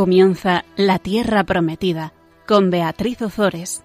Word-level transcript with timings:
Comienza 0.00 0.64
La 0.76 0.98
Tierra 0.98 1.44
Prometida 1.44 2.14
con 2.48 2.70
Beatriz 2.70 3.20
Ozores. 3.20 3.84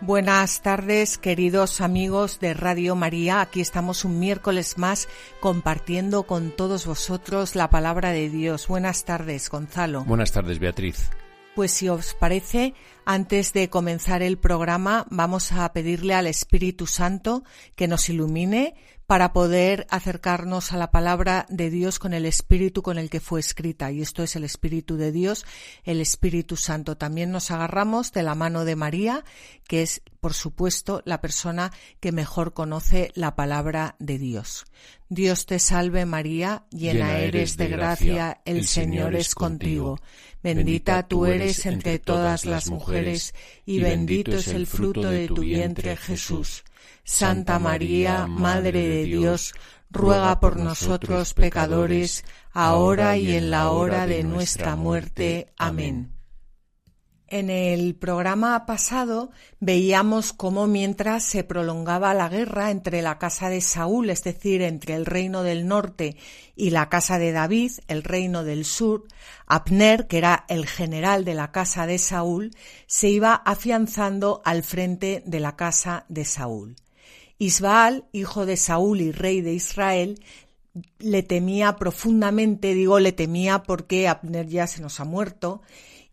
Buenas 0.00 0.62
tardes, 0.62 1.18
queridos 1.18 1.80
amigos 1.80 2.38
de 2.38 2.54
Radio 2.54 2.94
María. 2.94 3.40
Aquí 3.40 3.60
estamos 3.60 4.04
un 4.04 4.20
miércoles 4.20 4.78
más 4.78 5.08
compartiendo 5.40 6.22
con 6.22 6.52
todos 6.52 6.86
vosotros 6.86 7.56
la 7.56 7.68
palabra 7.68 8.10
de 8.10 8.30
Dios. 8.30 8.68
Buenas 8.68 9.04
tardes, 9.06 9.50
Gonzalo. 9.50 10.04
Buenas 10.04 10.30
tardes, 10.30 10.60
Beatriz. 10.60 11.10
Pues 11.58 11.72
si 11.72 11.88
os 11.88 12.14
parece, 12.14 12.72
antes 13.04 13.52
de 13.52 13.68
comenzar 13.68 14.22
el 14.22 14.38
programa, 14.38 15.08
vamos 15.10 15.50
a 15.50 15.72
pedirle 15.72 16.14
al 16.14 16.28
Espíritu 16.28 16.86
Santo 16.86 17.42
que 17.74 17.88
nos 17.88 18.08
ilumine 18.08 18.76
para 19.08 19.32
poder 19.32 19.86
acercarnos 19.88 20.74
a 20.74 20.76
la 20.76 20.90
palabra 20.90 21.46
de 21.48 21.70
Dios 21.70 21.98
con 21.98 22.12
el 22.12 22.26
espíritu 22.26 22.82
con 22.82 22.98
el 22.98 23.08
que 23.08 23.20
fue 23.20 23.40
escrita. 23.40 23.90
Y 23.90 24.02
esto 24.02 24.22
es 24.22 24.36
el 24.36 24.44
Espíritu 24.44 24.98
de 24.98 25.12
Dios, 25.12 25.46
el 25.84 26.02
Espíritu 26.02 26.56
Santo. 26.56 26.98
También 26.98 27.30
nos 27.30 27.50
agarramos 27.50 28.12
de 28.12 28.22
la 28.22 28.34
mano 28.34 28.66
de 28.66 28.76
María, 28.76 29.24
que 29.66 29.80
es, 29.80 30.02
por 30.20 30.34
supuesto, 30.34 31.00
la 31.06 31.22
persona 31.22 31.72
que 32.00 32.12
mejor 32.12 32.52
conoce 32.52 33.10
la 33.14 33.34
palabra 33.34 33.96
de 33.98 34.18
Dios. 34.18 34.66
Dios 35.08 35.46
te 35.46 35.58
salve 35.58 36.04
María, 36.04 36.66
llena, 36.68 37.16
eres 37.16 37.56
de 37.56 37.68
gracia, 37.68 38.42
el 38.44 38.66
Señor 38.66 39.16
es 39.16 39.34
contigo. 39.34 39.98
Bendita 40.42 41.08
tú 41.08 41.24
eres 41.24 41.64
entre 41.64 41.98
todas 41.98 42.44
las 42.44 42.68
mujeres, 42.68 43.34
y 43.64 43.80
bendito 43.80 44.36
es 44.36 44.48
el 44.48 44.66
fruto 44.66 45.08
de 45.08 45.28
tu 45.28 45.40
vientre 45.40 45.96
Jesús. 45.96 46.62
Santa 47.10 47.58
María, 47.58 48.26
Madre 48.26 48.86
de 48.86 49.04
Dios, 49.04 49.54
ruega 49.90 50.40
por 50.40 50.58
nosotros 50.58 51.32
pecadores, 51.32 52.22
ahora 52.52 53.16
y 53.16 53.32
en 53.32 53.50
la 53.50 53.70
hora 53.70 54.06
de 54.06 54.22
nuestra 54.24 54.76
muerte. 54.76 55.54
Amén. 55.56 56.12
En 57.26 57.48
el 57.48 57.96
programa 57.96 58.66
pasado 58.66 59.30
veíamos 59.58 60.34
cómo 60.34 60.66
mientras 60.66 61.22
se 61.24 61.44
prolongaba 61.44 62.12
la 62.12 62.28
guerra 62.28 62.70
entre 62.70 63.00
la 63.00 63.18
casa 63.18 63.48
de 63.48 63.62
Saúl, 63.62 64.10
es 64.10 64.22
decir, 64.22 64.60
entre 64.60 64.94
el 64.94 65.06
reino 65.06 65.42
del 65.42 65.66
norte 65.66 66.14
y 66.56 66.70
la 66.70 66.90
casa 66.90 67.18
de 67.18 67.32
David, 67.32 67.72
el 67.88 68.04
reino 68.04 68.44
del 68.44 68.66
sur, 68.66 69.06
Abner, 69.46 70.08
que 70.08 70.18
era 70.18 70.44
el 70.48 70.66
general 70.66 71.24
de 71.24 71.32
la 71.32 71.52
casa 71.52 71.86
de 71.86 71.96
Saúl, 71.96 72.50
se 72.86 73.08
iba 73.08 73.32
afianzando 73.32 74.42
al 74.44 74.62
frente 74.62 75.22
de 75.24 75.40
la 75.40 75.56
casa 75.56 76.04
de 76.10 76.26
Saúl. 76.26 76.76
Isbaal, 77.38 78.04
hijo 78.12 78.46
de 78.46 78.56
Saúl 78.56 79.00
y 79.00 79.12
rey 79.12 79.40
de 79.40 79.52
Israel, 79.52 80.20
le 80.98 81.22
temía 81.22 81.76
profundamente, 81.76 82.74
digo 82.74 82.98
le 82.98 83.12
temía 83.12 83.62
porque 83.62 84.08
Abner 84.08 84.46
ya 84.46 84.66
se 84.66 84.82
nos 84.82 85.00
ha 85.00 85.04
muerto, 85.04 85.62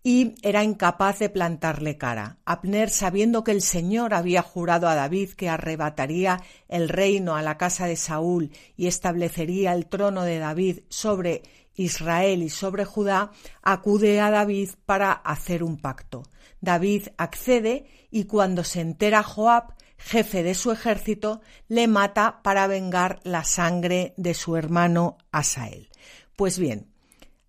y 0.04 0.36
era 0.44 0.64
incapaz 0.64 1.18
de 1.18 1.30
plantarle 1.30 1.98
cara. 1.98 2.38
Abner, 2.46 2.92
sabiendo 2.92 3.44
que 3.44 3.52
el 3.52 3.64
Señor 3.64 4.14
había 4.14 4.44
jurado 4.44 4.88
a 4.88 4.94
David 4.94 5.32
que 5.32 5.50
arrebataría 5.50 6.44
el 6.70 6.90
reino 6.90 7.36
a 7.36 7.42
la 7.42 7.58
casa 7.58 7.88
de 7.88 7.96
Saúl 7.96 8.52
y 8.78 8.86
establecería 8.86 9.74
el 9.74 9.88
trono 9.88 10.22
de 10.22 10.38
David 10.38 10.82
sobre 10.90 11.42
Israel 11.74 12.44
y 12.44 12.50
sobre 12.50 12.86
Judá, 12.86 13.32
acude 13.64 14.22
a 14.22 14.30
David 14.30 14.70
para 14.86 15.12
hacer 15.12 15.64
un 15.64 15.78
pacto. 15.78 16.22
David 16.62 17.08
accede 17.18 17.88
y 18.12 18.26
cuando 18.26 18.64
se 18.64 18.82
entera 18.82 19.24
Joab, 19.24 19.74
jefe 20.06 20.44
de 20.44 20.54
su 20.54 20.72
ejército, 20.72 21.42
le 21.68 21.88
mata 21.88 22.44
para 22.44 22.68
vengar 22.68 23.20
la 23.24 23.44
sangre 23.44 24.14
de 24.18 24.36
su 24.36 24.56
hermano 24.56 25.18
Asael. 25.32 25.90
Pues 26.36 26.60
bien, 26.60 26.92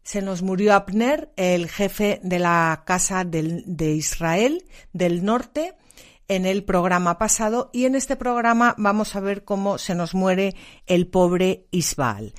se 0.02 0.22
nos 0.22 0.40
murió 0.40 0.72
Abner, 0.72 1.30
el 1.36 1.68
jefe 1.68 2.18
de 2.22 2.38
la 2.38 2.84
casa 2.86 3.24
de 3.24 3.92
Israel 3.92 4.64
del 4.94 5.22
norte, 5.22 5.74
en 6.28 6.46
el 6.46 6.64
programa 6.64 7.18
pasado 7.18 7.70
y 7.74 7.84
en 7.84 7.94
este 7.94 8.16
programa 8.16 8.74
vamos 8.78 9.14
a 9.14 9.20
ver 9.20 9.44
cómo 9.44 9.76
se 9.76 9.94
nos 9.94 10.14
muere 10.14 10.56
el 10.86 11.08
pobre 11.08 11.66
Isbaal. 11.70 12.32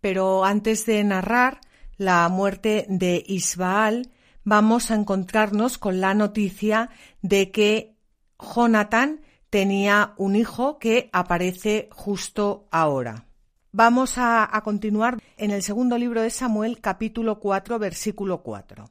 Pero 0.00 0.46
antes 0.46 0.86
de 0.86 1.04
narrar 1.04 1.60
la 1.98 2.26
muerte 2.30 2.86
de 2.88 3.22
Isbaal, 3.26 4.10
vamos 4.44 4.90
a 4.90 4.94
encontrarnos 4.94 5.76
con 5.76 6.00
la 6.00 6.14
noticia 6.14 6.88
de 7.20 7.50
que 7.52 7.96
Jonatán 8.40 9.20
tenía 9.52 10.14
un 10.16 10.34
hijo 10.34 10.78
que 10.78 11.10
aparece 11.12 11.90
justo 11.92 12.68
ahora. 12.70 13.26
Vamos 13.70 14.14
a, 14.16 14.50
continuar 14.64 15.22
en 15.36 15.50
el 15.50 15.62
segundo 15.62 15.98
libro 15.98 16.22
de 16.22 16.30
Samuel, 16.30 16.80
capítulo 16.80 17.38
4, 17.38 17.78
versículo 17.78 18.42
4. 18.42 18.88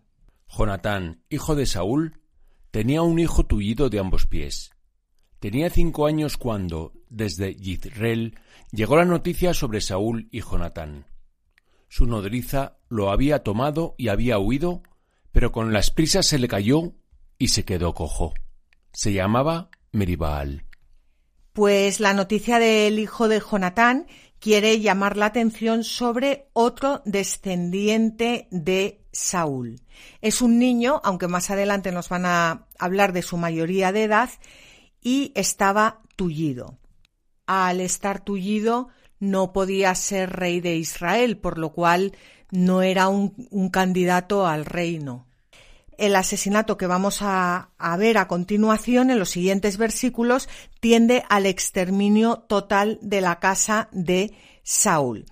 Jonatán, 0.48 1.24
hijo 1.32 1.56
de 1.56 1.66
Saúl, 1.66 2.20
tenía 2.70 3.02
un 3.02 3.18
hijo 3.18 3.44
tullido 3.44 3.90
de 3.90 3.98
ambos 3.98 4.28
pies. 4.28 4.70
Tenía 5.40 5.72
cinco 5.72 6.06
años 6.06 6.38
cuando, 6.38 6.94
desde 7.10 7.56
Yisrael, 7.56 8.38
llegó 8.72 8.98
la 8.98 9.06
noticia 9.06 9.56
sobre 9.56 9.82
Saúl 9.82 10.30
y 10.32 10.42
Jonatán. 10.42 11.08
Su 11.90 12.06
nodriza 12.06 12.78
lo 12.88 13.10
había 13.10 13.42
tomado 13.42 13.96
y 13.98 14.10
había 14.10 14.38
huido, 14.38 14.84
pero 15.32 15.52
con 15.52 15.74
las 15.74 15.90
prisas 15.90 16.28
se 16.28 16.38
le 16.38 16.48
cayó 16.48 16.94
y 17.40 17.48
se 17.48 17.66
quedó 17.66 17.96
cojo. 17.96 18.36
Se 18.94 19.12
llamaba 19.12 19.72
Pues 21.52 22.00
la 22.00 22.14
noticia 22.14 22.60
del 22.60 22.98
hijo 22.98 23.28
de 23.28 23.42
Jonatán 23.42 24.08
quiere 24.40 24.80
llamar 24.80 25.18
la 25.18 25.26
atención 25.26 25.84
sobre 25.84 26.50
otro 26.54 27.02
descendiente 27.04 28.48
de 28.52 29.06
Saúl. 29.12 29.82
Es 30.22 30.42
un 30.42 30.60
niño, 30.60 31.02
aunque 31.04 31.28
más 31.28 31.52
adelante 31.52 31.92
nos 31.92 32.08
van 32.08 32.26
a 32.26 32.68
hablar 32.80 33.12
de 33.12 33.22
su 33.22 33.36
mayoría 33.36 33.92
de 33.92 34.04
edad, 34.04 34.30
y 35.02 35.34
estaba 35.36 36.02
tullido. 36.16 36.80
Al 37.46 37.82
estar 37.82 38.24
tullido 38.24 38.88
no 39.20 39.52
podía 39.52 39.94
ser 39.96 40.30
rey 40.32 40.62
de 40.62 40.78
Israel, 40.78 41.38
por 41.38 41.58
lo 41.58 41.74
cual 41.74 42.16
no 42.50 42.82
era 42.82 43.10
un 43.10 43.70
candidato 43.72 44.48
al 44.48 44.64
reino 44.64 45.28
el 46.02 46.16
asesinato 46.16 46.78
que 46.78 46.88
vamos 46.88 47.20
a, 47.22 47.70
ver 48.00 48.18
a 48.18 48.28
continuación 48.28 49.12
en 49.12 49.20
los 49.20 49.30
siguientes 49.30 49.78
versículos 49.78 50.50
tiende 50.80 51.24
al 51.30 51.46
exterminio 51.46 52.40
total 52.40 52.98
de 53.04 53.22
la 53.22 53.40
casa 53.40 53.88
de 53.92 54.34
Saúl. 54.64 55.26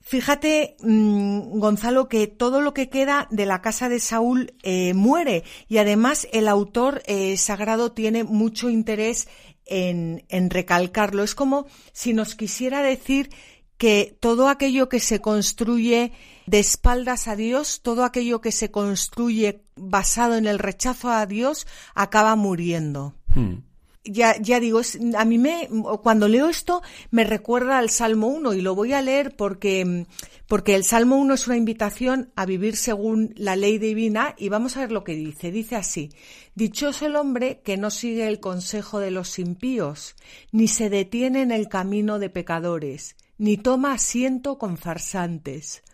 Fíjate, 0.00 0.76
mm, 0.80 1.58
Gonzalo, 1.58 2.06
que 2.06 2.26
todo 2.26 2.60
lo 2.60 2.74
que 2.74 2.90
queda 2.90 3.28
de 3.30 3.46
la 3.46 3.62
casa 3.62 3.88
de 3.88 3.98
Saúl 3.98 4.52
eh, 4.62 4.92
muere 4.92 5.42
y 5.68 5.78
además 5.78 6.28
el 6.32 6.48
autor 6.48 7.02
eh, 7.06 7.38
sagrado 7.38 7.92
tiene 7.92 8.24
mucho 8.24 8.68
interés 8.68 9.26
en, 9.64 10.26
en 10.28 10.50
recalcarlo. 10.50 11.22
Es 11.22 11.34
como 11.34 11.66
si 11.92 12.12
nos 12.12 12.34
quisiera 12.34 12.82
decir 12.82 13.30
que 13.78 14.18
todo 14.20 14.48
aquello 14.48 14.90
que 14.90 15.00
se 15.00 15.22
construye 15.22 16.12
de 16.46 16.58
espaldas 16.58 17.28
a 17.28 17.36
Dios, 17.36 17.80
todo 17.82 18.04
aquello 18.04 18.40
que 18.40 18.52
se 18.52 18.70
construye 18.70 19.62
basado 19.76 20.36
en 20.36 20.46
el 20.46 20.58
rechazo 20.58 21.10
a 21.10 21.26
Dios, 21.26 21.66
acaba 21.94 22.36
muriendo. 22.36 23.14
Hmm. 23.34 23.64
Ya, 24.04 24.36
ya 24.40 24.58
digo, 24.58 24.80
a 25.16 25.24
mí 25.24 25.38
me, 25.38 25.68
cuando 26.02 26.26
leo 26.26 26.48
esto 26.48 26.82
me 27.12 27.22
recuerda 27.22 27.78
al 27.78 27.88
Salmo 27.88 28.26
1 28.26 28.54
y 28.54 28.60
lo 28.60 28.74
voy 28.74 28.92
a 28.94 29.00
leer 29.00 29.36
porque, 29.36 30.06
porque 30.48 30.74
el 30.74 30.82
Salmo 30.82 31.18
1 31.18 31.34
es 31.34 31.46
una 31.46 31.56
invitación 31.56 32.32
a 32.34 32.44
vivir 32.44 32.74
según 32.74 33.32
la 33.36 33.54
ley 33.54 33.78
divina 33.78 34.34
y 34.36 34.48
vamos 34.48 34.76
a 34.76 34.80
ver 34.80 34.90
lo 34.90 35.04
que 35.04 35.14
dice. 35.14 35.52
Dice 35.52 35.76
así, 35.76 36.10
Dichoso 36.56 37.06
el 37.06 37.14
hombre 37.14 37.60
que 37.62 37.76
no 37.76 37.90
sigue 37.92 38.26
el 38.26 38.40
consejo 38.40 38.98
de 38.98 39.12
los 39.12 39.38
impíos, 39.38 40.16
ni 40.50 40.66
se 40.66 40.90
detiene 40.90 41.42
en 41.42 41.52
el 41.52 41.68
camino 41.68 42.18
de 42.18 42.28
pecadores, 42.28 43.14
ni 43.38 43.56
toma 43.56 43.92
asiento 43.92 44.58
con 44.58 44.78
farsantes 44.78 45.84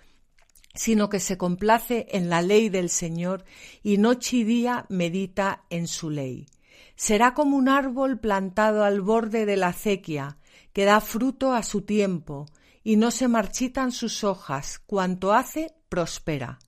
sino 0.79 1.09
que 1.09 1.19
se 1.19 1.37
complace 1.37 2.07
en 2.11 2.31
la 2.31 2.41
ley 2.41 2.69
del 2.69 2.89
Señor 2.89 3.45
y 3.83 3.99
noche 3.99 4.37
y 4.37 4.45
día 4.45 4.87
medita 4.89 5.65
en 5.71 5.89
su 5.89 6.09
ley. 6.09 6.47
Será 6.95 7.35
como 7.35 7.57
un 7.57 7.69
árbol 7.69 8.21
plantado 8.21 8.85
al 8.85 9.01
borde 9.01 9.45
de 9.45 9.57
la 9.57 9.69
acequia, 9.69 10.39
que 10.73 10.85
da 10.85 11.01
fruto 11.01 11.53
a 11.53 11.65
su 11.65 11.83
tiempo, 11.83 12.47
y 12.85 12.95
no 12.95 13.11
se 13.11 13.27
marchitan 13.27 13.91
sus 13.91 14.23
hojas, 14.23 14.79
cuanto 14.79 15.33
hace, 15.33 15.75
prospera. 15.89 16.61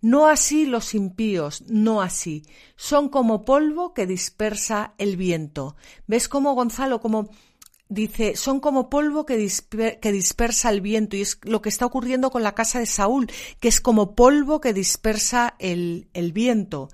No 0.00 0.26
así 0.26 0.64
los 0.64 0.94
impíos, 0.94 1.64
no 1.68 2.00
así. 2.00 2.44
Son 2.76 3.10
como 3.10 3.44
polvo 3.44 3.92
que 3.92 4.06
dispersa 4.06 4.94
el 4.96 5.18
viento. 5.18 5.76
¿Ves 6.06 6.28
cómo 6.28 6.54
Gonzalo, 6.54 7.00
como 7.02 7.28
dice, 7.88 8.36
son 8.36 8.60
como 8.60 8.90
polvo 8.90 9.26
que, 9.26 9.36
dispersa 9.36 10.70
el 10.70 10.80
viento 10.80 11.16
y 11.16 11.22
es 11.22 11.38
lo 11.42 11.62
que 11.62 11.68
está 11.68 11.86
ocurriendo 11.86 12.30
con 12.30 12.42
la 12.42 12.54
casa 12.54 12.78
de 12.78 12.86
Saúl, 12.86 13.30
que 13.60 13.68
es 13.68 13.80
como 13.80 14.14
polvo 14.14 14.60
que 14.60 14.72
dispersa 14.72 15.54
el, 15.58 16.08
el 16.14 16.32
viento. 16.32 16.88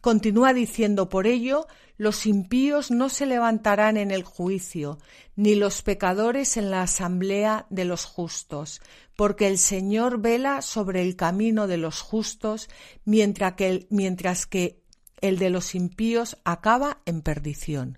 continúa 0.00 0.52
diciendo 0.52 1.08
por 1.08 1.26
ello, 1.26 1.66
los 1.98 2.26
impíos 2.26 2.90
no 2.90 3.08
se 3.08 3.26
levantarán 3.26 3.96
en 3.96 4.10
el 4.10 4.22
juicio, 4.22 4.98
ni 5.34 5.54
los 5.54 5.82
pecadores 5.82 6.56
en 6.56 6.70
la 6.70 6.82
asamblea 6.82 7.66
de 7.70 7.84
los 7.84 8.04
justos, 8.04 8.82
porque 9.16 9.46
el 9.46 9.58
Señor 9.58 10.20
vela 10.20 10.60
sobre 10.62 11.02
el 11.02 11.16
camino 11.16 11.66
de 11.66 11.78
los 11.78 12.02
justos, 12.02 12.68
mientras 13.04 13.54
que 13.54 13.86
mientras 13.90 14.46
que 14.46 14.82
el 15.20 15.38
de 15.38 15.50
los 15.50 15.74
impíos 15.74 16.36
acaba 16.44 17.00
en 17.06 17.22
perdición. 17.22 17.96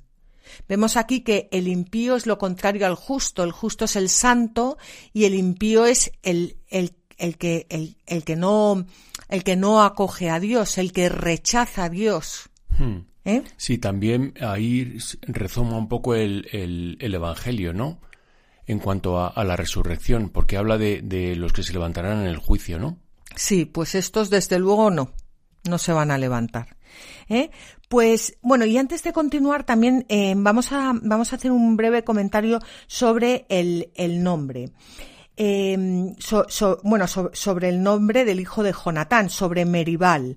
Vemos 0.68 0.96
aquí 0.96 1.20
que 1.20 1.48
el 1.52 1.68
impío 1.68 2.16
es 2.16 2.26
lo 2.26 2.38
contrario 2.38 2.86
al 2.86 2.94
justo, 2.94 3.44
el 3.44 3.52
justo 3.52 3.84
es 3.84 3.96
el 3.96 4.08
santo 4.08 4.78
y 5.12 5.24
el 5.24 5.34
impío 5.34 5.86
es 5.86 6.12
el, 6.22 6.56
el, 6.68 6.94
el 7.18 7.36
que, 7.36 7.66
el, 7.70 7.96
el, 8.06 8.24
que 8.24 8.36
no, 8.36 8.86
el 9.28 9.44
que 9.44 9.56
no 9.56 9.82
acoge 9.82 10.30
a 10.30 10.40
Dios, 10.40 10.78
el 10.78 10.92
que 10.92 11.08
rechaza 11.08 11.84
a 11.84 11.88
Dios. 11.88 12.50
Hmm. 12.78 12.98
¿Eh? 13.24 13.42
Sí, 13.58 13.76
también 13.76 14.32
ahí 14.40 14.96
rezoma 15.22 15.76
un 15.76 15.88
poco 15.88 16.14
el, 16.14 16.48
el, 16.50 16.96
el 17.00 17.14
Evangelio, 17.14 17.74
¿no? 17.74 18.00
En 18.66 18.78
cuanto 18.78 19.18
a, 19.18 19.28
a, 19.28 19.44
la 19.44 19.54
resurrección, 19.56 20.30
porque 20.30 20.56
habla 20.56 20.78
de, 20.78 21.02
de 21.02 21.36
los 21.36 21.52
que 21.52 21.62
se 21.62 21.74
levantarán 21.74 22.20
en 22.20 22.26
el 22.26 22.38
juicio, 22.38 22.78
¿no? 22.78 22.98
Sí, 23.36 23.66
pues 23.66 23.94
estos 23.94 24.30
desde 24.30 24.58
luego 24.58 24.90
no, 24.90 25.12
no 25.64 25.78
se 25.78 25.92
van 25.92 26.10
a 26.10 26.18
levantar. 26.18 26.76
¿Eh? 27.28 27.50
Pues 27.88 28.36
bueno, 28.42 28.66
y 28.66 28.76
antes 28.76 29.02
de 29.02 29.12
continuar 29.12 29.64
también 29.64 30.04
eh, 30.08 30.34
vamos, 30.36 30.72
a, 30.72 30.92
vamos 31.02 31.32
a 31.32 31.36
hacer 31.36 31.50
un 31.50 31.76
breve 31.76 32.04
comentario 32.04 32.60
sobre 32.86 33.46
el, 33.48 33.90
el 33.94 34.22
nombre. 34.22 34.70
So, 36.18 36.80
bueno, 36.82 37.06
so, 37.06 37.30
sobre 37.32 37.68
el 37.68 37.82
nombre 37.82 38.24
del 38.24 38.40
hijo 38.40 38.62
de 38.62 38.72
Jonatán, 38.72 39.30
sobre 39.30 39.64
Meribal. 39.64 40.36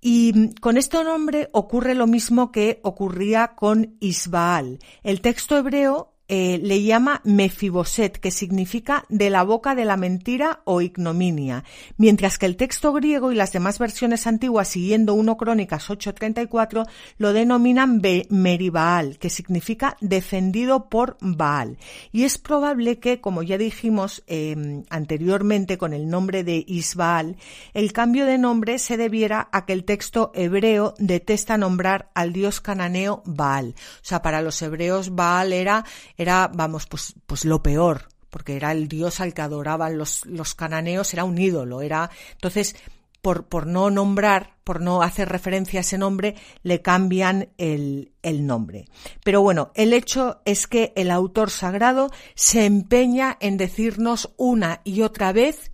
Y 0.00 0.54
con 0.60 0.76
este 0.76 1.02
nombre 1.02 1.48
ocurre 1.52 1.94
lo 1.94 2.06
mismo 2.06 2.52
que 2.52 2.80
ocurría 2.84 3.54
con 3.56 3.96
Isbaal. 3.98 4.78
El 5.02 5.20
texto 5.20 5.56
hebreo 5.56 6.15
eh, 6.28 6.58
le 6.62 6.82
llama 6.82 7.20
Mefiboset, 7.24 8.18
que 8.18 8.30
significa 8.30 9.04
de 9.08 9.30
la 9.30 9.44
boca 9.44 9.74
de 9.74 9.84
la 9.84 9.96
mentira 9.96 10.60
o 10.64 10.80
ignominia, 10.80 11.64
mientras 11.96 12.38
que 12.38 12.46
el 12.46 12.56
texto 12.56 12.92
griego 12.92 13.30
y 13.30 13.34
las 13.34 13.52
demás 13.52 13.78
versiones 13.78 14.26
antiguas, 14.26 14.68
siguiendo 14.68 15.14
1 15.14 15.36
Crónicas 15.36 15.88
8:34, 15.88 16.86
lo 17.18 17.32
denominan 17.32 18.00
Meribaal, 18.30 19.18
que 19.18 19.30
significa 19.30 19.96
defendido 20.00 20.88
por 20.88 21.16
Baal. 21.20 21.78
Y 22.12 22.24
es 22.24 22.38
probable 22.38 22.98
que, 22.98 23.20
como 23.20 23.42
ya 23.42 23.58
dijimos 23.58 24.22
eh, 24.26 24.82
anteriormente 24.90 25.78
con 25.78 25.92
el 25.92 26.08
nombre 26.08 26.44
de 26.44 26.64
Isbaal, 26.66 27.36
el 27.74 27.92
cambio 27.92 28.26
de 28.26 28.38
nombre 28.38 28.78
se 28.78 28.96
debiera 28.96 29.48
a 29.52 29.66
que 29.66 29.72
el 29.72 29.84
texto 29.84 30.32
hebreo 30.34 30.94
detesta 30.98 31.56
nombrar 31.56 32.10
al 32.14 32.32
dios 32.32 32.60
cananeo 32.60 33.22
Baal. 33.24 33.74
O 33.76 34.04
sea, 34.04 34.22
para 34.22 34.42
los 34.42 34.60
hebreos 34.62 35.14
Baal 35.14 35.52
era 35.52 35.84
era, 36.16 36.50
vamos, 36.52 36.86
pues, 36.86 37.14
pues 37.26 37.44
lo 37.44 37.62
peor, 37.62 38.08
porque 38.30 38.56
era 38.56 38.72
el 38.72 38.88
dios 38.88 39.20
al 39.20 39.34
que 39.34 39.42
adoraban 39.42 39.98
los, 39.98 40.26
los 40.26 40.54
cananeos, 40.54 41.12
era 41.12 41.24
un 41.24 41.38
ídolo, 41.38 41.80
era, 41.80 42.10
entonces, 42.32 42.76
por, 43.22 43.46
por 43.46 43.66
no 43.66 43.90
nombrar, 43.90 44.56
por 44.62 44.80
no 44.80 45.02
hacer 45.02 45.28
referencia 45.28 45.80
a 45.80 45.82
ese 45.82 45.98
nombre, 45.98 46.36
le 46.62 46.80
cambian 46.80 47.48
el, 47.58 48.12
el 48.22 48.46
nombre. 48.46 48.84
Pero 49.24 49.42
bueno, 49.42 49.72
el 49.74 49.92
hecho 49.92 50.42
es 50.44 50.66
que 50.66 50.92
el 50.96 51.10
autor 51.10 51.50
sagrado 51.50 52.10
se 52.34 52.66
empeña 52.66 53.36
en 53.40 53.56
decirnos 53.56 54.32
una 54.36 54.80
y 54.84 55.02
otra 55.02 55.32
vez 55.32 55.72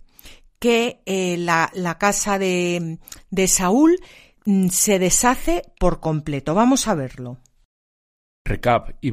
que 0.57 1.01
eh, 1.05 1.35
la, 1.37 1.69
la, 1.73 1.97
casa 1.97 2.39
de, 2.39 2.97
de 3.29 3.47
Saúl 3.47 3.99
mm, 4.45 4.69
se 4.69 4.97
deshace 4.97 5.61
por 5.77 5.99
completo. 5.99 6.55
Vamos 6.55 6.87
a 6.87 6.95
verlo. 6.95 7.37
Recap 8.45 8.91
y 9.01 9.11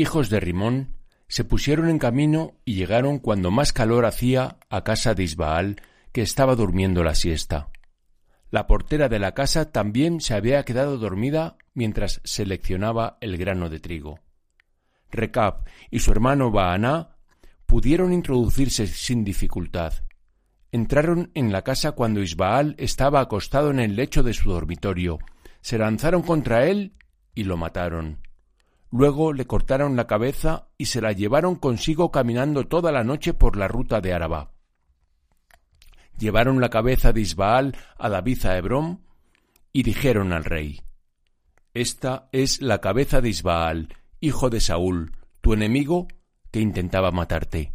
hijos 0.00 0.30
de 0.30 0.40
Rimón, 0.40 0.94
se 1.28 1.44
pusieron 1.44 1.88
en 1.88 1.98
camino 1.98 2.54
y 2.64 2.74
llegaron 2.74 3.18
cuando 3.18 3.50
más 3.50 3.72
calor 3.72 4.06
hacía 4.06 4.56
a 4.70 4.82
casa 4.82 5.14
de 5.14 5.22
Isbaal, 5.22 5.82
que 6.12 6.22
estaba 6.22 6.56
durmiendo 6.56 7.04
la 7.04 7.14
siesta. 7.14 7.68
La 8.50 8.66
portera 8.66 9.08
de 9.08 9.18
la 9.18 9.32
casa 9.32 9.70
también 9.70 10.20
se 10.20 10.34
había 10.34 10.64
quedado 10.64 10.98
dormida 10.98 11.56
mientras 11.74 12.20
seleccionaba 12.24 13.18
el 13.20 13.36
grano 13.36 13.68
de 13.68 13.78
trigo. 13.78 14.18
Recap 15.10 15.68
y 15.90 16.00
su 16.00 16.10
hermano 16.10 16.50
Baaná 16.50 17.16
pudieron 17.66 18.12
introducirse 18.12 18.86
sin 18.86 19.22
dificultad. 19.22 19.92
Entraron 20.72 21.30
en 21.34 21.52
la 21.52 21.62
casa 21.62 21.92
cuando 21.92 22.22
Isbaal 22.22 22.74
estaba 22.78 23.20
acostado 23.20 23.70
en 23.70 23.80
el 23.80 23.96
lecho 23.96 24.22
de 24.22 24.32
su 24.32 24.50
dormitorio, 24.50 25.18
se 25.60 25.78
lanzaron 25.78 26.22
contra 26.22 26.66
él 26.66 26.94
y 27.34 27.44
lo 27.44 27.56
mataron. 27.56 28.29
Luego 28.90 29.32
le 29.32 29.46
cortaron 29.46 29.96
la 29.96 30.06
cabeza 30.06 30.68
y 30.76 30.86
se 30.86 31.00
la 31.00 31.12
llevaron 31.12 31.54
consigo 31.54 32.10
caminando 32.10 32.66
toda 32.66 32.90
la 32.90 33.04
noche 33.04 33.34
por 33.34 33.56
la 33.56 33.68
ruta 33.68 34.00
de 34.00 34.12
Araba. 34.12 34.52
Llevaron 36.18 36.60
la 36.60 36.70
cabeza 36.70 37.12
de 37.12 37.20
Isbaal 37.20 37.76
a 37.96 38.08
David 38.08 38.46
a 38.46 38.58
Hebrón 38.58 39.00
y 39.72 39.84
dijeron 39.84 40.32
al 40.32 40.44
rey 40.44 40.82
Esta 41.72 42.28
es 42.32 42.60
la 42.60 42.80
cabeza 42.80 43.20
de 43.20 43.28
Isbaal, 43.28 43.94
hijo 44.18 44.50
de 44.50 44.60
Saúl, 44.60 45.12
tu 45.40 45.54
enemigo, 45.54 46.08
que 46.50 46.60
intentaba 46.60 47.12
matarte. 47.12 47.72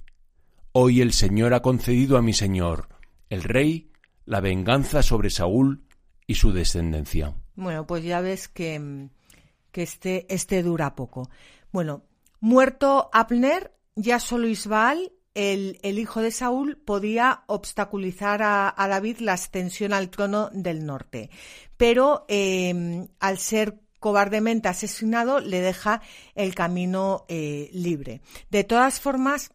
Hoy 0.74 1.00
el 1.00 1.14
Señor 1.14 1.54
ha 1.54 1.62
concedido 1.62 2.18
a 2.18 2.22
mi 2.22 2.34
Señor, 2.34 2.90
el 3.30 3.44
rey, 3.44 3.92
la 4.26 4.42
venganza 4.42 5.02
sobre 5.02 5.30
Saúl 5.30 5.86
y 6.28 6.36
su 6.36 6.52
descendencia. 6.52 7.34
Bueno, 7.56 7.88
pues 7.88 8.04
ya 8.04 8.20
ves 8.20 8.50
que 8.50 8.78
mm, 8.78 9.10
que 9.76 9.84
este, 10.30 10.64
dura 10.64 10.96
poco. 10.96 11.30
Bueno, 11.74 12.04
muerto 12.40 13.10
Abner, 13.12 13.74
ya 13.98 14.22
solo 14.22 14.48
Isbaal, 14.48 15.12
el, 15.34 15.80
el, 15.84 16.00
hijo 16.00 16.22
de 16.22 16.32
Saúl, 16.32 16.78
podía 16.78 17.44
obstaculizar 17.48 18.42
a, 18.42 18.74
a, 18.78 18.88
David 18.88 19.18
la 19.20 19.34
ascensión 19.34 19.92
al 19.92 20.10
trono 20.10 20.50
del 20.54 20.86
norte. 20.86 21.30
Pero 21.76 22.24
eh, 22.30 23.06
al 23.20 23.38
ser 23.38 23.82
cobardemente 24.00 24.70
asesinado, 24.70 25.42
le 25.42 25.60
deja 25.60 26.02
el 26.36 26.56
camino 26.56 27.26
eh, 27.28 27.70
libre. 27.74 28.22
De 28.50 28.64
todas 28.64 29.02
formas, 29.02 29.52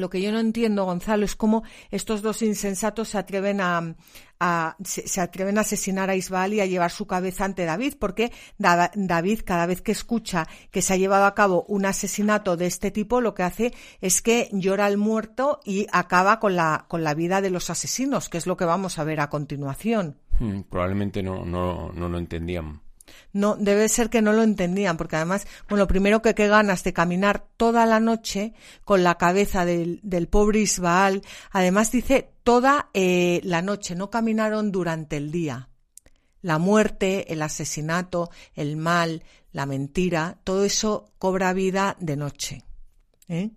lo 0.00 0.10
que 0.10 0.20
yo 0.20 0.32
no 0.32 0.40
entiendo, 0.40 0.84
Gonzalo, 0.84 1.24
es 1.24 1.36
cómo 1.36 1.62
estos 1.90 2.22
dos 2.22 2.42
insensatos 2.42 3.10
se 3.10 3.18
atreven 3.18 3.60
a, 3.60 3.94
se, 4.82 5.20
atreven 5.20 5.58
a 5.58 5.60
asesinar 5.60 6.10
a 6.10 6.16
Isbaal 6.16 6.54
y 6.54 6.60
a 6.60 6.66
llevar 6.66 6.90
su 6.90 7.06
cabeza 7.06 7.44
ante 7.44 7.64
David, 7.64 7.94
porque 7.98 8.32
da, 8.58 8.90
David 8.94 9.42
cada 9.44 9.66
vez 9.66 9.82
que 9.82 9.92
escucha 9.92 10.48
que 10.70 10.82
se 10.82 10.94
ha 10.94 10.96
llevado 10.96 11.26
a 11.26 11.34
cabo 11.34 11.64
un 11.68 11.86
asesinato 11.86 12.56
de 12.56 12.66
este 12.66 12.90
tipo, 12.90 13.20
lo 13.20 13.34
que 13.34 13.42
hace 13.42 13.72
es 14.00 14.22
que 14.22 14.48
llora 14.52 14.86
al 14.86 14.96
muerto 14.96 15.60
y 15.64 15.86
acaba 15.92 16.40
con 16.40 16.56
la, 16.56 16.86
con 16.88 17.04
la 17.04 17.14
vida 17.14 17.40
de 17.40 17.50
los 17.50 17.70
asesinos, 17.70 18.28
que 18.28 18.38
es 18.38 18.46
lo 18.46 18.56
que 18.56 18.64
vamos 18.64 18.98
a 18.98 19.04
ver 19.04 19.20
a 19.20 19.28
continuación. 19.28 20.18
Hmm, 20.38 20.60
probablemente 20.62 21.22
no, 21.22 21.44
no, 21.44 21.92
no 21.92 22.08
lo 22.08 22.18
entendían. 22.18 22.80
No, 23.32 23.56
debe 23.56 23.88
ser 23.88 24.10
que 24.10 24.22
no 24.22 24.32
lo 24.32 24.42
entendían, 24.42 24.96
porque 24.96 25.16
además, 25.16 25.46
bueno, 25.68 25.86
primero 25.86 26.22
que 26.22 26.34
qué 26.34 26.48
ganas 26.48 26.84
de 26.84 26.92
caminar 26.92 27.46
toda 27.56 27.86
la 27.86 28.00
noche 28.00 28.54
con 28.84 29.02
la 29.02 29.16
cabeza 29.16 29.64
del, 29.64 30.00
del 30.02 30.28
pobre 30.28 30.60
Isbaal. 30.60 31.22
Además 31.50 31.92
dice 31.92 32.30
toda 32.42 32.90
eh, 32.94 33.40
la 33.44 33.62
noche, 33.62 33.94
no 33.94 34.10
caminaron 34.10 34.72
durante 34.72 35.16
el 35.16 35.30
día. 35.30 35.68
La 36.42 36.58
muerte, 36.58 37.32
el 37.32 37.42
asesinato, 37.42 38.30
el 38.54 38.76
mal, 38.76 39.22
la 39.52 39.66
mentira, 39.66 40.38
todo 40.44 40.64
eso 40.64 41.12
cobra 41.18 41.52
vida 41.52 41.96
de 42.00 42.16
noche. 42.16 42.64
¿eh? 43.28 43.50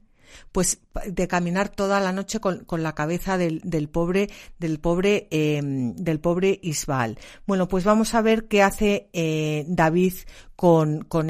Pues 0.51 0.81
de 1.05 1.27
caminar 1.27 1.69
toda 1.69 1.99
la 1.99 2.11
noche 2.11 2.39
con, 2.39 2.65
con 2.65 2.83
la 2.83 2.93
cabeza 2.93 3.37
del, 3.37 3.61
del, 3.63 3.89
pobre 3.89 4.29
del 4.59 4.79
pobre 4.79 5.27
eh, 5.31 5.61
del 5.63 6.19
pobre 6.19 6.59
Isbaal. 6.61 7.17
Bueno, 7.45 7.67
pues 7.67 7.83
vamos 7.83 8.13
a 8.13 8.21
ver 8.21 8.47
qué 8.47 8.61
hace 8.61 9.09
eh, 9.13 9.65
David 9.67 10.13
con, 10.55 11.03
con 11.03 11.27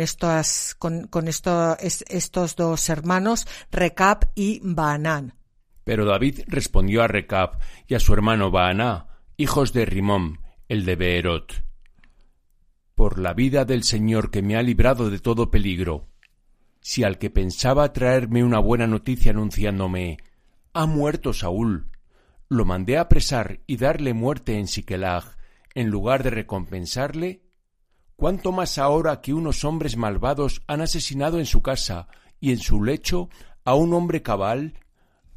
con, 0.79 1.07
con 1.07 1.27
esto, 1.27 1.77
es, 1.79 2.03
estos 2.07 2.55
dos 2.55 2.89
hermanos, 2.89 3.47
Recap 3.71 4.25
y 4.35 4.59
Baanán. 4.63 5.33
Pero 5.83 6.05
David 6.05 6.41
respondió 6.47 7.03
a 7.03 7.07
Recap 7.07 7.61
y 7.87 7.95
a 7.95 7.99
su 7.99 8.13
hermano 8.13 8.51
Baaná, 8.51 9.07
hijos 9.37 9.73
de 9.73 9.85
Rimón, 9.85 10.39
el 10.69 10.85
de 10.85 10.95
Beerot. 10.95 11.63
Por 12.95 13.19
la 13.19 13.33
vida 13.33 13.65
del 13.65 13.83
Señor 13.83 14.31
que 14.31 14.41
me 14.41 14.55
ha 14.55 14.61
librado 14.61 15.09
de 15.09 15.19
todo 15.19 15.51
peligro, 15.51 16.07
si 16.83 17.03
al 17.03 17.17
que 17.17 17.29
pensaba 17.29 17.93
traerme 17.93 18.43
una 18.43 18.59
buena 18.59 18.87
noticia 18.87 19.31
anunciándome 19.31 20.17
ha 20.73 20.85
muerto 20.85 21.33
Saúl, 21.33 21.89
lo 22.49 22.65
mandé 22.65 22.97
a 22.97 23.01
apresar 23.01 23.61
y 23.65 23.77
darle 23.77 24.13
muerte 24.13 24.59
en 24.59 24.67
Siquelag, 24.67 25.37
en 25.75 25.89
lugar 25.89 26.23
de 26.23 26.29
recompensarle? 26.29 27.41
¿Cuánto 28.15 28.51
más 28.51 28.77
ahora 28.77 29.21
que 29.21 29.33
unos 29.33 29.63
hombres 29.63 29.97
malvados 29.97 30.61
han 30.67 30.81
asesinado 30.81 31.39
en 31.39 31.45
su 31.45 31.61
casa 31.61 32.09
y 32.39 32.51
en 32.51 32.59
su 32.59 32.83
lecho 32.83 33.29
a 33.63 33.75
un 33.75 33.93
hombre 33.93 34.21
cabal? 34.21 34.79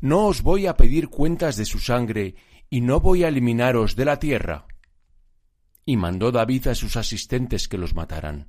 No 0.00 0.26
os 0.26 0.42
voy 0.42 0.66
a 0.66 0.76
pedir 0.76 1.08
cuentas 1.08 1.56
de 1.56 1.64
su 1.64 1.78
sangre 1.78 2.34
y 2.68 2.80
no 2.80 3.00
voy 3.00 3.22
a 3.22 3.28
eliminaros 3.28 3.94
de 3.94 4.04
la 4.04 4.18
tierra. 4.18 4.66
y 5.88 5.96
mandó 5.96 6.32
David 6.32 6.66
a 6.66 6.74
sus 6.74 6.96
asistentes 6.96 7.68
que 7.68 7.78
los 7.78 7.94
mataran. 7.94 8.48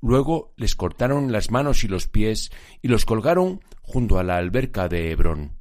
Luego 0.00 0.52
les 0.56 0.74
cortaron 0.74 1.32
las 1.32 1.50
manos 1.50 1.84
y 1.84 1.88
los 1.88 2.06
pies 2.06 2.50
y 2.82 2.88
los 2.88 3.04
colgaron 3.04 3.60
junto 3.82 4.18
a 4.18 4.24
la 4.24 4.36
alberca 4.36 4.88
de 4.88 5.10
Hebrón. 5.10 5.58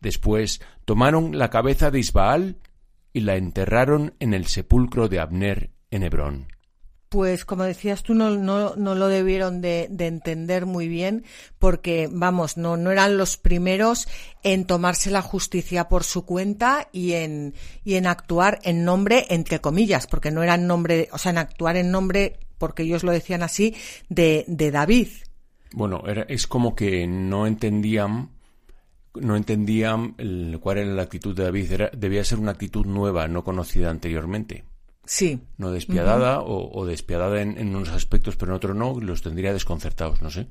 Después 0.00 0.60
tomaron 0.84 1.38
la 1.38 1.50
cabeza 1.50 1.90
de 1.90 1.98
Isbaal 1.98 2.58
y 3.12 3.20
la 3.20 3.36
enterraron 3.36 4.14
en 4.20 4.32
el 4.34 4.46
sepulcro 4.46 5.08
de 5.08 5.20
Abner 5.20 5.72
en 5.90 6.02
Hebrón 6.02 6.48
pues 7.08 7.44
como 7.44 7.64
decías 7.64 8.02
tú, 8.02 8.14
no, 8.14 8.30
no, 8.30 8.74
no 8.76 8.94
lo 8.94 9.08
debieron 9.08 9.60
de, 9.60 9.88
de, 9.90 10.06
entender 10.06 10.66
muy 10.66 10.88
bien 10.88 11.24
porque, 11.58 12.08
vamos, 12.10 12.56
no, 12.56 12.76
no 12.76 12.90
eran 12.90 13.16
los 13.16 13.36
primeros 13.36 14.08
en 14.42 14.66
tomarse 14.66 15.10
la 15.10 15.22
justicia 15.22 15.88
por 15.88 16.04
su 16.04 16.24
cuenta 16.26 16.88
y 16.92 17.14
en, 17.14 17.54
y 17.82 17.94
en 17.94 18.06
actuar 18.06 18.60
en 18.62 18.84
nombre, 18.84 19.26
entre 19.30 19.60
comillas, 19.60 20.06
porque 20.06 20.30
no 20.30 20.42
eran 20.42 20.66
nombre, 20.66 21.08
o 21.12 21.18
sea, 21.18 21.30
en 21.30 21.38
actuar 21.38 21.76
en 21.76 21.90
nombre, 21.90 22.40
porque 22.58 22.82
ellos 22.82 23.04
lo 23.04 23.12
decían 23.12 23.42
así, 23.42 23.74
de, 24.08 24.44
de 24.46 24.70
David. 24.70 25.08
Bueno, 25.72 26.02
era, 26.06 26.22
es 26.22 26.46
como 26.46 26.74
que 26.74 27.06
no 27.06 27.46
entendían 27.46 28.30
no 29.14 29.36
entendían 29.36 30.14
cuál 30.60 30.78
era 30.78 30.92
la 30.92 31.02
actitud 31.02 31.34
de 31.34 31.44
David. 31.44 31.72
Era, 31.72 31.90
debía 31.96 32.24
ser 32.24 32.38
una 32.38 32.52
actitud 32.52 32.86
nueva, 32.86 33.28
no 33.28 33.44
conocida 33.44 33.90
anteriormente. 33.90 34.64
Sí. 35.04 35.40
No 35.56 35.72
despiadada 35.72 36.42
o, 36.42 36.84
despiadada 36.84 37.40
en, 37.40 37.74
unos 37.74 37.88
aspectos, 37.88 38.36
pero 38.36 38.52
en 38.52 38.56
otros 38.56 38.76
no, 38.76 39.00
los 39.00 39.22
tendría 39.22 39.52
desconcertados, 39.52 40.20
no 40.20 40.30
sé. 40.30 40.46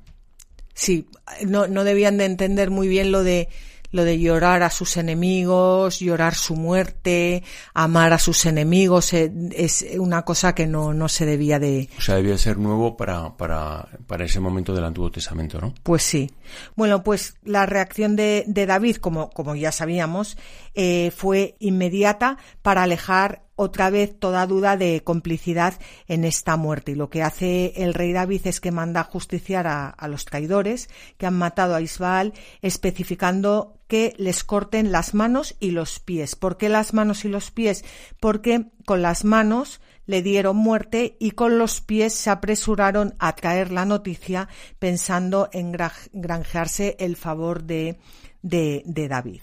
Sí, 0.74 1.08
no, 1.46 1.68
no 1.68 1.84
debían 1.84 2.18
de 2.18 2.26
entender 2.26 2.72
muy 2.72 2.88
bien 2.88 3.12
lo 3.12 3.24
de 3.24 3.50
lo 3.92 4.04
de 4.04 4.20
llorar 4.20 4.64
a 4.64 4.70
sus 4.70 4.98
enemigos, 4.98 6.00
llorar 6.00 6.36
su 6.36 6.56
muerte, 6.56 7.44
amar 7.74 8.14
a 8.14 8.20
sus 8.20 8.46
enemigos, 8.46 9.14
eh, 9.14 9.32
es 9.52 9.86
una 9.98 10.24
cosa 10.24 10.54
que 10.54 10.68
no, 10.68 10.94
no 10.94 11.10
se 11.10 11.26
debía 11.26 11.60
de... 11.60 11.90
O 11.98 12.02
sea, 12.02 12.16
debía 12.16 12.38
ser 12.38 12.58
nuevo 12.58 12.98
para, 12.98 13.36
para, 13.38 13.88
para 14.08 14.26
ese 14.26 14.40
momento 14.40 14.74
del 14.74 14.86
Antiguo 14.86 15.12
Testamento, 15.12 15.60
¿no? 15.60 15.74
Pues 15.84 16.04
sí. 16.04 16.32
Bueno, 16.76 17.04
pues 17.04 17.36
la 17.44 17.66
reacción 17.66 18.16
de, 18.16 18.44
de 18.48 18.66
David, 18.66 18.98
como, 18.98 19.30
como 19.30 19.56
ya 19.56 19.72
sabíamos, 19.72 20.38
eh, 20.76 21.12
fue 21.16 21.56
inmediata 21.60 22.38
para 22.62 22.84
alejar 22.84 23.47
otra 23.58 23.90
vez 23.90 24.18
toda 24.18 24.46
duda 24.46 24.78
de 24.78 25.04
complicidad 25.04 25.74
en 26.08 26.24
esta 26.24 26.56
muerte. 26.56 26.92
Y 26.94 26.96
lo 26.96 27.10
que 27.10 27.24
hace 27.24 27.74
el 27.76 27.94
rey 27.94 28.14
David 28.14 28.46
es 28.46 28.62
que 28.62 28.72
manda 28.72 29.04
justiciar 29.04 29.68
a, 29.68 30.08
los 30.08 30.26
traidores 30.26 30.90
que 31.18 31.26
han 31.26 31.38
matado 31.38 31.76
a 31.76 31.82
Isbaal, 31.82 32.34
especificando 32.62 33.80
que 33.88 34.14
les 34.18 34.44
corten 34.44 34.92
las 34.92 35.14
manos 35.16 35.56
y 35.60 35.72
los 35.72 36.00
pies. 36.00 36.36
¿Por 36.36 36.58
qué 36.58 36.70
las 36.70 36.94
manos 36.94 37.26
y 37.26 37.30
los 37.30 37.50
pies? 37.52 37.84
Porque 38.20 38.68
con 38.86 39.02
las 39.02 39.26
manos 39.26 39.82
le 40.06 40.22
dieron 40.22 40.56
muerte 40.56 41.18
y 41.20 41.32
con 41.32 41.58
los 41.58 41.82
pies 41.82 42.14
se 42.14 42.30
apresuraron 42.30 43.16
a 43.18 43.36
traer 43.36 43.72
la 43.72 43.86
noticia 43.86 44.50
pensando 44.78 45.50
en 45.52 45.76
granjearse 46.14 46.96
el 47.00 47.16
favor 47.16 47.64
de, 47.64 47.98
de 48.44 49.08
David. 49.10 49.42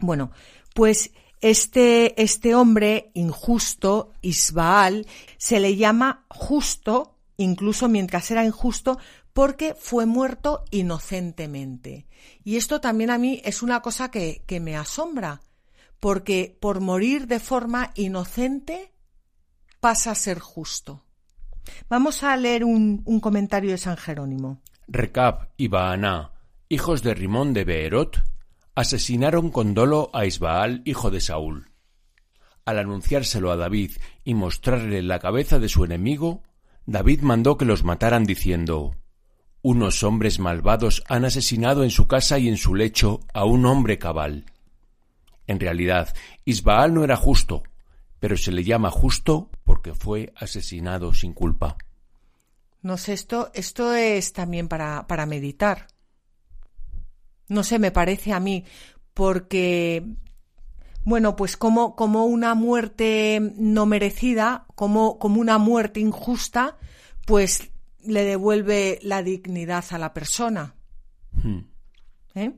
Bueno, 0.00 0.32
pues 0.74 1.12
este, 1.42 2.22
este 2.22 2.54
hombre 2.54 3.10
injusto, 3.14 4.12
Isbaal, 4.22 5.06
se 5.36 5.60
le 5.60 5.76
llama 5.76 6.24
justo, 6.28 7.18
incluso 7.36 7.88
mientras 7.88 8.30
era 8.30 8.44
injusto, 8.44 8.98
porque 9.32 9.74
fue 9.78 10.06
muerto 10.06 10.64
inocentemente. 10.70 12.06
Y 12.44 12.56
esto 12.56 12.80
también 12.80 13.10
a 13.10 13.18
mí 13.18 13.42
es 13.44 13.62
una 13.62 13.82
cosa 13.82 14.10
que, 14.10 14.44
que 14.46 14.60
me 14.60 14.76
asombra, 14.76 15.42
porque 15.98 16.56
por 16.60 16.80
morir 16.80 17.26
de 17.26 17.40
forma 17.40 17.90
inocente 17.96 18.92
pasa 19.80 20.12
a 20.12 20.14
ser 20.14 20.38
justo. 20.38 21.04
Vamos 21.88 22.22
a 22.22 22.36
leer 22.36 22.64
un, 22.64 23.02
un 23.04 23.18
comentario 23.18 23.72
de 23.72 23.78
San 23.78 23.96
Jerónimo. 23.96 24.60
Recab 24.86 25.48
y 25.56 25.66
Baaná, 25.66 26.32
hijos 26.68 27.02
de 27.02 27.14
Rimón 27.14 27.52
de 27.52 27.64
Beerot, 27.64 28.22
asesinaron 28.74 29.50
con 29.50 29.74
dolo 29.74 30.10
a 30.12 30.24
Isbaal, 30.24 30.82
hijo 30.84 31.10
de 31.10 31.20
Saúl. 31.20 31.70
Al 32.64 32.78
anunciárselo 32.78 33.50
a 33.50 33.56
David 33.56 33.92
y 34.24 34.34
mostrarle 34.34 35.02
la 35.02 35.18
cabeza 35.18 35.58
de 35.58 35.68
su 35.68 35.84
enemigo, 35.84 36.42
David 36.86 37.22
mandó 37.22 37.56
que 37.56 37.64
los 37.64 37.84
mataran 37.84 38.24
diciendo 38.24 38.96
Unos 39.62 40.02
hombres 40.02 40.38
malvados 40.38 41.02
han 41.08 41.24
asesinado 41.24 41.84
en 41.84 41.90
su 41.90 42.06
casa 42.06 42.38
y 42.38 42.48
en 42.48 42.56
su 42.56 42.74
lecho 42.74 43.20
a 43.34 43.44
un 43.44 43.66
hombre 43.66 43.98
cabal. 43.98 44.46
En 45.46 45.60
realidad, 45.60 46.14
Isbaal 46.44 46.94
no 46.94 47.04
era 47.04 47.16
justo, 47.16 47.64
pero 48.20 48.36
se 48.36 48.52
le 48.52 48.64
llama 48.64 48.90
justo 48.90 49.50
porque 49.64 49.94
fue 49.94 50.32
asesinado 50.36 51.12
sin 51.12 51.32
culpa. 51.32 51.76
No 52.80 52.96
sé, 52.96 53.12
esto, 53.12 53.50
esto 53.54 53.94
es 53.94 54.32
también 54.32 54.68
para, 54.68 55.06
para 55.06 55.26
meditar. 55.26 55.88
No 57.52 57.62
sé, 57.62 57.78
me 57.78 57.90
parece 57.90 58.32
a 58.32 58.40
mí, 58.40 58.64
porque, 59.12 60.04
bueno, 61.04 61.36
pues 61.36 61.56
como, 61.58 61.94
como 61.94 62.24
una 62.24 62.54
muerte 62.54 63.52
no 63.56 63.84
merecida, 63.84 64.66
como, 64.74 65.18
como 65.18 65.40
una 65.40 65.58
muerte 65.58 66.00
injusta, 66.00 66.78
pues 67.26 67.70
le 68.00 68.24
devuelve 68.24 68.98
la 69.02 69.22
dignidad 69.22 69.84
a 69.90 69.98
la 69.98 70.14
persona. 70.14 70.74
Hmm. 71.32 71.60
¿Eh? 72.34 72.52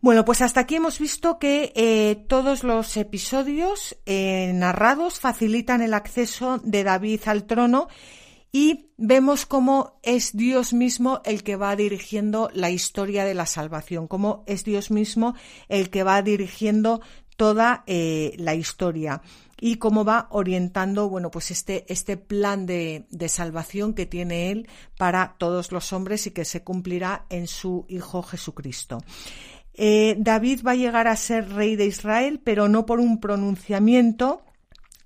Bueno, 0.00 0.24
pues 0.24 0.40
hasta 0.40 0.60
aquí 0.60 0.76
hemos 0.76 0.98
visto 0.98 1.38
que 1.38 1.72
eh, 1.76 2.24
todos 2.28 2.64
los 2.64 2.96
episodios 2.96 3.96
eh, 4.06 4.52
narrados 4.54 5.20
facilitan 5.20 5.82
el 5.82 5.94
acceso 5.94 6.58
de 6.64 6.82
David 6.82 7.20
al 7.26 7.44
trono 7.44 7.88
y 8.52 8.90
vemos 8.98 9.46
cómo 9.46 9.98
es 10.02 10.36
Dios 10.36 10.74
mismo 10.74 11.22
el 11.24 11.42
que 11.42 11.56
va 11.56 11.74
dirigiendo 11.74 12.50
la 12.52 12.70
historia 12.70 13.24
de 13.24 13.34
la 13.34 13.46
salvación, 13.46 14.06
cómo 14.06 14.44
es 14.46 14.64
Dios 14.64 14.90
mismo 14.90 15.34
el 15.68 15.88
que 15.88 16.04
va 16.04 16.20
dirigiendo 16.20 17.00
toda 17.36 17.82
eh, 17.86 18.34
la 18.36 18.54
historia 18.54 19.22
y 19.58 19.76
cómo 19.76 20.04
va 20.04 20.26
orientando, 20.30 21.08
bueno, 21.08 21.30
pues 21.30 21.50
este, 21.50 21.90
este 21.90 22.16
plan 22.16 22.66
de, 22.66 23.06
de, 23.10 23.28
salvación 23.28 23.94
que 23.94 24.06
tiene 24.06 24.50
Él 24.50 24.68
para 24.98 25.36
todos 25.38 25.72
los 25.72 25.92
hombres 25.92 26.26
y 26.26 26.32
que 26.32 26.44
se 26.44 26.62
cumplirá 26.62 27.26
en 27.30 27.46
su 27.46 27.86
Hijo 27.88 28.22
Jesucristo. 28.22 28.98
Eh, 29.74 30.16
David 30.18 30.62
va 30.66 30.72
a 30.72 30.76
llegar 30.76 31.08
a 31.08 31.16
ser 31.16 31.48
rey 31.50 31.76
de 31.76 31.86
Israel, 31.86 32.40
pero 32.42 32.68
no 32.68 32.84
por 32.84 33.00
un 33.00 33.20
pronunciamiento, 33.20 34.42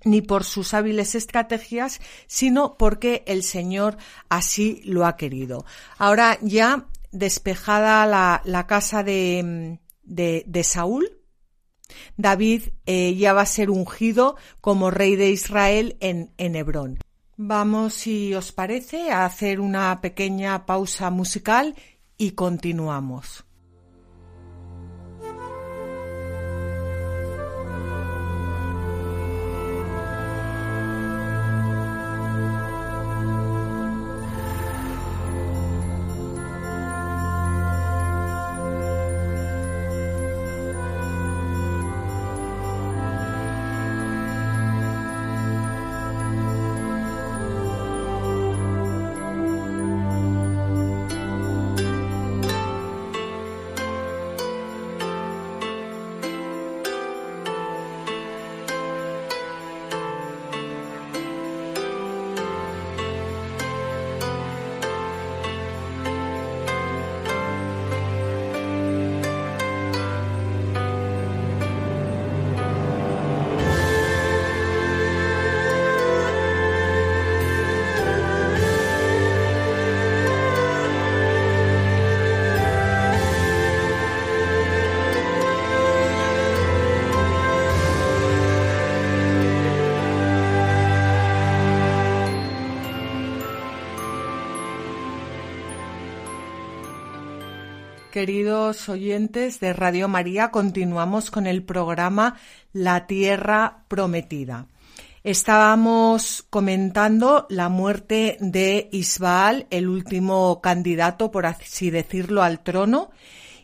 ni 0.07 0.23
por 0.23 0.45
sus 0.45 0.73
hábiles 0.73 1.15
estrategias, 1.15 2.01
sino 2.27 2.79
porque 2.79 3.25
el 3.27 3.43
Señor 3.43 3.99
así 4.29 4.81
lo 4.85 5.05
ha 5.05 5.17
querido. 5.17 5.67
Ahora 5.99 6.39
ya 6.41 6.87
despejada 7.11 8.07
la, 8.07 8.67
casa 8.67 9.03
de, 9.03 9.79
de, 10.05 10.65
Saúl, 10.65 11.19
David 12.17 12.63
eh, 12.87 13.15
ya 13.17 13.33
va 13.33 13.43
a 13.43 13.47
ser 13.47 13.69
ungido 13.69 14.37
como 14.61 14.91
rey 14.91 15.17
de 15.17 15.31
Israel 15.31 15.97
en, 16.01 16.33
en 16.39 16.55
Hebrón. 16.55 16.99
Vamos, 17.37 17.95
si 17.95 18.33
os 18.33 18.53
parece, 18.53 19.11
a 19.11 19.27
hacer 19.27 19.61
una 19.61 20.01
pequeña 20.01 20.67
pausa 20.67 21.11
musical 21.11 21.75
y 22.17 22.31
continuamos. 22.31 23.45
Queridos 98.17 98.89
oyentes 98.89 99.61
de 99.61 99.75
Radio 99.75 100.09
María, 100.09 100.51
continuamos 100.51 101.31
con 101.31 101.47
el 101.47 101.63
programa 101.63 102.37
La 102.73 103.07
Tierra 103.07 103.85
Prometida. 103.89 104.69
Estábamos 105.23 106.43
comentando 106.49 107.47
la 107.51 107.69
muerte 107.69 108.39
de 108.41 108.89
Isbaal, 108.91 109.67
el 109.69 109.87
último 109.91 110.63
candidato, 110.63 111.31
por 111.31 111.45
así 111.45 111.91
decirlo, 111.91 112.43
al 112.43 112.61
trono, 112.61 113.11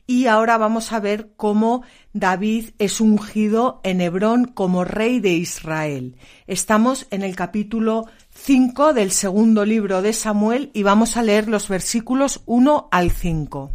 y 0.07 0.27
ahora 0.27 0.59
vamos 0.59 0.93
a 0.93 1.01
ver 1.01 1.31
cómo 1.39 1.83
David 2.13 2.73
es 2.79 3.01
ungido 3.01 3.81
en 3.85 4.03
Hebrón 4.03 4.45
como 4.45 4.85
rey 4.85 5.21
de 5.21 5.33
Israel. 5.33 6.19
Estamos 6.47 7.07
en 7.11 7.23
el 7.23 7.37
capítulo 7.37 8.05
5 8.35 8.93
del 8.93 9.13
segundo 9.13 9.65
libro 9.65 10.03
de 10.03 10.13
Samuel 10.13 10.71
y 10.75 10.83
vamos 10.83 11.17
a 11.17 11.23
leer 11.23 11.49
los 11.49 11.71
versículos 11.71 12.43
1 12.45 12.89
al 12.91 13.13
5. 13.13 13.71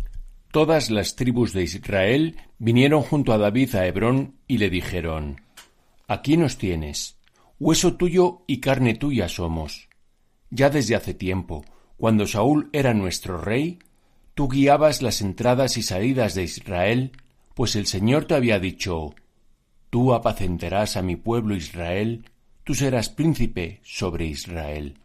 Todas 0.51 0.89
las 0.89 1.16
tribus 1.16 1.54
de 1.54 1.63
Israel 1.63 2.38
vinieron 2.58 3.01
junto 3.01 3.34
a 3.34 3.38
David 3.38 3.75
a 3.75 3.86
Hebrón 3.86 4.36
y 4.48 4.58
le 4.58 4.70
dijeron 4.70 5.42
Aquí 6.08 6.38
nos 6.38 6.58
tienes 6.58 7.18
Hueso 7.60 7.96
tuyo 7.96 8.44
y 8.48 8.60
carne 8.60 8.94
tuya 8.94 9.27
somos. 9.30 9.89
Ya 10.50 10.70
desde 10.70 10.96
hace 10.96 11.13
tiempo, 11.13 11.66
cuando 11.98 12.27
Saúl 12.27 12.70
era 12.72 12.94
nuestro 12.94 13.42
rey, 13.42 13.80
tú 14.36 14.48
guiabas 14.48 15.01
las 15.01 15.22
entradas 15.22 15.77
y 15.77 15.84
salidas 15.84 16.36
de 16.36 16.44
Israel, 16.44 17.12
pues 17.56 17.75
el 17.75 17.88
Señor 17.88 18.25
te 18.25 18.36
había 18.36 18.60
dicho 18.60 19.16
Tú 19.89 20.13
apacentarás 20.13 20.98
a 20.98 21.01
mi 21.01 21.16
pueblo 21.16 21.56
Israel, 21.56 22.30
tú 22.63 22.75
serás 22.75 23.10
príncipe 23.10 23.80
sobre 23.84 24.27
Israel. 24.27 25.00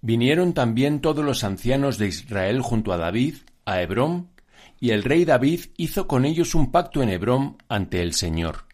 Vinieron 0.00 0.54
también 0.54 1.00
todos 1.00 1.24
los 1.24 1.44
ancianos 1.44 1.98
de 1.98 2.08
Israel 2.08 2.62
junto 2.62 2.92
a 2.92 2.96
David, 2.96 3.34
a 3.70 3.82
Hebrón, 3.82 4.30
y 4.78 4.90
el 4.90 5.02
rey 5.02 5.24
David 5.24 5.66
hizo 5.76 6.06
con 6.06 6.24
ellos 6.24 6.54
un 6.54 6.70
pacto 6.70 7.02
en 7.02 7.10
Hebrón 7.10 7.58
ante 7.68 8.02
el 8.02 8.14
Señor. 8.14 8.66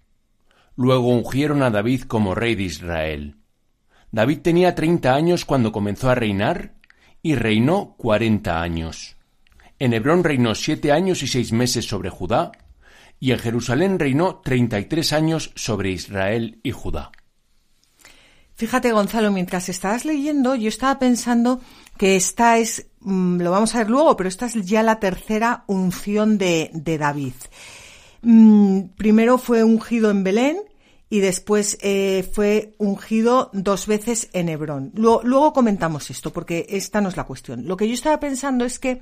Luego 0.77 1.09
ungieron 1.09 1.63
a 1.63 1.71
David 1.71 2.03
como 2.03 2.35
rey 2.35 2.55
de 2.55 2.65
Israel. 2.65 3.37
David 4.13 4.41
tenía 4.41 4.75
treinta 4.75 5.15
años 5.15 5.45
cuando 5.45 5.73
comenzó 5.73 6.09
a 6.11 6.15
reinar 6.15 6.75
y 7.23 7.35
reinó 7.35 7.97
cuarenta 7.97 8.63
años. 8.63 9.17
En 9.79 9.93
Hebrón 9.93 10.23
reinó 10.23 10.55
siete 10.55 10.93
años 10.93 11.23
y 11.23 11.27
seis 11.27 11.53
meses 11.53 11.87
sobre 11.87 12.09
Judá, 12.09 12.53
y 13.19 13.33
en 13.33 13.39
Jerusalén 13.39 13.99
reinó 13.99 14.37
treinta 14.37 14.79
y 14.79 14.85
tres 14.85 15.13
años 15.13 15.51
sobre 15.55 15.91
Israel 15.91 16.61
y 16.63 16.71
Judá. 16.71 17.11
Fíjate, 18.55 18.93
Gonzalo, 18.93 19.33
mientras 19.33 19.69
estabas 19.69 20.05
leyendo, 20.05 20.55
yo 20.55 20.69
estaba 20.69 20.99
pensando 20.99 21.61
que 21.99 22.17
esta 22.17 22.59
es, 22.59 22.87
mm, 23.01 23.41
lo 23.41 23.51
vamos 23.51 23.75
a 23.75 23.79
ver 23.79 23.91
luego, 23.91 24.17
pero 24.17 24.29
esta 24.29 24.47
es 24.47 24.55
ya 24.67 24.83
la 24.83 25.01
tercera 25.01 25.65
unción 25.67 26.39
de, 26.39 26.71
de 26.73 26.99
David. 26.99 27.35
Mm, 28.23 28.89
primero 28.97 29.39
fue 29.39 29.63
ungido 29.63 30.11
en 30.11 30.25
Belén 30.25 30.59
y 31.09 31.21
después 31.21 31.79
eh, 31.83 32.29
fue 32.33 32.75
ungido 32.79 33.51
dos 33.53 33.87
veces 33.87 34.29
en 34.33 34.49
Hebrón. 34.49 34.93
Luego, 34.95 35.53
comentamos 35.53 36.11
esto, 36.11 36.33
porque 36.33 36.67
esta 36.69 37.01
no 37.01 37.09
es 37.09 37.17
la 37.17 37.25
cuestión. 37.25 37.69
Lo 37.69 37.77
que 37.77 37.87
yo 37.87 37.95
estaba 37.95 38.19
pensando 38.19 38.65
es 38.65 38.79
que 38.79 39.01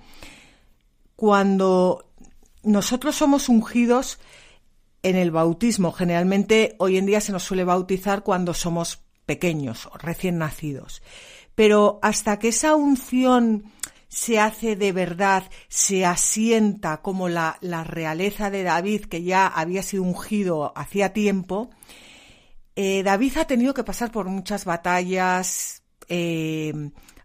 cuando 1.16 2.10
nosotros 2.62 3.16
somos 3.16 3.48
ungidos 3.48 4.18
en 5.02 5.16
el 5.16 5.30
bautismo, 5.30 5.92
generalmente 5.92 6.76
hoy 6.78 6.98
en 6.98 7.06
día 7.06 7.20
se 7.20 7.32
nos 7.32 7.44
suele 7.44 7.64
bautizar 7.64 8.22
cuando 8.22 8.52
somos 8.52 9.03
pequeños, 9.26 9.88
recién 10.00 10.38
nacidos. 10.38 11.02
Pero 11.54 11.98
hasta 12.02 12.38
que 12.38 12.48
esa 12.48 12.74
unción 12.74 13.64
se 14.08 14.38
hace 14.38 14.76
de 14.76 14.92
verdad, 14.92 15.44
se 15.68 16.04
asienta 16.04 17.02
como 17.02 17.28
la, 17.28 17.58
la 17.60 17.84
realeza 17.84 18.50
de 18.50 18.62
David, 18.62 19.06
que 19.06 19.22
ya 19.22 19.46
había 19.46 19.82
sido 19.82 20.04
ungido 20.04 20.72
hacía 20.76 21.12
tiempo, 21.12 21.70
eh, 22.76 23.02
David 23.04 23.36
ha 23.38 23.44
tenido 23.44 23.72
que 23.72 23.84
pasar 23.84 24.10
por 24.10 24.26
muchas 24.26 24.64
batallas, 24.64 25.82
eh, 26.08 26.72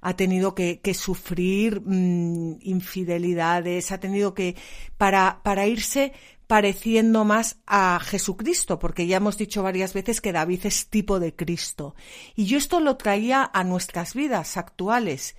ha 0.02 0.16
tenido 0.16 0.54
que, 0.56 0.80
sufrir 0.94 1.82
mm, 1.82 2.60
infidelidades, 2.62 3.92
ha 3.92 4.00
tenido 4.00 4.34
que, 4.34 4.56
para, 4.98 5.42
para 5.44 5.66
irse 5.68 6.14
pareciendo 6.50 7.26
más 7.26 7.58
a 7.68 8.00
Jesucristo, 8.00 8.80
porque 8.80 9.06
ya 9.06 9.18
hemos 9.18 9.38
dicho 9.38 9.62
varias 9.62 9.94
veces 9.94 10.20
que 10.20 10.32
David 10.32 10.66
es 10.66 10.90
tipo 10.90 11.20
de 11.20 11.36
Cristo. 11.36 11.94
Y 12.36 12.46
yo 12.46 12.58
esto 12.58 12.80
lo 12.80 12.98
traía 12.98 13.48
a 13.54 13.64
nuestras 13.64 14.16
vidas 14.16 14.58
actuales 14.58 15.36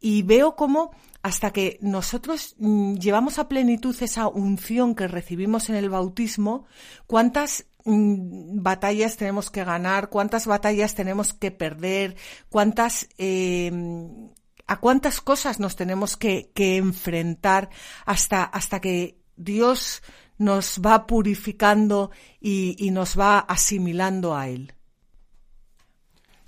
y 0.00 0.20
veo 0.20 0.56
cómo 0.56 0.90
hasta 1.22 1.50
que 1.50 1.78
nosotros 1.80 2.56
mm, 2.58 2.96
llevamos 2.96 3.38
a 3.38 3.48
plenitud 3.48 3.96
esa 4.02 4.28
unción 4.28 4.94
que 4.94 5.08
recibimos 5.08 5.70
en 5.70 5.76
el 5.76 5.88
bautismo, 5.88 6.66
cuántas 7.06 7.64
mm, 7.86 8.60
batallas 8.62 9.16
tenemos 9.16 9.50
que 9.50 9.64
ganar, 9.64 10.10
cuántas 10.10 10.46
batallas 10.46 10.94
tenemos 10.94 11.32
que 11.32 11.52
perder, 11.52 12.16
cuántas 12.50 13.08
em, 13.16 14.28
a 14.66 14.76
cuántas 14.78 15.22
cosas 15.22 15.58
nos 15.58 15.74
tenemos 15.74 16.18
que, 16.18 16.50
enfrentar 16.54 17.70
hasta, 18.04 18.44
hasta 18.44 18.78
que 18.82 19.16
Dios 19.36 20.02
nos 20.40 20.80
va 20.84 21.06
purificando 21.06 22.10
y 22.40 22.90
nos 22.90 23.16
va 23.16 23.38
asimilando 23.38 24.36
a 24.36 24.48
Él. 24.48 24.74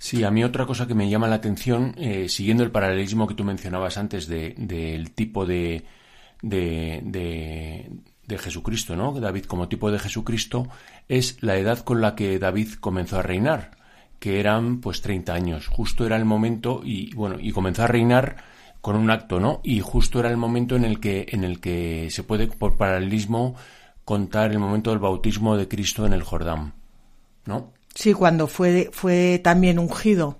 Sí, 0.03 0.21
a 0.25 0.31
mí 0.31 0.43
otra 0.43 0.65
cosa 0.65 0.85
que 0.85 0.95
me 0.95 1.09
llama 1.09 1.29
la 1.29 1.35
atención, 1.35 1.95
eh, 1.97 2.27
siguiendo 2.27 2.65
el 2.65 2.71
paralelismo 2.71 3.25
que 3.25 3.35
tú 3.35 3.45
mencionabas 3.45 3.97
antes 3.97 4.27
del 4.27 4.53
de, 4.57 5.11
tipo 5.15 5.45
de, 5.45 5.85
de, 6.41 6.99
de, 8.27 8.37
Jesucristo, 8.37 8.97
¿no? 8.97 9.13
David 9.13 9.45
como 9.45 9.69
tipo 9.69 9.89
de 9.91 9.99
Jesucristo, 9.99 10.67
es 11.07 11.41
la 11.41 11.55
edad 11.55 11.79
con 11.85 12.01
la 12.01 12.15
que 12.15 12.37
David 12.37 12.73
comenzó 12.81 13.19
a 13.19 13.21
reinar, 13.21 13.77
que 14.19 14.41
eran 14.41 14.81
pues 14.81 15.01
30 15.01 15.33
años. 15.33 15.67
Justo 15.67 16.05
era 16.05 16.17
el 16.17 16.25
momento 16.25 16.81
y 16.83 17.15
bueno, 17.15 17.37
y 17.39 17.53
comenzó 17.53 17.83
a 17.83 17.87
reinar 17.87 18.43
con 18.81 18.97
un 18.97 19.09
acto, 19.09 19.39
¿no? 19.39 19.61
Y 19.63 19.79
justo 19.79 20.19
era 20.19 20.29
el 20.29 20.35
momento 20.35 20.75
en 20.75 20.83
el 20.83 20.99
que 20.99 21.27
en 21.29 21.45
el 21.45 21.61
que 21.61 22.09
se 22.11 22.23
puede 22.23 22.47
por 22.47 22.75
paralelismo 22.75 23.55
contar 24.05 24.51
el 24.51 24.59
momento 24.59 24.89
del 24.89 24.99
bautismo 24.99 25.57
de 25.57 25.67
Cristo 25.67 26.05
en 26.05 26.13
el 26.13 26.23
Jordán, 26.23 26.73
¿no? 27.45 27.71
Sí, 27.95 28.13
cuando 28.13 28.47
fue, 28.47 28.89
fue 28.91 29.39
también 29.43 29.79
ungido. 29.79 30.39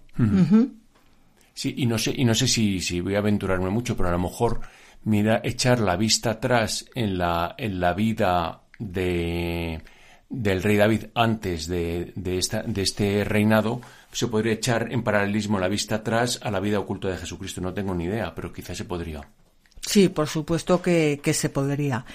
Sí, 1.54 1.74
y 1.78 1.86
no 1.86 1.98
sé, 1.98 2.14
y 2.16 2.26
no 2.26 2.34
sé 2.34 2.48
si, 2.48 2.82
si 2.82 3.02
voy 3.02 3.16
a 3.16 3.20
aventurarme 3.20 3.70
mucho, 3.70 3.96
pero 3.96 4.10
a 4.10 4.12
lo 4.12 4.20
mejor 4.20 4.62
mira, 5.04 5.42
echar 5.44 5.80
la 5.80 5.96
vista 5.96 6.32
atrás 6.32 6.86
en 6.96 7.18
la, 7.18 7.56
en 7.58 7.80
la 7.80 7.94
vida 7.94 8.62
de, 8.80 9.82
del 10.30 10.64
rey 10.64 10.78
David 10.78 11.06
antes 11.14 11.68
de, 11.68 12.12
de, 12.16 12.38
esta, 12.38 12.64
de 12.64 12.82
este 12.82 13.24
reinado, 13.24 13.82
se 14.12 14.28
podría 14.28 14.54
echar 14.54 14.92
en 14.92 15.04
paralelismo 15.04 15.60
la 15.60 15.68
vista 15.68 15.96
atrás 15.96 16.40
a 16.44 16.52
la 16.52 16.60
vida 16.60 16.80
oculta 16.80 17.10
de 17.10 17.18
Jesucristo. 17.18 17.62
No 17.62 17.74
tengo 17.74 17.94
ni 17.94 18.06
idea, 18.06 18.34
pero 18.34 18.52
quizás 18.52 18.78
se 18.78 18.86
podría. 18.86 19.22
Sí, 19.82 20.10
por 20.10 20.28
supuesto 20.28 20.82
que, 20.82 21.20
que 21.22 21.34
se 21.34 21.50
podría. 21.50 22.06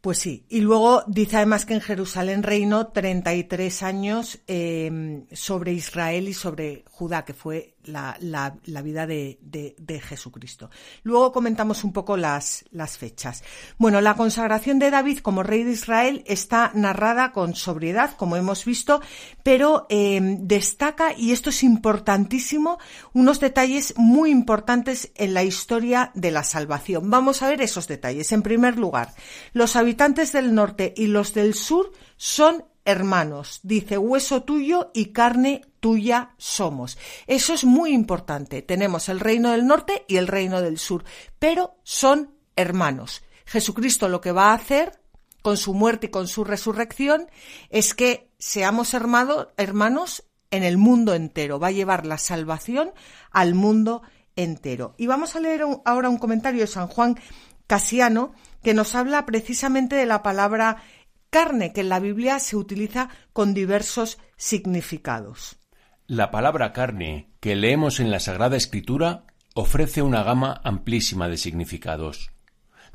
Pues 0.00 0.18
sí, 0.18 0.44
y 0.48 0.60
luego 0.60 1.02
dice 1.08 1.38
además 1.38 1.64
que 1.64 1.74
en 1.74 1.80
Jerusalén 1.80 2.44
reinó 2.44 2.88
33 2.88 3.82
años 3.82 4.38
eh, 4.46 5.24
sobre 5.32 5.72
Israel 5.72 6.28
y 6.28 6.34
sobre 6.34 6.84
Judá, 6.88 7.24
que 7.24 7.34
fue 7.34 7.74
la, 7.88 8.16
la, 8.20 8.82
vida 8.82 9.06
de, 9.06 9.38
de, 9.42 10.00
Jesucristo. 10.00 10.70
Luego 11.02 11.32
comentamos 11.32 11.84
un 11.84 11.92
poco 11.92 12.16
las, 12.16 12.64
las 12.70 12.98
fechas. 12.98 13.42
Bueno, 13.78 14.00
la 14.00 14.14
consagración 14.14 14.78
de 14.78 14.90
David 14.90 15.18
como 15.18 15.42
rey 15.42 15.64
de 15.64 15.72
Israel 15.72 16.22
está 16.26 16.70
narrada 16.74 17.32
con 17.32 17.54
sobriedad, 17.54 18.14
como 18.16 18.36
hemos 18.36 18.64
visto, 18.64 19.00
pero 19.42 19.86
eh, 19.88 20.20
destaca, 20.40 21.12
y 21.16 21.32
esto 21.32 21.50
es 21.50 21.62
importantísimo, 21.62 22.78
unos 23.12 23.40
detalles 23.40 23.94
muy 23.96 24.30
importantes 24.30 25.12
en 25.16 25.34
la 25.34 25.42
historia 25.42 26.12
de 26.14 26.30
la 26.30 26.44
salvación. 26.44 27.10
Vamos 27.10 27.42
a 27.42 27.48
ver 27.48 27.62
esos 27.62 27.88
detalles. 27.88 28.32
En 28.32 28.42
primer 28.42 28.78
lugar, 28.78 29.14
los 29.52 29.76
habitantes 29.76 30.32
del 30.32 30.54
norte 30.54 30.94
y 30.96 31.06
los 31.06 31.34
del 31.34 31.54
sur 31.54 31.92
son 32.16 32.64
hermanos. 32.84 33.60
Dice, 33.62 33.98
hueso 33.98 34.42
tuyo 34.42 34.90
y 34.94 35.06
carne 35.12 35.62
tuya 35.80 36.34
somos. 36.38 36.98
Eso 37.26 37.52
es 37.52 37.64
muy 37.64 37.92
importante. 37.92 38.62
Tenemos 38.62 39.08
el 39.08 39.20
reino 39.20 39.50
del 39.52 39.66
norte 39.66 40.04
y 40.08 40.16
el 40.16 40.26
reino 40.26 40.60
del 40.60 40.78
sur, 40.78 41.04
pero 41.38 41.76
son 41.82 42.34
hermanos. 42.56 43.22
Jesucristo 43.44 44.08
lo 44.08 44.20
que 44.20 44.32
va 44.32 44.50
a 44.50 44.54
hacer 44.54 45.00
con 45.42 45.56
su 45.56 45.72
muerte 45.74 46.06
y 46.06 46.10
con 46.10 46.28
su 46.28 46.44
resurrección 46.44 47.30
es 47.70 47.94
que 47.94 48.30
seamos 48.38 48.92
hermanos 48.94 50.24
en 50.50 50.62
el 50.62 50.78
mundo 50.78 51.14
entero. 51.14 51.58
Va 51.58 51.68
a 51.68 51.72
llevar 51.72 52.06
la 52.06 52.18
salvación 52.18 52.92
al 53.30 53.54
mundo 53.54 54.02
entero. 54.36 54.94
Y 54.98 55.06
vamos 55.06 55.36
a 55.36 55.40
leer 55.40 55.64
ahora 55.84 56.08
un 56.08 56.18
comentario 56.18 56.60
de 56.60 56.66
San 56.66 56.88
Juan 56.88 57.18
Casiano 57.66 58.32
que 58.62 58.74
nos 58.74 58.94
habla 58.94 59.26
precisamente 59.26 59.96
de 59.96 60.06
la 60.06 60.22
palabra 60.22 60.82
carne, 61.30 61.72
que 61.72 61.82
en 61.82 61.88
la 61.88 62.00
Biblia 62.00 62.38
se 62.38 62.56
utiliza 62.56 63.10
con 63.32 63.54
diversos 63.54 64.18
significados. 64.36 65.56
La 66.06 66.30
palabra 66.30 66.72
carne 66.72 67.30
que 67.40 67.56
leemos 67.56 68.00
en 68.00 68.10
la 68.10 68.20
Sagrada 68.20 68.56
Escritura 68.56 69.24
ofrece 69.54 70.02
una 70.02 70.22
gama 70.22 70.60
amplísima 70.64 71.28
de 71.28 71.36
significados. 71.36 72.30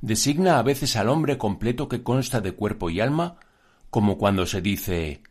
designa 0.01 0.59
a 0.59 0.63
veces 0.63 0.97
al 0.97 1.07
hombre 1.09 1.37
completo 1.37 1.87
que 1.87 2.03
consta 2.03 2.41
de 2.41 2.51
cuerpo 2.51 2.89
y 2.89 2.99
alma, 2.99 3.37
como 3.89 4.17
cuando 4.17 4.45
se 4.45 4.61
dice 4.61 5.21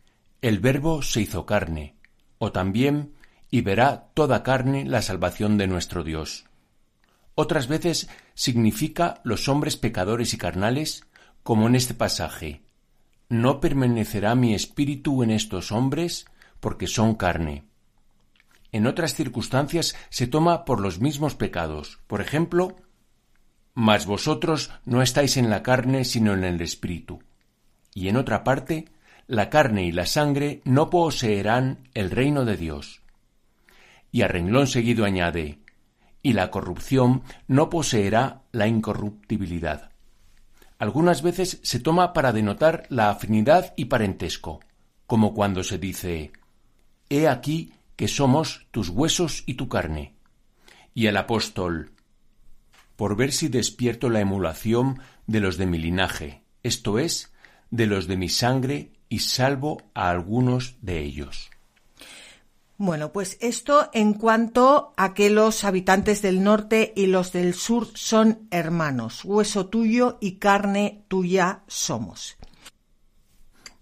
el 0.41 0.59
Verbo 0.59 1.01
se 1.01 1.21
hizo 1.21 1.45
carne, 1.45 1.95
o 2.37 2.51
también 2.51 3.13
y 3.49 3.61
verá 3.61 4.09
toda 4.13 4.43
carne 4.43 4.83
la 4.83 5.01
salvación 5.01 5.57
de 5.57 5.67
nuestro 5.67 6.03
Dios. 6.03 6.45
Otras 7.35 7.67
veces 7.67 8.09
significa 8.33 9.21
los 9.23 9.47
hombres 9.47 9.77
pecadores 9.77 10.33
y 10.33 10.37
carnales, 10.37 11.05
como 11.43 11.67
en 11.67 11.75
este 11.75 11.93
pasaje. 11.93 12.63
No 13.33 13.59
permanecerá 13.59 14.35
mi 14.35 14.53
espíritu 14.53 15.23
en 15.23 15.31
estos 15.31 15.71
hombres, 15.71 16.27
porque 16.59 16.85
son 16.85 17.15
carne. 17.15 17.63
En 18.71 18.85
otras 18.85 19.15
circunstancias 19.15 19.95
se 20.11 20.27
toma 20.27 20.65
por 20.65 20.79
los 20.79 20.99
mismos 20.99 21.33
pecados. 21.33 21.99
Por 22.05 22.21
ejemplo, 22.21 22.75
mas 23.73 24.05
vosotros 24.05 24.69
no 24.85 25.01
estáis 25.01 25.35
en 25.37 25.49
la 25.49 25.63
carne, 25.63 26.05
sino 26.05 26.35
en 26.35 26.43
el 26.43 26.61
espíritu. 26.61 27.23
Y 27.95 28.07
en 28.07 28.17
otra 28.17 28.43
parte, 28.43 28.85
la 29.25 29.49
carne 29.49 29.83
y 29.85 29.91
la 29.91 30.05
sangre 30.05 30.61
no 30.63 30.91
poseerán 30.91 31.89
el 31.95 32.11
reino 32.11 32.45
de 32.45 32.55
Dios. 32.55 33.01
Y 34.11 34.21
a 34.21 34.27
renglón 34.27 34.67
seguido 34.67 35.05
añade, 35.05 35.57
y 36.21 36.33
la 36.33 36.51
corrupción 36.51 37.23
no 37.47 37.71
poseerá 37.71 38.43
la 38.51 38.67
incorruptibilidad. 38.67 39.92
Algunas 40.83 41.21
veces 41.21 41.61
se 41.63 41.79
toma 41.79 42.11
para 42.11 42.33
denotar 42.33 42.87
la 42.89 43.09
afinidad 43.09 43.73
y 43.77 43.85
parentesco, 43.85 44.59
como 45.07 45.33
cuando 45.33 45.63
se 45.63 45.77
dice 45.77 46.33
He 47.09 47.29
aquí 47.29 47.71
que 47.95 48.09
somos 48.09 48.67
tus 48.69 48.89
huesos 48.89 49.43
y 49.45 49.53
tu 49.53 49.69
carne. 49.69 50.13
Y 50.93 51.05
el 51.07 51.15
apóstol 51.15 51.93
por 52.97 53.15
ver 53.15 53.31
si 53.31 53.47
despierto 53.47 54.09
la 54.09 54.19
emulación 54.19 54.99
de 55.25 55.39
los 55.39 55.55
de 55.55 55.67
mi 55.67 55.77
linaje, 55.77 56.43
esto 56.63 56.99
es, 56.99 57.31
de 57.71 57.87
los 57.87 58.05
de 58.05 58.17
mi 58.17 58.27
sangre, 58.27 58.91
y 59.07 59.19
salvo 59.19 59.83
a 59.93 60.09
algunos 60.09 60.75
de 60.81 60.99
ellos. 60.99 61.49
Bueno, 62.77 63.11
pues 63.11 63.37
esto 63.39 63.89
en 63.93 64.13
cuanto 64.13 64.93
a 64.97 65.13
que 65.13 65.29
los 65.29 65.63
habitantes 65.63 66.21
del 66.21 66.43
norte 66.43 66.91
y 66.95 67.05
los 67.05 67.31
del 67.31 67.53
sur 67.53 67.87
son 67.93 68.47
hermanos, 68.49 69.23
hueso 69.23 69.67
tuyo 69.67 70.17
y 70.19 70.33
carne 70.33 71.05
tuya 71.07 71.63
somos. 71.67 72.35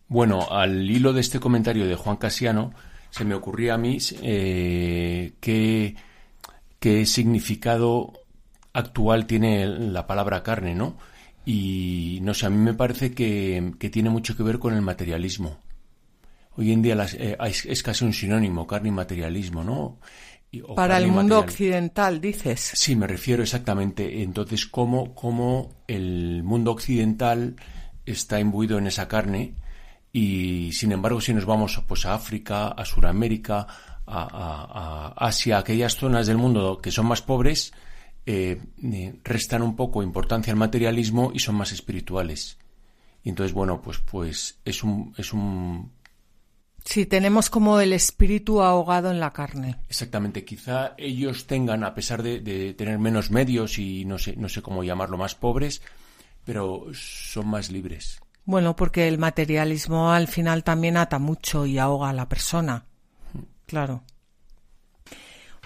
Bueno, 0.08 0.52
al 0.52 0.90
hilo 0.90 1.14
de 1.14 1.22
este 1.22 1.40
comentario 1.40 1.88
de 1.88 1.96
Juan 1.96 2.18
Casiano, 2.18 2.74
se 3.12 3.24
me 3.24 3.34
ocurría 3.34 3.76
a 3.76 3.78
mí 3.78 3.98
eh, 4.22 5.34
qué, 5.40 5.96
qué 6.80 7.06
significado 7.06 8.12
actual 8.74 9.26
tiene 9.26 9.66
la 9.68 10.08
palabra 10.08 10.44
carne, 10.44 10.76
¿no? 10.76 10.98
Y 11.46 12.20
no 12.24 12.34
sé, 12.34 12.46
a 12.46 12.50
mí 12.50 12.58
me 12.58 12.74
parece 12.74 13.14
que, 13.14 13.74
que 13.80 13.90
tiene 13.90 14.10
mucho 14.10 14.36
que 14.36 14.44
ver 14.44 14.60
con 14.60 14.74
el 14.74 14.82
materialismo. 14.82 15.58
Hoy 16.58 16.72
en 16.72 16.82
día 16.82 16.98
eh, 17.14 17.38
es 17.40 17.84
casi 17.84 18.06
un 18.06 18.14
sinónimo, 18.14 18.68
carne 18.68 18.90
y 18.90 18.92
materialismo, 18.92 19.64
¿no? 19.64 20.00
Para 20.76 20.98
el 20.98 21.08
mundo 21.08 21.40
occidental, 21.40 22.20
dices. 22.20 22.72
Sí, 22.74 22.96
me 22.96 23.08
refiero 23.08 23.42
exactamente. 23.42 24.22
Entonces, 24.22 24.66
¿cómo, 24.66 25.16
cómo 25.16 25.84
el 25.88 26.44
mundo 26.44 26.72
occidental 26.72 27.56
está 28.06 28.40
imbuido 28.40 28.78
en 28.78 28.88
esa 28.88 29.08
carne 29.08 29.56
y, 30.12 30.74
sin 30.74 30.92
embargo, 30.92 31.22
si 31.22 31.34
nos 31.34 31.46
vamos 31.46 31.82
pues, 31.88 32.06
a 32.06 32.16
África, 32.16 32.68
a 32.68 32.84
Sudamérica, 32.84 33.66
a, 34.06 35.14
a 35.16 35.26
Asia, 35.26 35.60
aquellas 35.60 35.96
zonas 35.96 36.28
del 36.28 36.38
mundo 36.38 36.82
que 36.82 36.92
son 36.92 37.06
más 37.06 37.22
pobres, 37.22 37.72
eh, 38.26 38.62
restan 39.24 39.62
un 39.62 39.76
poco 39.76 40.04
importancia 40.04 40.52
al 40.52 40.60
materialismo 40.60 41.32
y 41.34 41.40
son 41.40 41.56
más 41.56 41.72
espirituales. 41.72 42.58
Y 43.24 43.30
entonces, 43.30 43.54
bueno, 43.54 43.82
pues, 43.82 44.00
pues 44.00 44.60
es 44.66 44.84
un, 44.84 45.14
es 45.18 45.32
un 45.32 45.92
Sí, 46.84 47.06
tenemos 47.06 47.50
como 47.50 47.80
el 47.80 47.94
espíritu 47.94 48.62
ahogado 48.62 49.12
en 49.12 49.20
la 49.20 49.32
carne. 49.32 49.78
Exactamente. 49.88 50.44
Quizá 50.44 50.94
ellos 50.98 51.46
tengan, 51.48 51.84
a 51.84 51.94
pesar 51.94 52.24
de, 52.24 52.74
tener 52.74 53.00
menos 53.00 53.32
medios 53.32 53.78
y 53.78 54.06
no 54.06 54.18
sé, 54.18 54.36
no 54.36 54.50
sé 54.50 54.62
cómo 54.62 54.84
llamarlo, 54.84 55.18
más 55.18 55.36
pobres, 55.36 55.82
pero 56.44 56.88
son 56.94 57.48
más 57.48 57.72
libres. 57.72 58.20
Bueno, 58.46 58.76
porque 58.76 59.08
el 59.08 59.18
materialismo 59.18 60.12
al 60.12 60.28
final 60.28 60.64
también 60.64 60.98
ata 60.98 61.20
mucho 61.20 61.66
y 61.66 61.78
ahoga 61.78 62.10
a 62.10 62.14
la 62.14 62.28
persona. 62.28 62.86
Claro. 63.68 64.04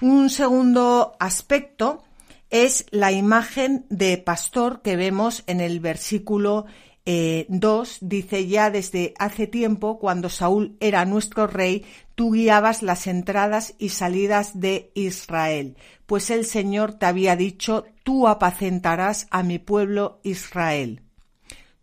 Un 0.01 0.29
segundo 0.29 1.15
aspecto 1.19 2.03
es 2.49 2.85
la 2.91 3.11
imagen 3.11 3.85
de 3.89 4.17
pastor 4.17 4.81
que 4.81 4.97
vemos 4.97 5.43
en 5.47 5.61
el 5.61 5.79
versículo 5.79 6.65
2 7.05 7.07
eh, 7.07 7.97
dice 8.01 8.47
ya 8.47 8.71
desde 8.71 9.13
hace 9.19 9.45
tiempo, 9.45 9.99
cuando 9.99 10.29
Saúl 10.29 10.75
era 10.79 11.05
nuestro 11.05 11.45
rey, 11.45 11.85
tú 12.15 12.31
guiabas 12.31 12.81
las 12.81 13.05
entradas 13.05 13.75
y 13.77 13.89
salidas 13.89 14.59
de 14.59 14.91
Israel, 14.95 15.77
pues 16.07 16.31
el 16.31 16.45
Señor 16.45 16.95
te 16.95 17.05
había 17.05 17.35
dicho, 17.35 17.85
tú 18.03 18.27
apacentarás 18.27 19.27
a 19.29 19.43
mi 19.43 19.59
pueblo 19.59 20.19
Israel. 20.23 21.01